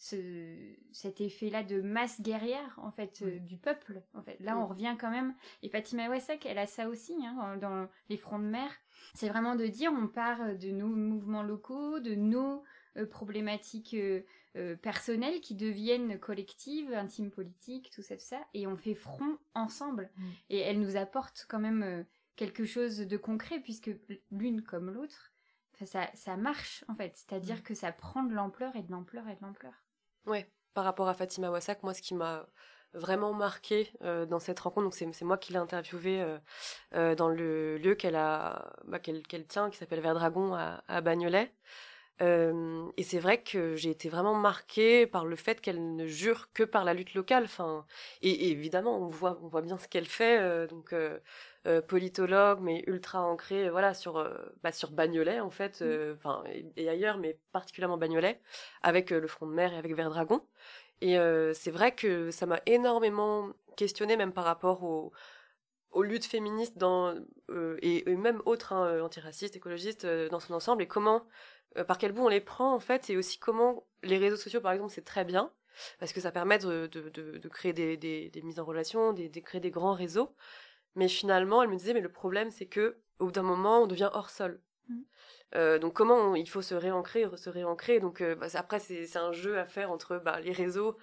ce, 0.00 0.56
cet 0.92 1.20
effet-là 1.20 1.62
de 1.62 1.82
masse 1.82 2.22
guerrière 2.22 2.78
en 2.82 2.90
fait 2.90 3.20
euh, 3.22 3.38
du 3.38 3.58
peuple 3.58 4.02
en 4.14 4.22
fait. 4.22 4.38
Là 4.40 4.58
on 4.58 4.66
revient 4.66 4.96
quand 4.98 5.10
même. 5.10 5.34
Et 5.62 5.68
Fatima 5.68 6.08
Wassak 6.08 6.46
elle 6.46 6.58
a 6.58 6.66
ça 6.66 6.88
aussi 6.88 7.14
hein, 7.22 7.58
dans 7.58 7.86
les 8.08 8.16
fronts 8.16 8.38
de 8.38 8.46
mer. 8.46 8.70
C'est 9.14 9.28
vraiment 9.28 9.56
de 9.56 9.66
dire 9.66 9.92
on 9.92 10.08
part 10.08 10.56
de 10.56 10.70
nos 10.70 10.86
mouvements 10.86 11.42
locaux 11.42 12.00
de 12.00 12.14
nos 12.14 12.64
euh, 12.96 13.06
problématiques 13.06 13.94
euh, 14.56 14.76
personnelles 14.76 15.40
qui 15.40 15.54
deviennent 15.54 16.18
collectives 16.18 16.92
intimes 16.92 17.30
politiques 17.30 17.90
tout 17.90 18.02
ça 18.02 18.16
tout 18.16 18.24
ça 18.24 18.40
et 18.54 18.66
on 18.66 18.76
fait 18.76 18.94
front 18.94 19.38
ensemble 19.54 20.10
mm. 20.16 20.28
et 20.50 20.58
elle 20.58 20.80
nous 20.80 20.96
apporte 20.96 21.46
quand 21.48 21.60
même 21.60 22.04
quelque 22.36 22.64
chose 22.64 22.98
de 22.98 23.16
concret 23.16 23.60
puisque 23.60 23.90
l'une 24.30 24.62
comme 24.62 24.90
l'autre 24.90 25.32
ça, 25.84 26.10
ça 26.14 26.36
marche 26.36 26.84
en 26.88 26.94
fait 26.94 27.16
c'est-à-dire 27.16 27.58
mm. 27.58 27.62
que 27.62 27.74
ça 27.74 27.92
prend 27.92 28.22
de 28.24 28.34
l'ampleur 28.34 28.74
et 28.76 28.82
de 28.82 28.90
l'ampleur 28.90 29.28
et 29.28 29.36
de 29.36 29.42
l'ampleur 29.42 29.74
Ouais, 30.26 30.50
par 30.74 30.84
rapport 30.84 31.08
à 31.08 31.14
Fatima 31.14 31.50
Wassak, 31.50 31.82
moi, 31.82 31.94
ce 31.94 32.02
qui 32.02 32.14
m'a 32.14 32.46
vraiment 32.92 33.32
marqué 33.32 33.92
euh, 34.02 34.26
dans 34.26 34.40
cette 34.40 34.58
rencontre, 34.60 34.84
donc 34.84 34.94
c'est 35.14 35.24
moi 35.24 35.38
qui 35.38 35.52
l'ai 35.52 35.58
interviewée 35.58 36.20
euh, 36.20 36.38
euh, 36.94 37.14
dans 37.14 37.28
le 37.28 37.78
lieu 37.78 37.94
qu'elle 37.94 38.16
a, 38.16 38.72
bah, 38.84 38.98
qu'elle 38.98 39.46
tient, 39.46 39.70
qui 39.70 39.78
s'appelle 39.78 40.00
Verdragon 40.00 40.54
à, 40.54 40.82
à 40.88 41.00
Bagnolet. 41.00 41.52
Et 42.20 43.02
c'est 43.02 43.18
vrai 43.18 43.42
que 43.42 43.76
j'ai 43.76 43.90
été 43.90 44.08
vraiment 44.08 44.34
marquée 44.34 45.06
par 45.06 45.24
le 45.24 45.36
fait 45.36 45.60
qu'elle 45.60 45.96
ne 45.96 46.06
jure 46.06 46.52
que 46.52 46.62
par 46.62 46.84
la 46.84 46.92
lutte 46.94 47.14
locale. 47.14 47.44
Enfin, 47.44 47.86
et, 48.22 48.50
évidemment, 48.50 48.98
on 48.98 49.08
voit, 49.08 49.38
on 49.42 49.48
voit 49.48 49.62
bien 49.62 49.78
ce 49.78 49.88
qu'elle 49.88 50.06
fait. 50.06 50.66
donc, 50.68 50.94
politologue, 51.88 52.60
mais 52.60 52.84
ultra 52.86 53.22
ancrée, 53.22 53.70
voilà, 53.70 53.94
sur, 53.94 54.26
bah, 54.62 54.72
sur 54.72 54.90
Bagnolet 54.92 55.40
en 55.40 55.50
fait, 55.50 55.82
mmh. 55.82 56.14
enfin, 56.16 56.42
et, 56.76 56.88
ailleurs, 56.88 57.18
mais 57.18 57.38
particulièrement 57.52 57.98
Bagnolet, 57.98 58.40
avec 58.82 59.10
le 59.10 59.26
Front 59.26 59.46
de 59.46 59.52
Mer 59.52 59.72
et 59.72 59.76
avec 59.76 59.94
Verdragon. 59.94 60.42
Et 61.00 61.16
c'est 61.54 61.70
vrai 61.70 61.94
que 61.94 62.30
ça 62.30 62.46
m'a 62.46 62.60
énormément 62.66 63.50
questionné, 63.76 64.16
même 64.16 64.32
par 64.32 64.44
rapport 64.44 64.82
aux, 64.84 65.12
aux 65.90 66.02
luttes 66.02 66.26
féministes 66.26 66.78
dans, 66.78 67.14
et, 67.82 68.04
même 68.16 68.42
autres 68.44 68.72
hein, 68.72 69.00
antiracistes, 69.00 69.56
écologistes 69.56 70.06
dans 70.06 70.40
son 70.40 70.54
ensemble, 70.54 70.82
et 70.82 70.86
comment 70.86 71.26
euh, 71.76 71.84
par 71.84 71.98
quel 71.98 72.12
bout 72.12 72.24
on 72.24 72.28
les 72.28 72.40
prend 72.40 72.74
en 72.74 72.80
fait, 72.80 73.10
et 73.10 73.16
aussi 73.16 73.38
comment 73.38 73.86
les 74.02 74.18
réseaux 74.18 74.36
sociaux 74.36 74.60
par 74.60 74.72
exemple 74.72 74.92
c'est 74.92 75.04
très 75.04 75.24
bien 75.24 75.52
parce 75.98 76.12
que 76.12 76.20
ça 76.20 76.32
permet 76.32 76.58
de, 76.58 76.88
de, 76.88 77.08
de, 77.10 77.48
créer 77.48 77.72
des, 77.72 77.96
des, 77.96 78.28
des, 78.28 78.42
mises 78.42 78.58
en 78.58 78.64
relation, 78.64 79.12
de 79.12 79.40
créer 79.40 79.60
des 79.60 79.70
grands 79.70 79.94
réseaux. 79.94 80.34
Mais 80.96 81.08
finalement, 81.08 81.62
elle 81.62 81.70
me 81.70 81.76
disait 81.76 81.94
mais 81.94 82.00
le 82.00 82.10
problème 82.10 82.50
c'est 82.50 82.66
que 82.66 82.98
au 83.18 83.26
bout 83.26 83.32
d'un 83.32 83.42
moment 83.42 83.82
on 83.82 83.86
devient 83.86 84.10
hors 84.12 84.30
sol. 84.30 84.60
Mmh. 84.88 85.00
Euh, 85.54 85.78
donc 85.78 85.94
comment 85.94 86.34
il 86.34 86.48
faut 86.48 86.62
se 86.62 86.74
réancrer, 86.74 87.26
se 87.36 87.50
réancrer. 87.50 88.00
Donc 88.00 88.20
euh, 88.20 88.34
bah, 88.34 88.48
après 88.54 88.80
c'est 88.80 89.16
un 89.16 89.32
jeu 89.32 89.58
à 89.58 89.66
faire 89.66 89.90
entre 89.90 90.18
bah, 90.18 90.40
les 90.40 90.52
réseaux, 90.52 90.98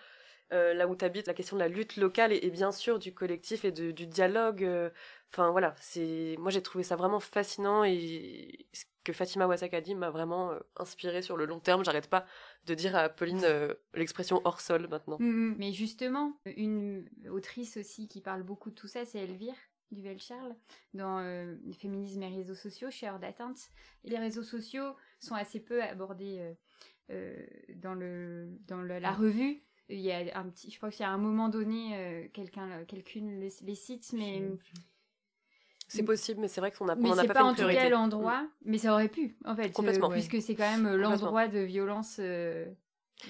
euh, 0.53 0.73
là 0.73 0.87
où 0.87 0.95
tu 0.95 1.03
habites, 1.03 1.27
la 1.27 1.33
question 1.33 1.57
de 1.57 1.61
la 1.61 1.67
lutte 1.67 1.97
locale 1.97 2.31
et, 2.31 2.49
bien 2.49 2.71
sûr 2.71 2.99
du 2.99 3.13
collectif 3.13 3.65
et 3.65 3.71
de, 3.71 3.91
du 3.91 4.07
dialogue. 4.07 4.63
Euh, 4.63 4.89
enfin 5.33 5.51
voilà, 5.51 5.75
c'est 5.79 6.35
moi 6.39 6.51
j'ai 6.51 6.61
trouvé 6.61 6.83
ça 6.83 6.95
vraiment 6.95 7.19
fascinant 7.19 7.83
et 7.83 8.67
que 9.07 9.13
Fatima 9.13 9.47
Wassak 9.47 9.73
dit 9.83 9.95
m'a 9.95 10.09
vraiment 10.09 10.51
euh, 10.51 10.59
inspiré 10.75 11.21
sur 11.21 11.37
le 11.37 11.45
long 11.45 11.61
terme. 11.61 11.85
J'arrête 11.85 12.09
pas 12.09 12.25
de 12.65 12.73
dire 12.73 12.93
à 12.93 13.07
Pauline 13.07 13.45
euh, 13.45 13.73
l'expression 13.93 14.41
hors 14.43 14.59
sol 14.59 14.89
maintenant. 14.89 15.15
Mm, 15.19 15.25
mm. 15.25 15.55
mais 15.57 15.71
justement, 15.71 16.37
une 16.45 17.07
autrice 17.29 17.77
aussi 17.77 18.09
qui 18.09 18.19
parle 18.19 18.43
beaucoup 18.43 18.69
de 18.69 18.75
tout 18.75 18.89
ça, 18.89 19.05
c'est 19.05 19.19
Elvire 19.19 19.55
Duvel-Charles 19.91 20.57
dans 20.93 21.19
euh, 21.19 21.55
Féminisme 21.79 22.21
et 22.21 22.35
réseaux 22.35 22.53
sociaux 22.53 22.91
chez 22.91 23.07
Heure 23.07 23.19
d'atteinte. 23.19 23.69
Et 24.03 24.09
les 24.09 24.19
réseaux 24.19 24.43
sociaux 24.43 24.93
sont 25.21 25.35
assez 25.35 25.61
peu 25.61 25.81
abordés 25.81 26.53
dans, 27.75 27.93
le, 27.93 28.49
dans 28.67 28.81
la 28.81 29.13
revue. 29.13 29.63
Il 29.87 30.01
y 30.01 30.11
a 30.11 30.37
un 30.37 30.49
petit, 30.49 30.69
je 30.69 30.75
crois 30.75 30.91
qu'il 30.91 31.03
y 31.03 31.05
a 31.05 31.11
un 31.11 31.17
moment 31.17 31.47
donné, 31.47 32.29
quelqu'un, 32.33 32.83
quelqu'une 32.83 33.39
les, 33.39 33.53
les 33.61 33.75
cite, 33.75 34.11
mais 34.11 34.43
c'est 35.87 36.03
possible, 36.03 36.41
mais 36.41 36.47
c'est 36.47 36.61
vrai 36.61 36.71
qu'on 36.71 36.87
a, 36.89 36.95
mais 36.95 37.09
on 37.09 37.17
a 37.17 37.25
pas, 37.25 37.33
pas 37.33 37.43
en 37.43 37.53
tout 37.53 37.67
cas 37.67 37.89
l'endroit, 37.89 38.45
mais 38.65 38.77
ça 38.77 38.93
aurait 38.93 39.07
pu, 39.07 39.37
en 39.45 39.55
fait, 39.55 39.71
Complètement. 39.71 40.09
puisque 40.09 40.41
c'est 40.41 40.55
quand 40.55 40.69
même 40.69 40.85
euh, 40.85 40.97
l'endroit 40.97 41.47
de 41.47 41.59
violence 41.59 42.17
euh, 42.19 42.65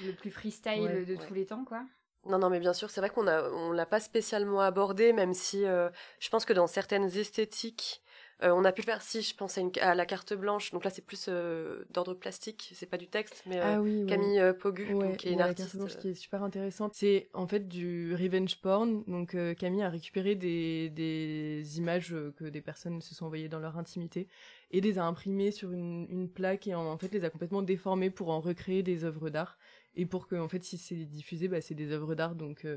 le 0.05 0.13
plus 0.13 0.31
freestyle 0.31 1.05
de 1.05 1.15
tous 1.15 1.33
les 1.33 1.45
temps, 1.45 1.65
quoi. 1.65 1.83
Non, 2.25 2.39
non, 2.39 2.49
mais 2.49 2.59
bien 2.59 2.73
sûr, 2.73 2.89
c'est 2.89 2.99
vrai 2.99 3.09
qu'on 3.09 3.27
a, 3.27 3.49
on 3.49 3.71
l'a 3.71 3.85
pas 3.85 3.99
spécialement 3.99 4.59
abordé, 4.59 5.13
même 5.13 5.33
si 5.33 5.65
euh, 5.65 5.89
je 6.19 6.29
pense 6.29 6.45
que 6.45 6.53
dans 6.53 6.67
certaines 6.67 7.05
esthétiques, 7.17 8.01
euh, 8.43 8.51
on 8.51 8.63
a 8.65 8.71
pu 8.71 8.83
faire, 8.83 9.01
si 9.01 9.23
je 9.23 9.35
pense 9.35 9.57
à, 9.81 9.95
la 9.95 10.05
carte 10.05 10.33
blanche, 10.35 10.71
donc 10.71 10.83
là 10.83 10.91
c'est 10.91 11.03
plus 11.03 11.25
euh, 11.27 11.85
d'ordre 11.89 12.13
plastique, 12.13 12.71
c'est 12.75 12.85
pas 12.85 12.97
du 12.97 13.07
texte, 13.07 13.41
mais 13.47 13.59
ah 13.59 13.79
euh, 13.79 14.05
Camille 14.05 14.53
Pogu, 14.59 14.85
qui 15.17 15.29
est 15.29 15.31
une 15.31 15.41
artiste. 15.41 15.59
La 15.59 15.65
carte 15.65 15.75
blanche 15.77 15.97
qui 15.97 16.09
est 16.09 16.13
super 16.13 16.43
intéressante. 16.43 16.93
C'est 16.93 17.29
en 17.33 17.47
fait 17.47 17.67
du 17.67 18.13
revenge 18.13 18.61
porn, 18.61 19.03
donc 19.07 19.35
Camille 19.55 19.81
a 19.81 19.89
récupéré 19.89 20.35
des, 20.35 20.91
des 20.91 21.79
images 21.79 22.15
que 22.37 22.45
des 22.45 22.61
personnes 22.61 23.01
se 23.01 23.15
sont 23.15 23.25
envoyées 23.25 23.49
dans 23.49 23.59
leur 23.59 23.75
intimité 23.79 24.27
et 24.69 24.81
les 24.81 24.99
a 24.99 25.05
imprimées 25.05 25.49
sur 25.49 25.71
une, 25.71 26.05
une 26.11 26.29
plaque 26.29 26.67
et 26.67 26.75
en, 26.75 26.95
fait 26.99 27.11
les 27.11 27.25
a 27.25 27.31
complètement 27.31 27.63
déformées 27.63 28.11
pour 28.11 28.29
en 28.29 28.39
recréer 28.39 28.83
des 28.83 29.03
œuvres 29.03 29.31
d'art. 29.31 29.57
Et 29.95 30.05
pour 30.05 30.27
que, 30.27 30.35
en 30.35 30.47
fait, 30.47 30.63
si 30.63 30.77
c'est 30.77 31.05
diffusé, 31.05 31.47
bah, 31.47 31.59
c'est 31.59 31.73
des 31.73 31.91
œuvres 31.91 32.13
d'art, 32.13 32.35
donc 32.35 32.67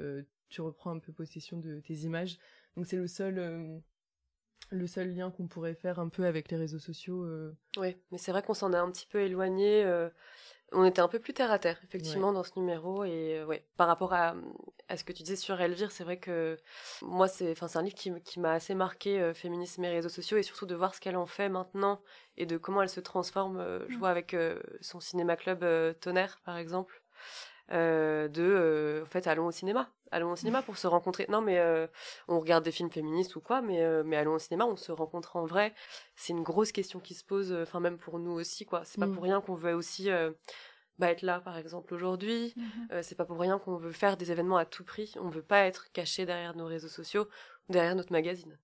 tu 0.49 0.61
reprends 0.63 0.93
un 0.93 0.99
peu 0.99 1.13
possession 1.13 1.59
de 1.59 1.81
tes 1.81 1.95
images. 1.95 2.39
Donc 2.77 2.87
c'est 2.87 2.97
le 2.97 3.09
seul 3.09 3.83
le 4.71 4.87
seul 4.87 5.15
lien 5.15 5.31
qu'on 5.31 5.47
pourrait 5.47 5.75
faire 5.75 5.99
un 5.99 6.09
peu 6.09 6.25
avec 6.25 6.51
les 6.51 6.57
réseaux 6.57 6.79
sociaux. 6.79 7.25
Euh. 7.25 7.57
Oui, 7.77 7.97
mais 8.11 8.19
c'est 8.19 8.33
vrai 8.33 8.43
qu'on 8.43 8.55
s'en 8.55 8.73
est 8.73 8.77
un 8.77 8.91
petit 8.91 9.07
peu 9.07 9.21
éloigné. 9.21 9.85
Euh, 9.85 10.09
on 10.73 10.85
était 10.85 11.01
un 11.01 11.09
peu 11.09 11.19
plus 11.19 11.35
terre 11.35 11.51
à 11.51 11.59
terre, 11.59 11.81
effectivement, 11.85 12.33
dans 12.33 12.45
ce 12.45 12.53
numéro. 12.57 13.05
Et 13.05 13.39
euh, 13.39 13.47
ouais, 13.47 13.67
par 13.77 13.89
rapport 13.89 14.15
à, 14.15 14.37
à, 14.89 14.97
ce 14.97 15.03
que 15.03 15.13
tu 15.13 15.25
disais 15.25 15.37
sur 15.37 15.61
Elvire, 15.61 15.91
c'est 15.91 16.05
vrai 16.05 16.19
que 16.19 16.57
moi, 17.03 17.27
c'est 17.27 17.57
un 17.77 17.83
livre 17.83 17.97
qui, 17.97 18.13
qui 18.23 18.39
m'a 18.39 18.53
assez 18.53 18.75
marqué, 18.75 19.21
euh, 19.21 19.35
Féminisme 19.35 19.83
et 19.85 19.89
réseaux 19.91 20.09
sociaux, 20.09 20.39
et 20.39 20.43
surtout 20.43 20.67
de 20.67 20.75
voir 20.77 20.95
ce 20.95 21.01
qu'elle 21.01 21.17
en 21.17 21.27
fait 21.27 21.49
maintenant 21.49 22.01
et 22.37 22.47
de 22.47 22.57
comment 22.57 22.83
elle 22.83 22.89
se 22.89 23.01
transforme. 23.01 23.61
Je 23.89 23.95
mm. 23.95 23.99
vois 23.99 24.11
avec 24.11 24.37
son 24.81 25.01
cinéma 25.01 25.37
club 25.37 25.65
Tonnerre, 26.01 26.41
par 26.45 26.57
exemple. 26.57 27.03
Euh, 27.73 28.27
de 28.27 28.43
euh, 28.43 29.03
en 29.03 29.07
fait 29.07 29.27
allons 29.27 29.47
au 29.47 29.53
cinéma. 29.53 29.89
Allons 30.11 30.33
au 30.33 30.37
cinéma 30.37 30.61
pour 30.61 30.77
se 30.77 30.89
rencontrer. 30.89 31.27
Non 31.29 31.41
mais 31.41 31.59
euh, 31.59 31.87
on 32.27 32.41
regarde 32.41 32.65
des 32.65 32.73
films 32.73 32.91
féministes 32.91 33.37
ou 33.37 33.41
quoi 33.41 33.63
mais 33.63 33.81
mais 34.03 34.17
allons 34.17 34.35
au 34.35 34.39
cinéma 34.39 34.67
on 34.67 34.77
se 34.77 34.91
rencontre 34.91 35.37
en 35.37 35.47
vrai. 35.47 35.73
C'est 36.17 36.33
une 36.33 36.43
grosse 36.43 36.73
question 36.73 36.99
qui 36.99 37.15
se 37.15 37.25
pose 37.25 37.53
enfin 37.53 37.79
même 37.79 37.99
pour 37.99 38.19
nous 38.19 38.33
aussi 38.33 38.67
quoi. 38.67 38.83
C'est 38.85 38.99
pas 38.99 39.07
mm. 39.07 39.15
pour 39.15 39.23
rien 39.23 39.41
qu'on 39.41 39.55
veut 39.55 39.75
aussi 39.75 40.09
bah, 40.99 41.11
être 41.11 41.23
là 41.23 41.41
par 41.41 41.57
exemple 41.57 41.95
aujourd'hui. 41.95 42.55
Mm-hmm. 42.57 43.03
c'est 43.03 43.15
pas 43.15 43.25
pour 43.25 43.39
rien 43.39 43.59
qu'on 43.61 43.77
veut 43.77 43.93
faire 43.93 44.17
des 44.17 44.33
événements 44.33 44.57
à 44.57 44.65
tout 44.65 44.85
prix. 44.85 45.15
On 45.21 45.29
veut 45.29 45.43
pas 45.43 45.61
être 45.61 45.93
caché 45.93 46.27
derrière 46.27 46.57
nos 46.57 46.67
réseaux 46.67 46.89
sociaux 46.89 47.29
derrière 47.69 47.95
notre 47.95 48.13
magazine 48.13 48.59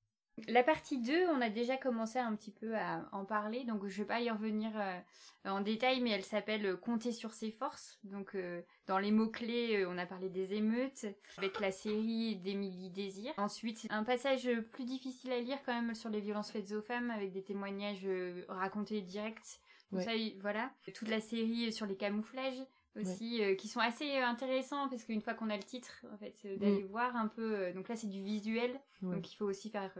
la 0.48 0.62
partie 0.62 0.98
2, 0.98 1.28
on 1.28 1.40
a 1.40 1.48
déjà 1.48 1.76
commencé 1.76 2.18
un 2.18 2.34
petit 2.36 2.50
peu 2.50 2.76
à 2.76 3.08
en 3.12 3.24
parler, 3.24 3.64
donc 3.64 3.86
je 3.86 3.94
ne 3.94 4.02
vais 4.02 4.04
pas 4.04 4.20
y 4.20 4.30
revenir 4.30 4.70
euh, 4.76 5.00
en 5.46 5.62
détail, 5.62 6.02
mais 6.02 6.10
elle 6.10 6.24
s'appelle 6.24 6.66
euh, 6.66 6.76
Compter 6.76 7.12
sur 7.12 7.32
ses 7.32 7.50
forces. 7.50 7.98
Donc 8.04 8.34
euh, 8.34 8.60
dans 8.86 8.98
les 8.98 9.12
mots-clés, 9.12 9.86
on 9.86 9.96
a 9.96 10.04
parlé 10.04 10.28
des 10.28 10.52
émeutes, 10.52 11.06
avec 11.38 11.58
la 11.58 11.72
série 11.72 12.36
d'Émilie 12.36 12.90
Désir. 12.90 13.32
Ensuite, 13.38 13.86
un 13.88 14.04
passage 14.04 14.50
plus 14.72 14.84
difficile 14.84 15.32
à 15.32 15.40
lire 15.40 15.58
quand 15.64 15.74
même 15.74 15.94
sur 15.94 16.10
les 16.10 16.20
violences 16.20 16.50
faites 16.50 16.70
aux 16.72 16.82
femmes, 16.82 17.10
avec 17.10 17.32
des 17.32 17.42
témoignages 17.42 18.06
racontés 18.48 19.00
directs. 19.00 19.60
ça, 19.98 20.10
voilà. 20.40 20.70
Toute 20.94 21.08
la 21.08 21.20
série 21.20 21.72
sur 21.72 21.86
les 21.86 21.96
camouflages 21.96 22.62
aussi 22.96 23.42
qui 23.56 23.68
sont 23.68 23.80
assez 23.80 24.18
intéressants 24.18 24.88
parce 24.88 25.04
qu'une 25.04 25.20
fois 25.20 25.34
qu'on 25.34 25.50
a 25.50 25.56
le 25.56 25.62
titre 25.62 26.04
en 26.12 26.16
fait 26.16 26.46
d'aller 26.58 26.84
mm. 26.84 26.88
voir 26.88 27.16
un 27.16 27.28
peu 27.28 27.72
donc 27.72 27.88
là 27.88 27.96
c'est 27.96 28.06
du 28.06 28.22
visuel 28.22 28.80
donc 29.02 29.32
il 29.32 29.36
faut 29.36 29.46
aussi 29.46 29.70
faire 29.70 29.92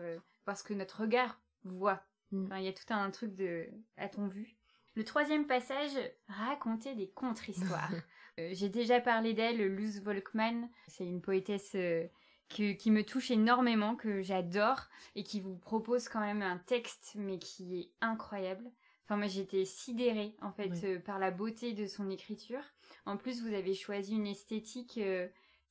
parce 0.45 0.63
que 0.63 0.75
notre 0.75 1.03
regard 1.03 1.41
voit. 1.65 2.03
Mm. 2.33 2.53
il 2.57 2.65
y 2.65 2.69
a 2.69 2.73
tout 2.73 2.93
un 2.93 3.11
truc 3.11 3.35
de 3.35 3.69
à 3.97 4.09
ton 4.09 4.27
vu. 4.27 4.57
Le 4.97 5.05
troisième 5.05 5.47
passage, 5.47 5.93
raconter 6.29 6.95
des 6.95 7.09
contre-histoires. 7.11 7.91
Euh, 8.39 8.51
j'ai 8.53 8.69
déjà 8.69 9.01
parlé 9.01 9.33
d'elle, 9.33 9.67
Luz 9.67 10.03
Volkmann. 10.03 10.69
C'est 10.89 11.07
une 11.07 11.23
poétesse 11.23 11.73
euh, 11.75 12.07
qui, 12.51 12.91
me 12.91 13.03
touche 13.03 13.31
énormément, 13.31 13.97
que 13.97 14.21
j'adore, 14.21 14.91
et 15.15 15.25
qui 15.25 15.41
vous 15.41 15.57
propose 15.57 16.11
quand 16.11 16.21
même 16.21 16.43
un 16.43 16.59
texte, 16.59 17.15
mais 17.15 17.39
qui 17.39 17.81
est 17.81 17.91
incroyable. 18.03 18.71
Enfin, 19.07 19.17
moi, 19.17 19.29
j'étais 19.29 19.65
sidérée, 19.65 20.35
en 20.43 20.53
fait, 20.53 20.85
euh, 20.85 20.99
par 20.99 21.19
la 21.19 21.31
beauté 21.31 21.73
de 21.73 21.87
son 21.87 22.11
écriture. 22.11 22.63
En 23.07 23.17
plus, 23.17 23.43
vous 23.43 23.55
avez 23.55 23.75
choisi 23.75 24.15
une 24.15 24.27
esthétique 24.27 25.01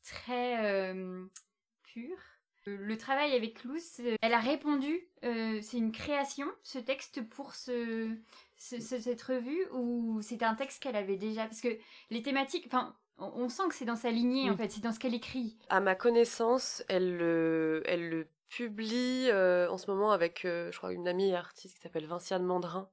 très 0.03 0.93
pure 1.83 2.17
le 2.65 2.97
travail 2.97 3.33
avec 3.33 3.63
Luce, 3.63 3.99
euh, 3.99 4.15
elle 4.21 4.33
a 4.33 4.39
répondu, 4.39 5.07
euh, 5.23 5.59
c'est 5.61 5.77
une 5.77 5.91
création, 5.91 6.47
ce 6.63 6.79
texte 6.79 7.21
pour 7.21 7.53
ce, 7.53 8.15
cette 8.57 9.21
revue, 9.21 9.67
ou 9.71 10.19
c'est 10.21 10.43
un 10.43 10.55
texte 10.55 10.81
qu'elle 10.81 10.95
avait 10.95 11.17
déjà? 11.17 11.43
Parce 11.43 11.61
que 11.61 11.77
les 12.09 12.21
thématiques, 12.21 12.65
enfin, 12.67 12.95
on, 13.17 13.49
sent 13.49 13.63
que 13.69 13.75
c'est 13.75 13.85
dans 13.85 13.95
sa 13.95 14.11
lignée, 14.11 14.49
en 14.49 14.57
fait, 14.57 14.71
c'est 14.71 14.81
dans 14.81 14.91
ce 14.91 14.99
qu'elle 14.99 15.13
écrit. 15.13 15.57
À 15.69 15.79
ma 15.79 15.95
connaissance, 15.95 16.83
elle 16.89 17.17
le, 17.17 17.83
elle 17.85 18.09
le 18.09 18.27
publie 18.49 19.27
euh, 19.29 19.69
en 19.69 19.77
ce 19.77 19.89
moment 19.89 20.11
avec, 20.11 20.41
je 20.43 20.75
crois, 20.75 20.91
une 20.91 21.07
amie 21.07 21.33
artiste 21.33 21.75
qui 21.75 21.81
s'appelle 21.81 22.07
Vinciane 22.07 22.43
Mandrin. 22.43 22.89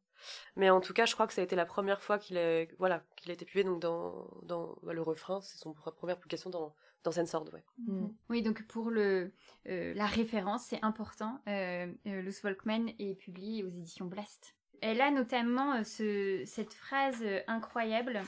Mais 0.56 0.70
en 0.70 0.80
tout 0.80 0.92
cas, 0.92 1.06
je 1.06 1.14
crois 1.14 1.26
que 1.26 1.34
ça 1.34 1.40
a 1.40 1.44
été 1.44 1.56
la 1.56 1.66
première 1.66 2.02
fois 2.02 2.18
qu'il 2.18 2.38
a, 2.38 2.64
voilà, 2.78 3.02
qu'il 3.16 3.30
a 3.30 3.34
été 3.34 3.44
publié 3.44 3.64
donc 3.64 3.80
dans, 3.80 4.28
dans 4.42 4.76
bah, 4.82 4.92
le 4.92 5.02
refrain, 5.02 5.40
c'est 5.40 5.58
son 5.58 5.72
première 5.72 6.18
publication 6.18 6.50
dans, 6.50 6.74
dans 7.04 7.26
sorte, 7.26 7.52
ouais. 7.52 7.64
Mm. 7.78 8.08
Oui, 8.28 8.42
donc 8.42 8.66
pour 8.66 8.90
le, 8.90 9.32
euh, 9.68 9.94
la 9.94 10.06
référence, 10.06 10.64
c'est 10.66 10.82
important. 10.82 11.40
Euh, 11.48 11.86
euh 12.06 12.22
Luce 12.22 12.42
Volkmann 12.42 12.90
est 12.98 13.14
publié 13.18 13.64
aux 13.64 13.68
éditions 13.68 14.06
Blast. 14.06 14.54
Elle 14.80 15.00
a 15.00 15.10
notamment 15.10 15.84
ce, 15.84 16.42
cette 16.44 16.74
phrase 16.74 17.24
incroyable 17.46 18.20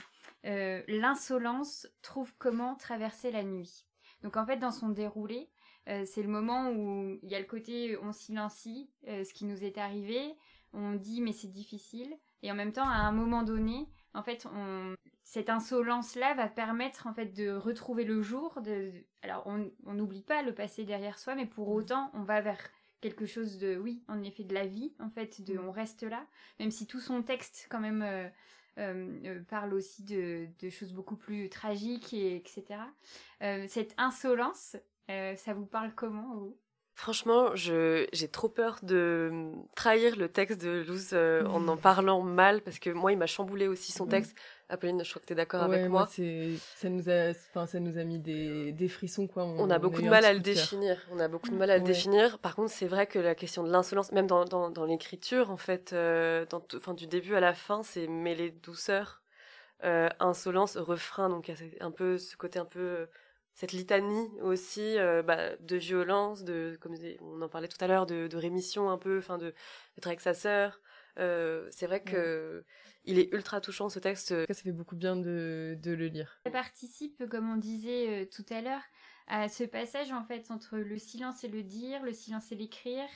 L'insolence 0.45 1.89
trouve 2.03 2.35
comment 2.37 2.77
traverser 2.77 3.31
la 3.31 3.43
nuit. 3.43 3.87
Donc 4.23 4.37
en 4.37 4.45
fait, 4.45 4.59
dans 4.59 4.71
son 4.71 4.91
déroulé, 4.91 5.49
c'est 5.87 6.23
le 6.23 6.29
moment 6.29 6.71
où 6.71 7.19
il 7.23 7.31
y 7.31 7.35
a 7.35 7.39
le 7.39 7.47
côté 7.47 7.97
on 8.03 8.13
silencie 8.13 8.91
ce 9.07 9.33
qui 9.33 9.47
nous 9.47 9.65
est 9.65 9.79
arrivé, 9.79 10.37
on 10.75 10.93
dit 10.95 11.21
mais 11.21 11.33
c'est 11.33 11.51
difficile, 11.51 12.15
et 12.43 12.53
en 12.53 12.55
même 12.55 12.73
temps, 12.73 12.89
à 12.89 12.99
un 12.99 13.13
moment 13.13 13.43
donné, 13.43 13.89
en 14.13 14.23
fait, 14.23 14.47
on, 14.55 14.95
cette 15.25 15.51
insolence-là 15.51 16.35
va 16.35 16.49
permettre 16.49 17.07
en 17.07 17.15
fait 17.15 17.33
de 17.33 17.51
retrouver 17.51 18.05
le 18.05 18.23
jour. 18.23 18.61
De, 18.63 18.93
alors, 19.23 19.47
on 19.47 19.95
n'oublie 19.95 20.23
pas 20.23 20.43
le 20.43 20.55
passé 20.55 20.85
derrière 20.85 21.19
soi, 21.19 21.35
mais 21.35 21.47
pour 21.47 21.69
mm. 21.69 21.73
autant, 21.73 22.11
on 22.15 22.23
va 22.23 22.41
vers 22.41 22.61
quelque 23.01 23.27
chose 23.27 23.59
de, 23.59 23.77
oui, 23.77 24.05
en 24.09 24.23
effet, 24.23 24.45
de 24.45 24.55
la 24.55 24.67
vie, 24.67 24.95
en 25.01 25.11
fait, 25.11 25.43
de, 25.43 25.55
mm. 25.55 25.69
on 25.69 25.73
reste 25.73 26.03
là, 26.05 26.27
même 26.61 26.71
si 26.71 26.87
tout 26.87 27.01
son 27.01 27.23
texte, 27.23 27.67
quand 27.71 27.81
même, 27.81 28.03
euh, 28.03 28.29
euh, 28.79 29.19
euh, 29.25 29.43
parle 29.43 29.75
aussi 29.75 30.05
de, 30.05 30.49
choses 30.71 30.93
beaucoup 30.93 31.17
plus 31.17 31.49
tragiques, 31.49 32.13
et, 32.13 32.37
etc. 32.37 32.81
cette 33.69 33.95
insolence, 33.99 34.77
ça 35.09 35.55
vous 35.55 35.67
parle 35.67 35.95
comment 35.95 36.35
vous? 36.35 36.59
Franchement, 36.97 37.51
j'ai 37.55 38.29
trop 38.31 38.49
peur 38.49 38.79
de 38.83 39.51
trahir 39.75 40.17
le 40.17 40.29
texte 40.29 40.63
de 40.63 40.85
Luz 40.87 41.13
en 41.13 41.59
mm. 41.59 41.69
en 41.69 41.77
parlant 41.77 42.23
mal, 42.23 42.63
parce 42.63 42.79
que 42.79 42.91
moi, 42.91 43.11
il 43.11 43.19
m'a 43.19 43.27
chamboulé 43.27 43.67
aussi 43.67 43.91
son 43.93 44.07
texte. 44.07 44.37
Apolline, 44.69 45.05
je 45.05 45.11
crois 45.11 45.21
que 45.21 45.27
tu 45.27 45.33
es 45.33 45.37
d'accord 45.37 45.63
avec 45.63 45.89
moi. 45.89 46.09
ça 46.09 46.89
nous 46.89 47.11
a, 47.11 47.35
ça 47.35 47.81
nous 47.81 47.99
a 47.99 48.05
mis 48.05 48.19
des, 48.19 48.73
des 48.73 48.89
frissons 48.89 49.27
quoi. 49.27 49.45
On, 49.45 49.69
a 49.71 49.79
beaucoup 49.79 50.01
de 50.01 50.09
mal 50.09 50.25
à 50.25 50.33
le 50.33 50.41
définir. 50.41 50.97
On 51.13 51.19
a 51.19 51.29
beaucoup 51.29 51.51
de 51.51 51.57
mal 51.57 51.71
à 51.71 51.79
le 51.79 51.85
définir. 51.85 52.39
Par 52.39 52.57
contre, 52.57 52.71
c'est 52.71 52.87
vrai 52.87 53.07
que 53.07 53.19
la 53.19 53.35
question 53.35 53.63
de 53.63 53.71
l'insolence, 53.71 54.13
même 54.13 54.27
dans, 54.27 54.45
dans, 54.45 54.71
dans 54.71 54.85
l'écriture, 54.85 55.51
en 55.51 55.57
fait, 55.57 55.93
euh, 55.93 56.47
dans, 56.49 56.63
enfin, 56.75 56.95
du 56.95 57.07
début 57.07 57.35
à 57.35 57.41
la 57.41 57.55
fin, 57.55 57.83
c'est 57.83 58.07
mêler 58.07 58.51
douceur, 58.51 59.23
euh, 59.85 60.09
insolence, 60.21 60.77
refrain. 60.77 61.29
Donc, 61.29 61.49
il 61.49 61.55
y 61.55 61.81
a 61.81 61.85
un 61.85 61.91
peu 61.91 62.19
ce 62.19 62.37
côté 62.37 62.59
un 62.59 62.65
peu 62.65 63.07
cette 63.55 63.73
litanie 63.73 64.29
aussi 64.43 64.99
euh, 64.99 65.23
bah, 65.23 65.57
de 65.57 65.77
violence, 65.77 66.45
de 66.45 66.77
comme 66.81 66.95
on 67.21 67.41
en 67.41 67.49
parlait 67.49 67.69
tout 67.69 67.83
à 67.83 67.87
l'heure, 67.87 68.07
de, 68.07 68.27
de, 68.27 68.37
rémission 68.37 68.91
un 68.91 68.99
peu, 68.99 69.19
enfin 69.19 69.39
de 69.39 69.55
d'être 69.95 70.07
avec 70.07 70.21
sa 70.21 70.35
sœur. 70.35 70.81
Euh, 71.19 71.69
c'est 71.71 71.87
vrai 71.87 72.03
que 72.03 72.65
il 73.05 73.19
est 73.19 73.33
ultra 73.33 73.61
touchant 73.61 73.89
ce 73.89 73.99
texte. 73.99 74.47
Ça 74.47 74.63
fait 74.63 74.73
beaucoup 74.73 74.97
bien 74.97 75.17
de, 75.17 75.79
le 75.85 76.07
lire. 76.07 76.41
Ça 76.45 76.51
participe, 76.51 77.29
comme 77.29 77.51
on 77.51 77.57
disait 77.57 78.23
euh, 78.23 78.27
tout 78.27 78.47
à 78.51 78.61
l'heure, 78.61 78.83
à 79.27 79.49
ce 79.49 79.65
passage 79.65 80.13
en 80.13 80.25
fait 80.25 80.51
entre 80.51 80.79
le 80.79 80.99
silence 80.99 81.45
et 81.45 81.49
le 81.49 81.63
dire, 81.63 82.03
le 82.03 82.13
silence 82.13 82.51
et 82.53 82.57
l'écrire. 82.57 83.09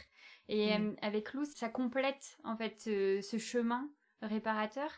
Et 0.48 0.78
mm. 0.78 0.88
euh, 0.88 0.94
avec 1.02 1.32
Lou, 1.32 1.44
ça 1.44 1.68
complète 1.68 2.38
en 2.44 2.56
fait 2.56 2.80
ce 2.80 3.38
chemin 3.38 3.90
réparateur. 4.22 4.90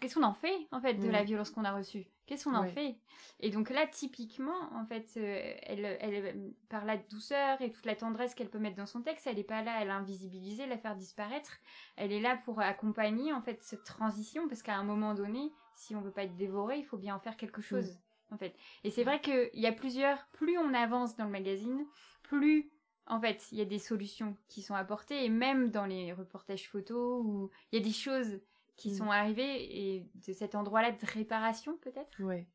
Qu'est-ce 0.00 0.14
qu'on 0.14 0.22
en 0.22 0.34
fait 0.34 0.56
en 0.70 0.80
fait 0.80 0.94
de 0.94 1.08
la 1.08 1.24
violence 1.24 1.50
qu'on 1.50 1.64
a 1.64 1.72
reçue? 1.72 2.06
Qu'est-ce 2.28 2.44
qu'on 2.44 2.54
en 2.54 2.66
fait? 2.66 2.98
Et 3.40 3.48
donc 3.48 3.70
là, 3.70 3.86
typiquement, 3.86 4.70
en 4.74 4.84
fait, 4.84 5.14
euh, 5.16 5.54
elle, 5.62 5.86
elle, 5.98 6.52
par 6.68 6.84
la 6.84 6.98
douceur 6.98 7.62
et 7.62 7.70
toute 7.70 7.86
la 7.86 7.96
tendresse 7.96 8.34
qu'elle 8.34 8.50
peut 8.50 8.58
mettre 8.58 8.76
dans 8.76 8.84
son 8.84 9.00
texte, 9.00 9.26
elle 9.26 9.36
n'est 9.36 9.44
pas 9.44 9.62
là 9.62 9.72
à 9.72 9.84
l'invisibiliser, 9.86 10.66
la 10.66 10.76
faire 10.76 10.94
disparaître. 10.94 11.56
Elle 11.96 12.12
est 12.12 12.20
là 12.20 12.38
pour 12.44 12.60
accompagner 12.60 13.32
en 13.32 13.40
fait 13.40 13.62
cette 13.62 13.82
transition, 13.82 14.46
parce 14.46 14.62
qu'à 14.62 14.76
un 14.76 14.84
moment 14.84 15.14
donné, 15.14 15.50
si 15.74 15.96
on 15.96 16.02
veut 16.02 16.10
pas 16.10 16.24
être 16.24 16.36
dévoré, 16.36 16.76
il 16.76 16.84
faut 16.84 16.98
bien 16.98 17.16
en 17.16 17.18
faire 17.18 17.38
quelque 17.38 17.62
chose. 17.62 17.98
En 18.30 18.36
fait. 18.36 18.54
Et 18.84 18.90
c'est 18.90 19.04
vrai 19.04 19.22
qu'il 19.22 19.48
y 19.54 19.66
a 19.66 19.72
plusieurs, 19.72 20.26
plus 20.32 20.58
on 20.58 20.74
avance 20.74 21.16
dans 21.16 21.24
le 21.24 21.30
magazine, 21.30 21.86
plus 22.22 22.70
en 23.06 23.18
fait, 23.22 23.48
il 23.52 23.58
y 23.58 23.62
a 23.62 23.64
des 23.64 23.78
solutions 23.78 24.36
qui 24.48 24.60
sont 24.60 24.74
apportées, 24.74 25.24
et 25.24 25.30
même 25.30 25.70
dans 25.70 25.86
les 25.86 26.12
reportages 26.12 26.68
photos, 26.68 27.24
où 27.24 27.50
il 27.72 27.78
y 27.78 27.82
a 27.82 27.84
des 27.84 27.94
choses 27.94 28.38
qui 28.78 28.92
mm. 28.92 28.94
sont 28.94 29.10
arrivés 29.10 29.94
et 29.94 30.06
de 30.26 30.32
cet 30.32 30.54
endroit-là 30.54 30.92
de 30.92 31.06
réparation 31.12 31.76
peut-être? 31.78 32.18
Ouais. 32.20 32.46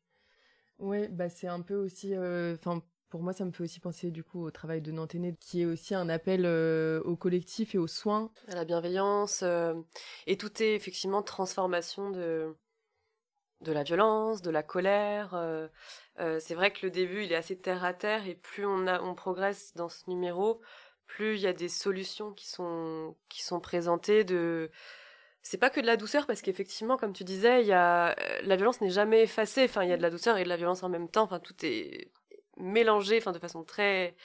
Ouais, 0.78 1.06
bah 1.08 1.28
c'est 1.28 1.46
un 1.46 1.60
peu 1.60 1.76
aussi 1.76 2.14
euh, 2.14 2.56
enfin 2.58 2.82
pour 3.08 3.22
moi 3.22 3.32
ça 3.32 3.44
me 3.44 3.52
fait 3.52 3.62
aussi 3.62 3.78
penser 3.78 4.10
du 4.10 4.24
coup 4.24 4.44
au 4.44 4.50
travail 4.50 4.80
de 4.80 4.90
Nanténé 4.90 5.36
qui 5.38 5.62
est 5.62 5.66
aussi 5.66 5.94
un 5.94 6.08
appel 6.08 6.44
euh, 6.44 7.00
au 7.04 7.16
collectif 7.16 7.76
et 7.76 7.78
aux 7.78 7.86
soins, 7.86 8.32
à 8.48 8.56
la 8.56 8.64
bienveillance 8.64 9.42
euh, 9.44 9.74
et 10.26 10.36
tout 10.36 10.60
est 10.60 10.74
effectivement 10.74 11.22
transformation 11.22 12.10
de 12.10 12.56
de 13.60 13.72
la 13.72 13.84
violence, 13.84 14.42
de 14.42 14.50
la 14.50 14.62
colère. 14.62 15.40
c'est 16.18 16.54
vrai 16.54 16.70
que 16.72 16.84
le 16.84 16.90
début 16.90 17.24
il 17.24 17.32
est 17.32 17.36
assez 17.36 17.58
terre 17.58 17.84
à 17.84 17.94
terre 17.94 18.26
et 18.26 18.34
plus 18.34 18.66
on 18.66 18.86
a 18.86 19.00
on 19.00 19.14
progresse 19.14 19.72
dans 19.74 19.88
ce 19.88 20.10
numéro, 20.10 20.60
plus 21.06 21.36
il 21.36 21.40
y 21.40 21.46
a 21.46 21.54
des 21.54 21.70
solutions 21.70 22.32
qui 22.32 22.48
sont 22.48 23.16
qui 23.28 23.42
sont 23.42 23.60
présentées 23.60 24.24
de 24.24 24.70
c'est 25.44 25.58
pas 25.58 25.68
que 25.68 25.78
de 25.80 25.86
la 25.86 25.98
douceur 25.98 26.26
parce 26.26 26.40
qu'effectivement 26.40 26.96
comme 26.96 27.12
tu 27.12 27.22
disais 27.22 27.60
il 27.60 27.66
y 27.66 27.72
a 27.72 28.10
euh, 28.18 28.40
la 28.42 28.56
violence 28.56 28.80
n'est 28.80 28.90
jamais 28.90 29.22
effacée. 29.22 29.64
Enfin 29.64 29.84
il 29.84 29.90
y 29.90 29.92
a 29.92 29.96
de 29.96 30.02
la 30.02 30.10
douceur 30.10 30.38
et 30.38 30.44
de 30.44 30.48
la 30.48 30.56
violence 30.56 30.82
en 30.82 30.88
même 30.88 31.08
temps. 31.08 31.22
Enfin 31.24 31.38
tout 31.38 31.54
est 31.62 32.10
mélangé 32.56 33.18
enfin 33.18 33.32
de 33.32 33.38
façon 33.38 33.62
très 33.62 34.16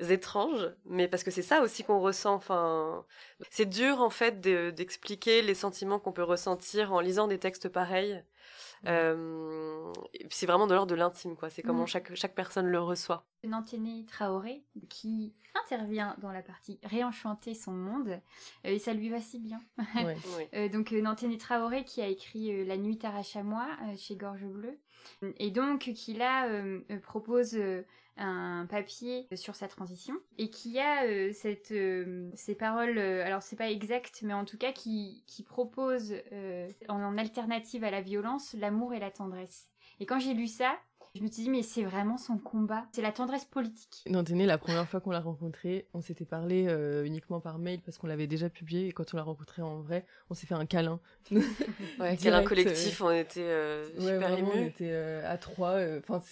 étranges, 0.00 0.70
mais 0.84 1.08
parce 1.08 1.22
que 1.22 1.30
c'est 1.30 1.42
ça 1.42 1.62
aussi 1.62 1.84
qu'on 1.84 2.00
ressent. 2.00 2.34
Enfin, 2.34 3.04
c'est 3.50 3.66
dur 3.66 4.00
en 4.00 4.10
fait 4.10 4.40
d'expliquer 4.40 5.42
les 5.42 5.54
sentiments 5.54 5.98
qu'on 5.98 6.12
peut 6.12 6.22
ressentir 6.22 6.92
en 6.92 7.00
lisant 7.00 7.28
des 7.28 7.38
textes 7.38 7.68
pareils. 7.68 8.22
Euh, 8.86 9.92
c'est 10.30 10.46
vraiment 10.46 10.66
de 10.66 10.74
l'ordre 10.74 10.90
de 10.90 10.96
l'intime, 10.96 11.36
quoi. 11.36 11.50
C'est 11.50 11.62
comment 11.62 11.84
mm. 11.84 11.88
chaque, 11.88 12.14
chaque 12.14 12.34
personne 12.34 12.66
le 12.66 12.80
reçoit. 12.80 13.24
Nanténé 13.44 14.04
Traoré, 14.06 14.64
qui 14.88 15.34
intervient 15.64 16.16
dans 16.18 16.32
la 16.32 16.42
partie 16.42 16.80
réenchanter 16.82 17.54
son 17.54 17.72
monde, 17.72 18.08
euh, 18.08 18.18
et 18.64 18.78
ça 18.78 18.92
lui 18.92 19.08
va 19.08 19.20
si 19.20 19.38
bien. 19.38 19.60
Euh, 20.54 20.68
donc 20.68 20.90
Nanténé 20.90 21.38
Traoré 21.38 21.84
qui 21.84 22.02
a 22.02 22.06
écrit 22.08 22.64
La 22.64 22.76
nuit 22.76 22.98
t'arrache 22.98 23.36
à 23.36 23.42
moi 23.42 23.68
chez 23.96 24.16
Gorge 24.16 24.44
Bleue, 24.44 24.78
et 25.38 25.50
donc 25.50 25.92
qui 25.94 26.14
là 26.14 26.48
propose 27.02 27.56
un 28.16 28.66
papier 28.66 29.26
sur 29.34 29.54
sa 29.54 29.68
transition 29.68 30.14
et 30.38 30.50
qui 30.50 30.78
a 30.78 31.04
euh, 31.04 31.32
cette, 31.32 31.72
euh, 31.72 32.30
ces 32.34 32.54
paroles, 32.54 32.98
euh, 32.98 33.24
alors 33.24 33.42
c'est 33.42 33.56
pas 33.56 33.70
exact, 33.70 34.20
mais 34.22 34.34
en 34.34 34.44
tout 34.44 34.58
cas 34.58 34.72
qui, 34.72 35.24
qui 35.26 35.42
propose 35.42 36.14
en 36.88 37.18
alternative 37.18 37.84
à 37.84 37.90
la 37.90 38.00
violence 38.00 38.54
l'amour 38.54 38.94
et 38.94 38.98
la 38.98 39.10
tendresse. 39.10 39.70
Et 40.00 40.06
quand 40.06 40.18
j'ai 40.18 40.34
lu 40.34 40.46
ça, 40.46 40.78
je 41.14 41.20
me 41.22 41.26
suis 41.26 41.42
dit, 41.42 41.50
mais 41.50 41.62
c'est 41.62 41.82
vraiment 41.82 42.16
son 42.16 42.38
combat. 42.38 42.86
C'est 42.92 43.02
la 43.02 43.12
tendresse 43.12 43.44
politique. 43.44 44.02
Nanténé, 44.08 44.46
la 44.46 44.56
première 44.56 44.88
fois 44.88 45.00
qu'on 45.00 45.10
l'a 45.10 45.20
rencontré, 45.20 45.86
on 45.92 46.00
s'était 46.00 46.24
parlé 46.24 46.66
euh, 46.68 47.04
uniquement 47.04 47.38
par 47.38 47.58
mail 47.58 47.80
parce 47.84 47.98
qu'on 47.98 48.06
l'avait 48.06 48.26
déjà 48.26 48.48
publié. 48.48 48.88
Et 48.88 48.92
quand 48.92 49.12
on 49.12 49.18
l'a 49.18 49.22
rencontré 49.22 49.60
en 49.60 49.80
vrai, 49.80 50.06
on 50.30 50.34
s'est 50.34 50.46
fait 50.46 50.54
un 50.54 50.64
câlin. 50.64 51.00
ouais, 52.00 52.16
câlin 52.16 52.42
collectif, 52.42 53.02
euh, 53.02 53.04
on 53.04 53.10
était 53.10 53.40
euh, 53.40 53.84
super 53.98 54.38
émus. 54.38 54.50
On 54.54 54.64
était 54.64 54.94
à 54.94 55.36
trois. 55.36 55.78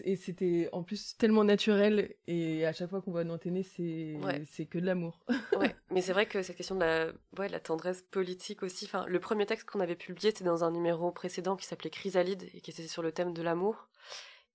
et 0.05 0.17
c'était 0.17 0.71
en 0.73 0.83
plus 0.83 1.15
tellement 1.19 1.45
naturel. 1.45 2.15
Et 2.27 2.65
à 2.65 2.73
chaque 2.73 2.89
fois 2.89 3.03
qu'on 3.03 3.11
voit 3.11 3.25
Nanténé, 3.25 3.63
c'est 3.63 4.17
c'est 4.51 4.65
que 4.65 4.79
de 4.79 4.87
l'amour. 4.87 5.21
ouais, 5.59 5.75
mais 5.91 6.01
c'est 6.01 6.15
vrai 6.15 6.25
que 6.25 6.43
cette 6.43 6.57
question 6.57 6.77
de 6.77 6.81
la, 6.81 7.07
ouais, 7.39 7.51
la 7.51 7.61
tendresse 7.61 8.03
politique 8.11 8.63
aussi. 8.63 8.87
Enfin, 8.87 9.05
le 9.07 9.21
premier 9.21 9.45
texte 9.45 9.69
qu'on 9.69 9.81
avait 9.81 9.95
publié, 9.95 10.31
c'était 10.31 10.45
dans 10.45 10.65
un 10.65 10.71
numéro 10.71 11.11
précédent 11.11 11.57
qui 11.57 11.67
s'appelait 11.67 11.91
Chrysalide 11.91 12.45
et 12.55 12.63
qui 12.63 12.71
était 12.71 12.89
sur 12.89 13.03
le 13.03 13.13
thème 13.13 13.35
de 13.35 13.43
l'amour. 13.43 13.89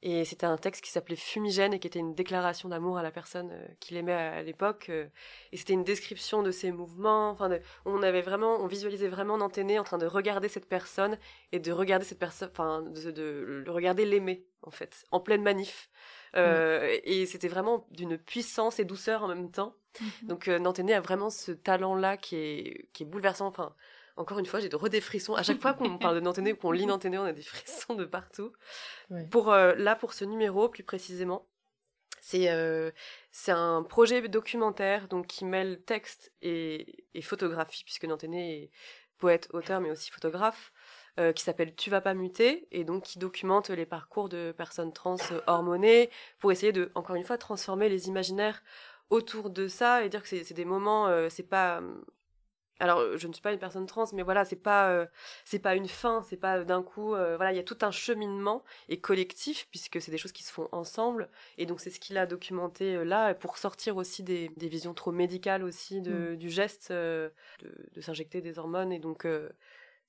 Et 0.01 0.23
c'était 0.25 0.45
un 0.45 0.57
texte 0.57 0.83
qui 0.83 0.91
s'appelait 0.91 1.15
Fumigène 1.15 1.73
et 1.73 1.79
qui 1.79 1.87
était 1.87 1.99
une 1.99 2.13
déclaration 2.13 2.69
d'amour 2.69 2.97
à 2.97 3.03
la 3.03 3.11
personne 3.11 3.49
euh, 3.51 3.65
qu'il 3.79 3.97
aimait 3.97 4.13
à, 4.13 4.43
l'époque. 4.43 4.87
Euh, 4.89 5.07
et 5.51 5.57
c'était 5.57 5.73
une 5.73 5.83
description 5.83 6.43
de 6.43 6.51
ses 6.51 6.71
mouvements. 6.71 7.31
Enfin, 7.31 7.49
on 7.85 8.03
avait 8.03 8.21
vraiment, 8.21 8.61
on 8.61 8.67
visualisait 8.67 9.07
vraiment 9.07 9.37
Nanténé 9.37 9.79
en 9.79 9.83
train 9.83 9.97
de 9.97 10.05
regarder 10.05 10.47
cette 10.47 10.67
personne 10.67 11.17
et 11.51 11.59
de 11.59 11.71
regarder 11.71 12.05
cette 12.05 12.19
personne, 12.19 12.49
enfin, 12.51 12.81
de, 12.83 13.11
de, 13.11 13.69
regarder 13.69 14.05
l'aimer 14.05 14.45
en 14.61 14.71
fait, 14.71 15.05
en 15.11 15.19
pleine 15.19 15.41
manif. 15.41 15.89
Euh, 16.35 16.85
mm. 16.85 16.99
Et 17.03 17.25
c'était 17.25 17.47
vraiment 17.47 17.87
d'une 17.91 18.17
puissance 18.17 18.79
et 18.79 18.85
douceur 18.85 19.23
en 19.23 19.27
même 19.27 19.49
temps. 19.49 19.75
Mm-hmm. 19.99 20.27
Donc 20.27 20.47
Nanténé 20.47 20.93
a 20.93 21.01
vraiment 21.01 21.29
ce 21.29 21.51
talent-là 21.51 22.17
qui 22.17 22.35
est, 22.35 22.89
qui 22.93 23.03
est 23.03 23.05
bouleversant. 23.07 23.47
Enfin, 23.47 23.73
encore 24.17 24.39
une 24.39 24.45
fois, 24.45 24.59
j'ai 24.59 24.69
de 24.69 24.87
des 24.87 25.01
frissons. 25.01 25.35
À 25.35 25.43
chaque 25.43 25.61
fois 25.61 25.73
qu'on 25.73 25.97
parle 25.97 26.15
de 26.15 26.19
Nanténé 26.21 26.53
ou 26.53 26.55
qu'on 26.55 26.71
lit 26.71 26.85
Nanténé, 26.85 27.17
on 27.17 27.23
a 27.23 27.33
des 27.33 27.41
frissons 27.41 27.95
de 27.95 28.05
partout. 28.05 28.53
Pour 29.29 29.51
euh, 29.51 29.73
là, 29.75 29.95
pour 29.95 30.13
ce 30.13 30.23
numéro, 30.25 30.69
plus 30.69 30.83
précisément, 30.83 31.47
c'est 32.21 32.49
euh, 32.49 32.91
un 33.47 33.83
projet 33.83 34.27
documentaire 34.27 35.07
donc 35.07 35.27
qui 35.27 35.45
mêle 35.45 35.81
texte 35.83 36.31
et, 36.41 37.05
et 37.13 37.21
photographie, 37.21 37.83
puisque 37.83 38.05
Nanténé 38.05 38.63
est 38.63 38.71
poète, 39.17 39.49
auteur, 39.53 39.81
mais 39.81 39.91
aussi 39.91 40.11
photographe. 40.11 40.71
Euh, 41.17 41.31
qui 41.31 41.43
s'appelle 41.43 41.73
Tu 41.75 41.89
vas 41.89 42.01
pas 42.01 42.13
muter 42.13 42.67
et 42.71 42.83
donc 42.83 43.03
qui 43.03 43.19
documente 43.19 43.69
les 43.69 43.85
parcours 43.85 44.27
de 44.27 44.51
personnes 44.51 44.91
trans 44.91 45.15
hormonées 45.47 46.09
pour 46.39 46.51
essayer 46.51 46.73
de, 46.73 46.91
encore 46.93 47.15
une 47.15 47.23
fois, 47.23 47.37
transformer 47.37 47.87
les 47.87 48.09
imaginaires 48.09 48.61
autour 49.09 49.49
de 49.49 49.69
ça 49.69 50.03
et 50.03 50.09
dire 50.09 50.21
que 50.21 50.27
c'est 50.27 50.53
des 50.53 50.65
moments, 50.65 51.29
c'est 51.29 51.47
pas 51.47 51.81
alors 52.79 52.99
euh, 52.99 53.17
je 53.17 53.27
ne 53.27 53.33
suis 53.33 53.41
pas 53.41 53.53
une 53.53 53.59
personne 53.59 53.85
trans 53.85 54.05
mais 54.13 54.23
voilà 54.23 54.43
c'est 54.43 54.55
pas 54.55 54.89
euh, 54.89 55.05
c'est 55.45 55.59
pas 55.59 55.75
une 55.75 55.87
fin 55.87 56.23
c'est 56.23 56.37
pas 56.37 56.63
d'un 56.63 56.83
coup 56.83 57.15
euh, 57.15 57.37
voilà 57.37 57.53
il 57.53 57.55
y 57.55 57.59
a 57.59 57.63
tout 57.63 57.77
un 57.81 57.91
cheminement 57.91 58.63
et 58.89 58.99
collectif 58.99 59.67
puisque 59.69 60.01
c'est 60.01 60.11
des 60.11 60.17
choses 60.17 60.31
qui 60.31 60.43
se 60.43 60.51
font 60.51 60.67
ensemble. 60.71 61.29
Et 61.57 61.65
donc 61.65 61.79
c'est 61.79 61.89
ce 61.89 61.99
qu'il 61.99 62.17
a 62.17 62.25
documenté 62.25 63.03
là 63.05 63.33
pour 63.33 63.57
sortir 63.57 63.97
aussi 63.97 64.23
des, 64.23 64.49
des 64.57 64.67
visions 64.67 64.93
trop 64.93 65.11
médicales 65.11 65.63
aussi 65.63 66.01
de, 66.01 66.33
mm. 66.33 66.35
du 66.35 66.49
geste 66.49 66.91
de, 66.91 67.31
de 67.93 68.01
s'injecter 68.01 68.41
des 68.41 68.59
hormones. 68.59 68.91
Et 68.91 68.99
donc 68.99 69.27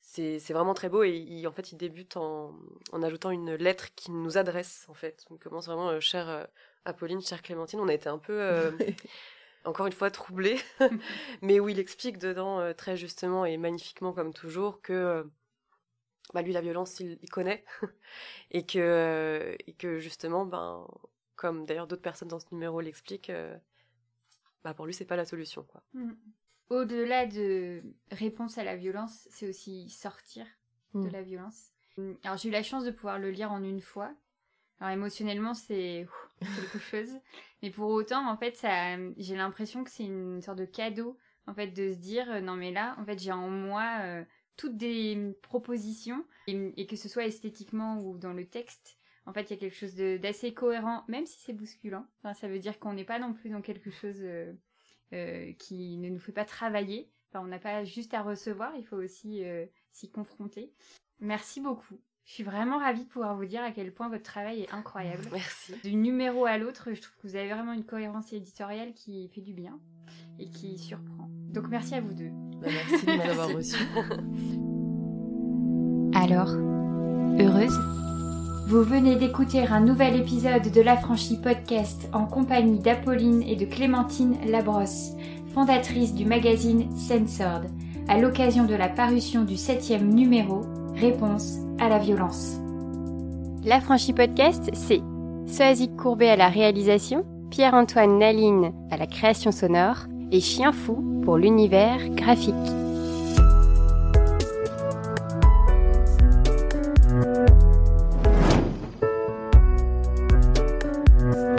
c'est 0.01 0.39
c'est 0.39 0.53
vraiment 0.53 0.75
très 0.75 0.89
beau. 0.89 1.03
Et 1.05 1.45
en 1.47 1.53
fait 1.53 1.73
il 1.73 1.77
débute 1.77 2.17
en, 2.17 2.55
en 2.93 3.03
ajoutant 3.03 3.31
une 3.31 3.55
lettre 3.55 3.95
qui 3.95 4.11
nous 4.11 4.39
adresse 4.39 4.87
en 4.89 4.95
fait. 4.95 5.25
On 5.31 5.37
commence 5.37 5.67
vraiment 5.67 6.01
cher 6.01 6.49
Apolline 6.85 7.21
chère 7.21 7.43
Clémentine 7.43 7.81
on 7.81 7.89
a 7.89 7.95
été 7.95 8.09
un 8.09 8.19
peu 8.19 8.73
encore 9.67 9.87
une 9.87 9.93
fois 9.93 10.11
troublé, 10.11 10.59
mais 11.43 11.61
où 11.61 11.69
il 11.69 11.79
explique 11.79 12.19
dedans 12.19 12.61
euh, 12.61 12.73
très 12.73 12.97
justement 12.97 13.45
et 13.45 13.57
magnifiquement 13.57 14.13
comme 14.13 14.33
toujours 14.33 14.81
que 14.81 14.93
euh, 14.93 15.25
bah, 16.33 16.43
lui 16.43 16.53
la 16.53 16.61
violence 16.61 17.01
il, 17.01 17.19
connaît 17.31 17.65
et 18.51 18.65
que 18.65 18.79
euh, 18.79 19.57
et 19.67 19.75
que 19.75 19.99
justement 19.99 20.47
ben 20.47 20.87
comme 21.35 21.67
d'ailleurs 21.67 21.87
d'autres 21.87 22.03
personnes 22.03 22.29
dans 22.29 22.41
ce 22.41 22.47
numéro 22.53 22.81
l'expliquent, 22.81 23.33
bah 24.65 24.73
pour 24.73 24.87
lui 24.87 24.95
c'est 24.95 25.05
pas 25.05 25.17
la 25.17 25.27
solution 25.27 25.65
quoi. 25.65 25.83
Mm. 25.93 26.13
Au-delà 26.69 27.27
de 27.27 27.83
réponse 28.11 28.59
à 28.59 28.65
la 28.65 28.75
violence, 28.75 29.29
c'est 29.31 29.49
aussi 29.49 29.89
sortir 29.89 30.47
de 30.95 31.09
mm. 31.09 31.13
la 31.13 31.23
violence. 31.23 31.73
Alors 32.25 32.37
j'ai 32.37 32.49
eu 32.49 32.53
la 32.53 32.63
chance 32.63 32.85
de 32.85 32.91
pouvoir 32.91 33.19
le 33.19 33.31
lire 33.31 33.53
en 33.53 33.63
une 33.63 33.81
fois 33.81 34.15
alors 34.81 34.93
émotionnellement, 34.93 35.55
c'est 35.55 36.07
quelque 36.41 36.79
chose. 36.79 37.19
Mais 37.63 37.71
pour 37.71 37.91
autant, 37.91 38.29
en 38.29 38.37
fait, 38.37 38.57
ça, 38.57 38.97
j'ai 39.17 39.37
l'impression 39.37 39.85
que 39.85 39.91
c'est 39.91 40.05
une 40.05 40.43
sorte 40.43 40.59
de 40.59 40.65
cadeau, 40.65 41.17
en 41.47 41.55
fait, 41.55 41.69
de 41.69 41.93
se 41.93 41.99
dire, 41.99 42.31
euh, 42.31 42.41
non 42.41 42.57
mais 42.57 42.73
là, 42.73 42.97
en 42.99 43.05
fait, 43.05 43.19
j'ai 43.19 43.33
en 43.33 43.49
moi 43.49 44.01
euh, 44.03 44.25
toutes 44.57 44.77
des 44.77 45.37
propositions, 45.43 46.25
et, 46.47 46.87
que 46.87 46.97
ce 46.97 47.09
soit 47.09 47.25
esthétiquement 47.25 47.99
ou 48.01 48.19
dans 48.19 48.33
le 48.33 48.47
texte, 48.47 48.99
en 49.25 49.33
fait, 49.33 49.43
il 49.43 49.51
y 49.51 49.57
a 49.57 49.61
quelque 49.61 49.77
chose 49.77 49.97
d'assez 49.97 50.55
cohérent, 50.55 51.05
même 51.09 51.27
si 51.27 51.41
c'est 51.41 51.53
bousculant. 51.53 52.07
Ça 52.35 52.47
veut 52.47 52.61
dire 52.61 52.79
qu'on 52.79 52.93
n'est 52.93 53.05
pas 53.05 53.19
non 53.19 53.33
plus 53.33 53.51
dans 53.51 53.61
quelque 53.61 53.91
chose 53.91 54.21
euh, 54.23 55.53
qui 55.59 55.97
ne 55.99 56.09
nous 56.11 56.21
fait 56.21 56.33
pas 56.33 56.45
travailler. 56.45 57.11
Enfin, 57.29 57.45
on 57.45 57.49
n'a 57.49 57.59
pas 57.59 57.83
juste 57.83 58.15
à 58.15 58.23
recevoir, 58.23 58.77
il 58.77 58.87
faut 58.87 58.97
aussi 58.97 59.43
s'y 59.91 60.11
confronter. 60.13 60.73
Merci 61.19 61.61
beaucoup. 61.61 62.01
Je 62.27 62.33
suis 62.33 62.43
vraiment 62.43 62.79
ravie 62.79 63.05
de 63.05 63.09
pouvoir 63.09 63.37
vous 63.37 63.45
dire 63.45 63.63
à 63.63 63.71
quel 63.71 63.93
point 63.93 64.09
votre 64.09 64.25
travail 64.25 64.63
est 64.63 64.75
incroyable. 64.75 65.23
Merci. 65.31 65.75
Du 65.85 65.95
numéro 65.95 66.45
à 66.45 66.59
l'autre, 66.59 66.89
je 66.93 67.01
trouve 67.01 67.15
que 67.23 67.29
vous 67.29 67.37
avez 67.37 67.49
vraiment 67.49 67.73
une 67.73 67.85
cohérence 67.85 68.33
éditoriale 68.33 68.95
qui 68.95 69.29
fait 69.29 69.41
du 69.41 69.53
bien 69.53 69.79
et 70.41 70.51
qui 70.51 70.77
surprend. 70.77 71.31
Donc 71.55 71.69
merci 71.69 71.95
à 71.95 72.01
vous 72.01 72.13
deux. 72.13 72.31
Bah, 72.61 72.67
merci 72.67 73.07
de 73.07 73.17
m'avoir 73.17 73.49
reçu. 73.55 73.77
Alors, 76.21 76.51
heureuse? 77.41 77.79
Vous 78.67 78.83
venez 78.83 79.15
d'écouter 79.15 79.65
un 79.65 79.81
nouvel 79.81 80.17
épisode 80.17 80.73
de 80.73 80.81
l'Affranchi 80.81 81.41
Podcast 81.41 82.09
en 82.13 82.27
compagnie 82.27 82.81
d'Apolline 82.81 83.45
et 83.45 83.55
de 83.55 83.67
Clémentine 83.67 84.37
Labrosse, 84.51 85.13
fondatrice 85.55 86.13
du 86.13 86.25
magazine 86.25 86.91
Censored, 86.97 87.71
à 88.09 88.19
l'occasion 88.19 88.65
de 88.65 88.75
la 88.75 88.89
parution 88.89 89.45
du 89.45 89.57
septième 89.57 90.13
numéro 90.13 90.63
Réponse 90.97 91.59
à 91.79 91.91
la 91.91 91.99
violence. 91.99 92.57
L'Affranchi 93.67 94.15
Podcast, 94.15 94.71
c'est 94.73 95.03
Soazic 95.47 95.95
Courbet 95.95 96.31
à 96.31 96.37
la 96.37 96.49
réalisation, 96.49 97.27
Pierre-Antoine 97.51 98.19
Naline 98.19 98.73
à 98.91 98.97
la 98.97 99.07
création 99.07 99.53
sonore 99.53 100.07
et 100.33 100.41
Chien 100.41 100.73
Fou 100.73 101.21
pour 101.23 101.37
l'univers 101.37 101.99
graphique. 102.11 102.55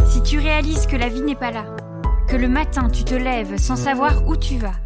Si 0.08 0.24
tu 0.24 0.40
réalises 0.40 0.88
que 0.88 0.96
la 0.96 1.10
vie 1.10 1.22
n'est 1.22 1.36
pas 1.36 1.52
là, 1.52 1.66
que 2.28 2.38
le 2.38 2.48
matin 2.48 2.90
tu 2.90 3.04
te 3.04 3.14
lèves 3.14 3.58
sans 3.58 3.76
savoir 3.76 4.28
où 4.28 4.36
tu 4.36 4.58
vas, 4.58 4.80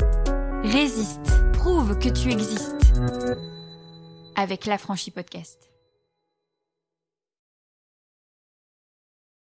résiste, 0.63 1.41
prouve 1.53 1.97
que 1.99 2.09
tu 2.09 2.31
existes 2.31 2.93
avec 4.41 4.65
l'Affranchi 4.65 5.11
Podcast. 5.11 5.70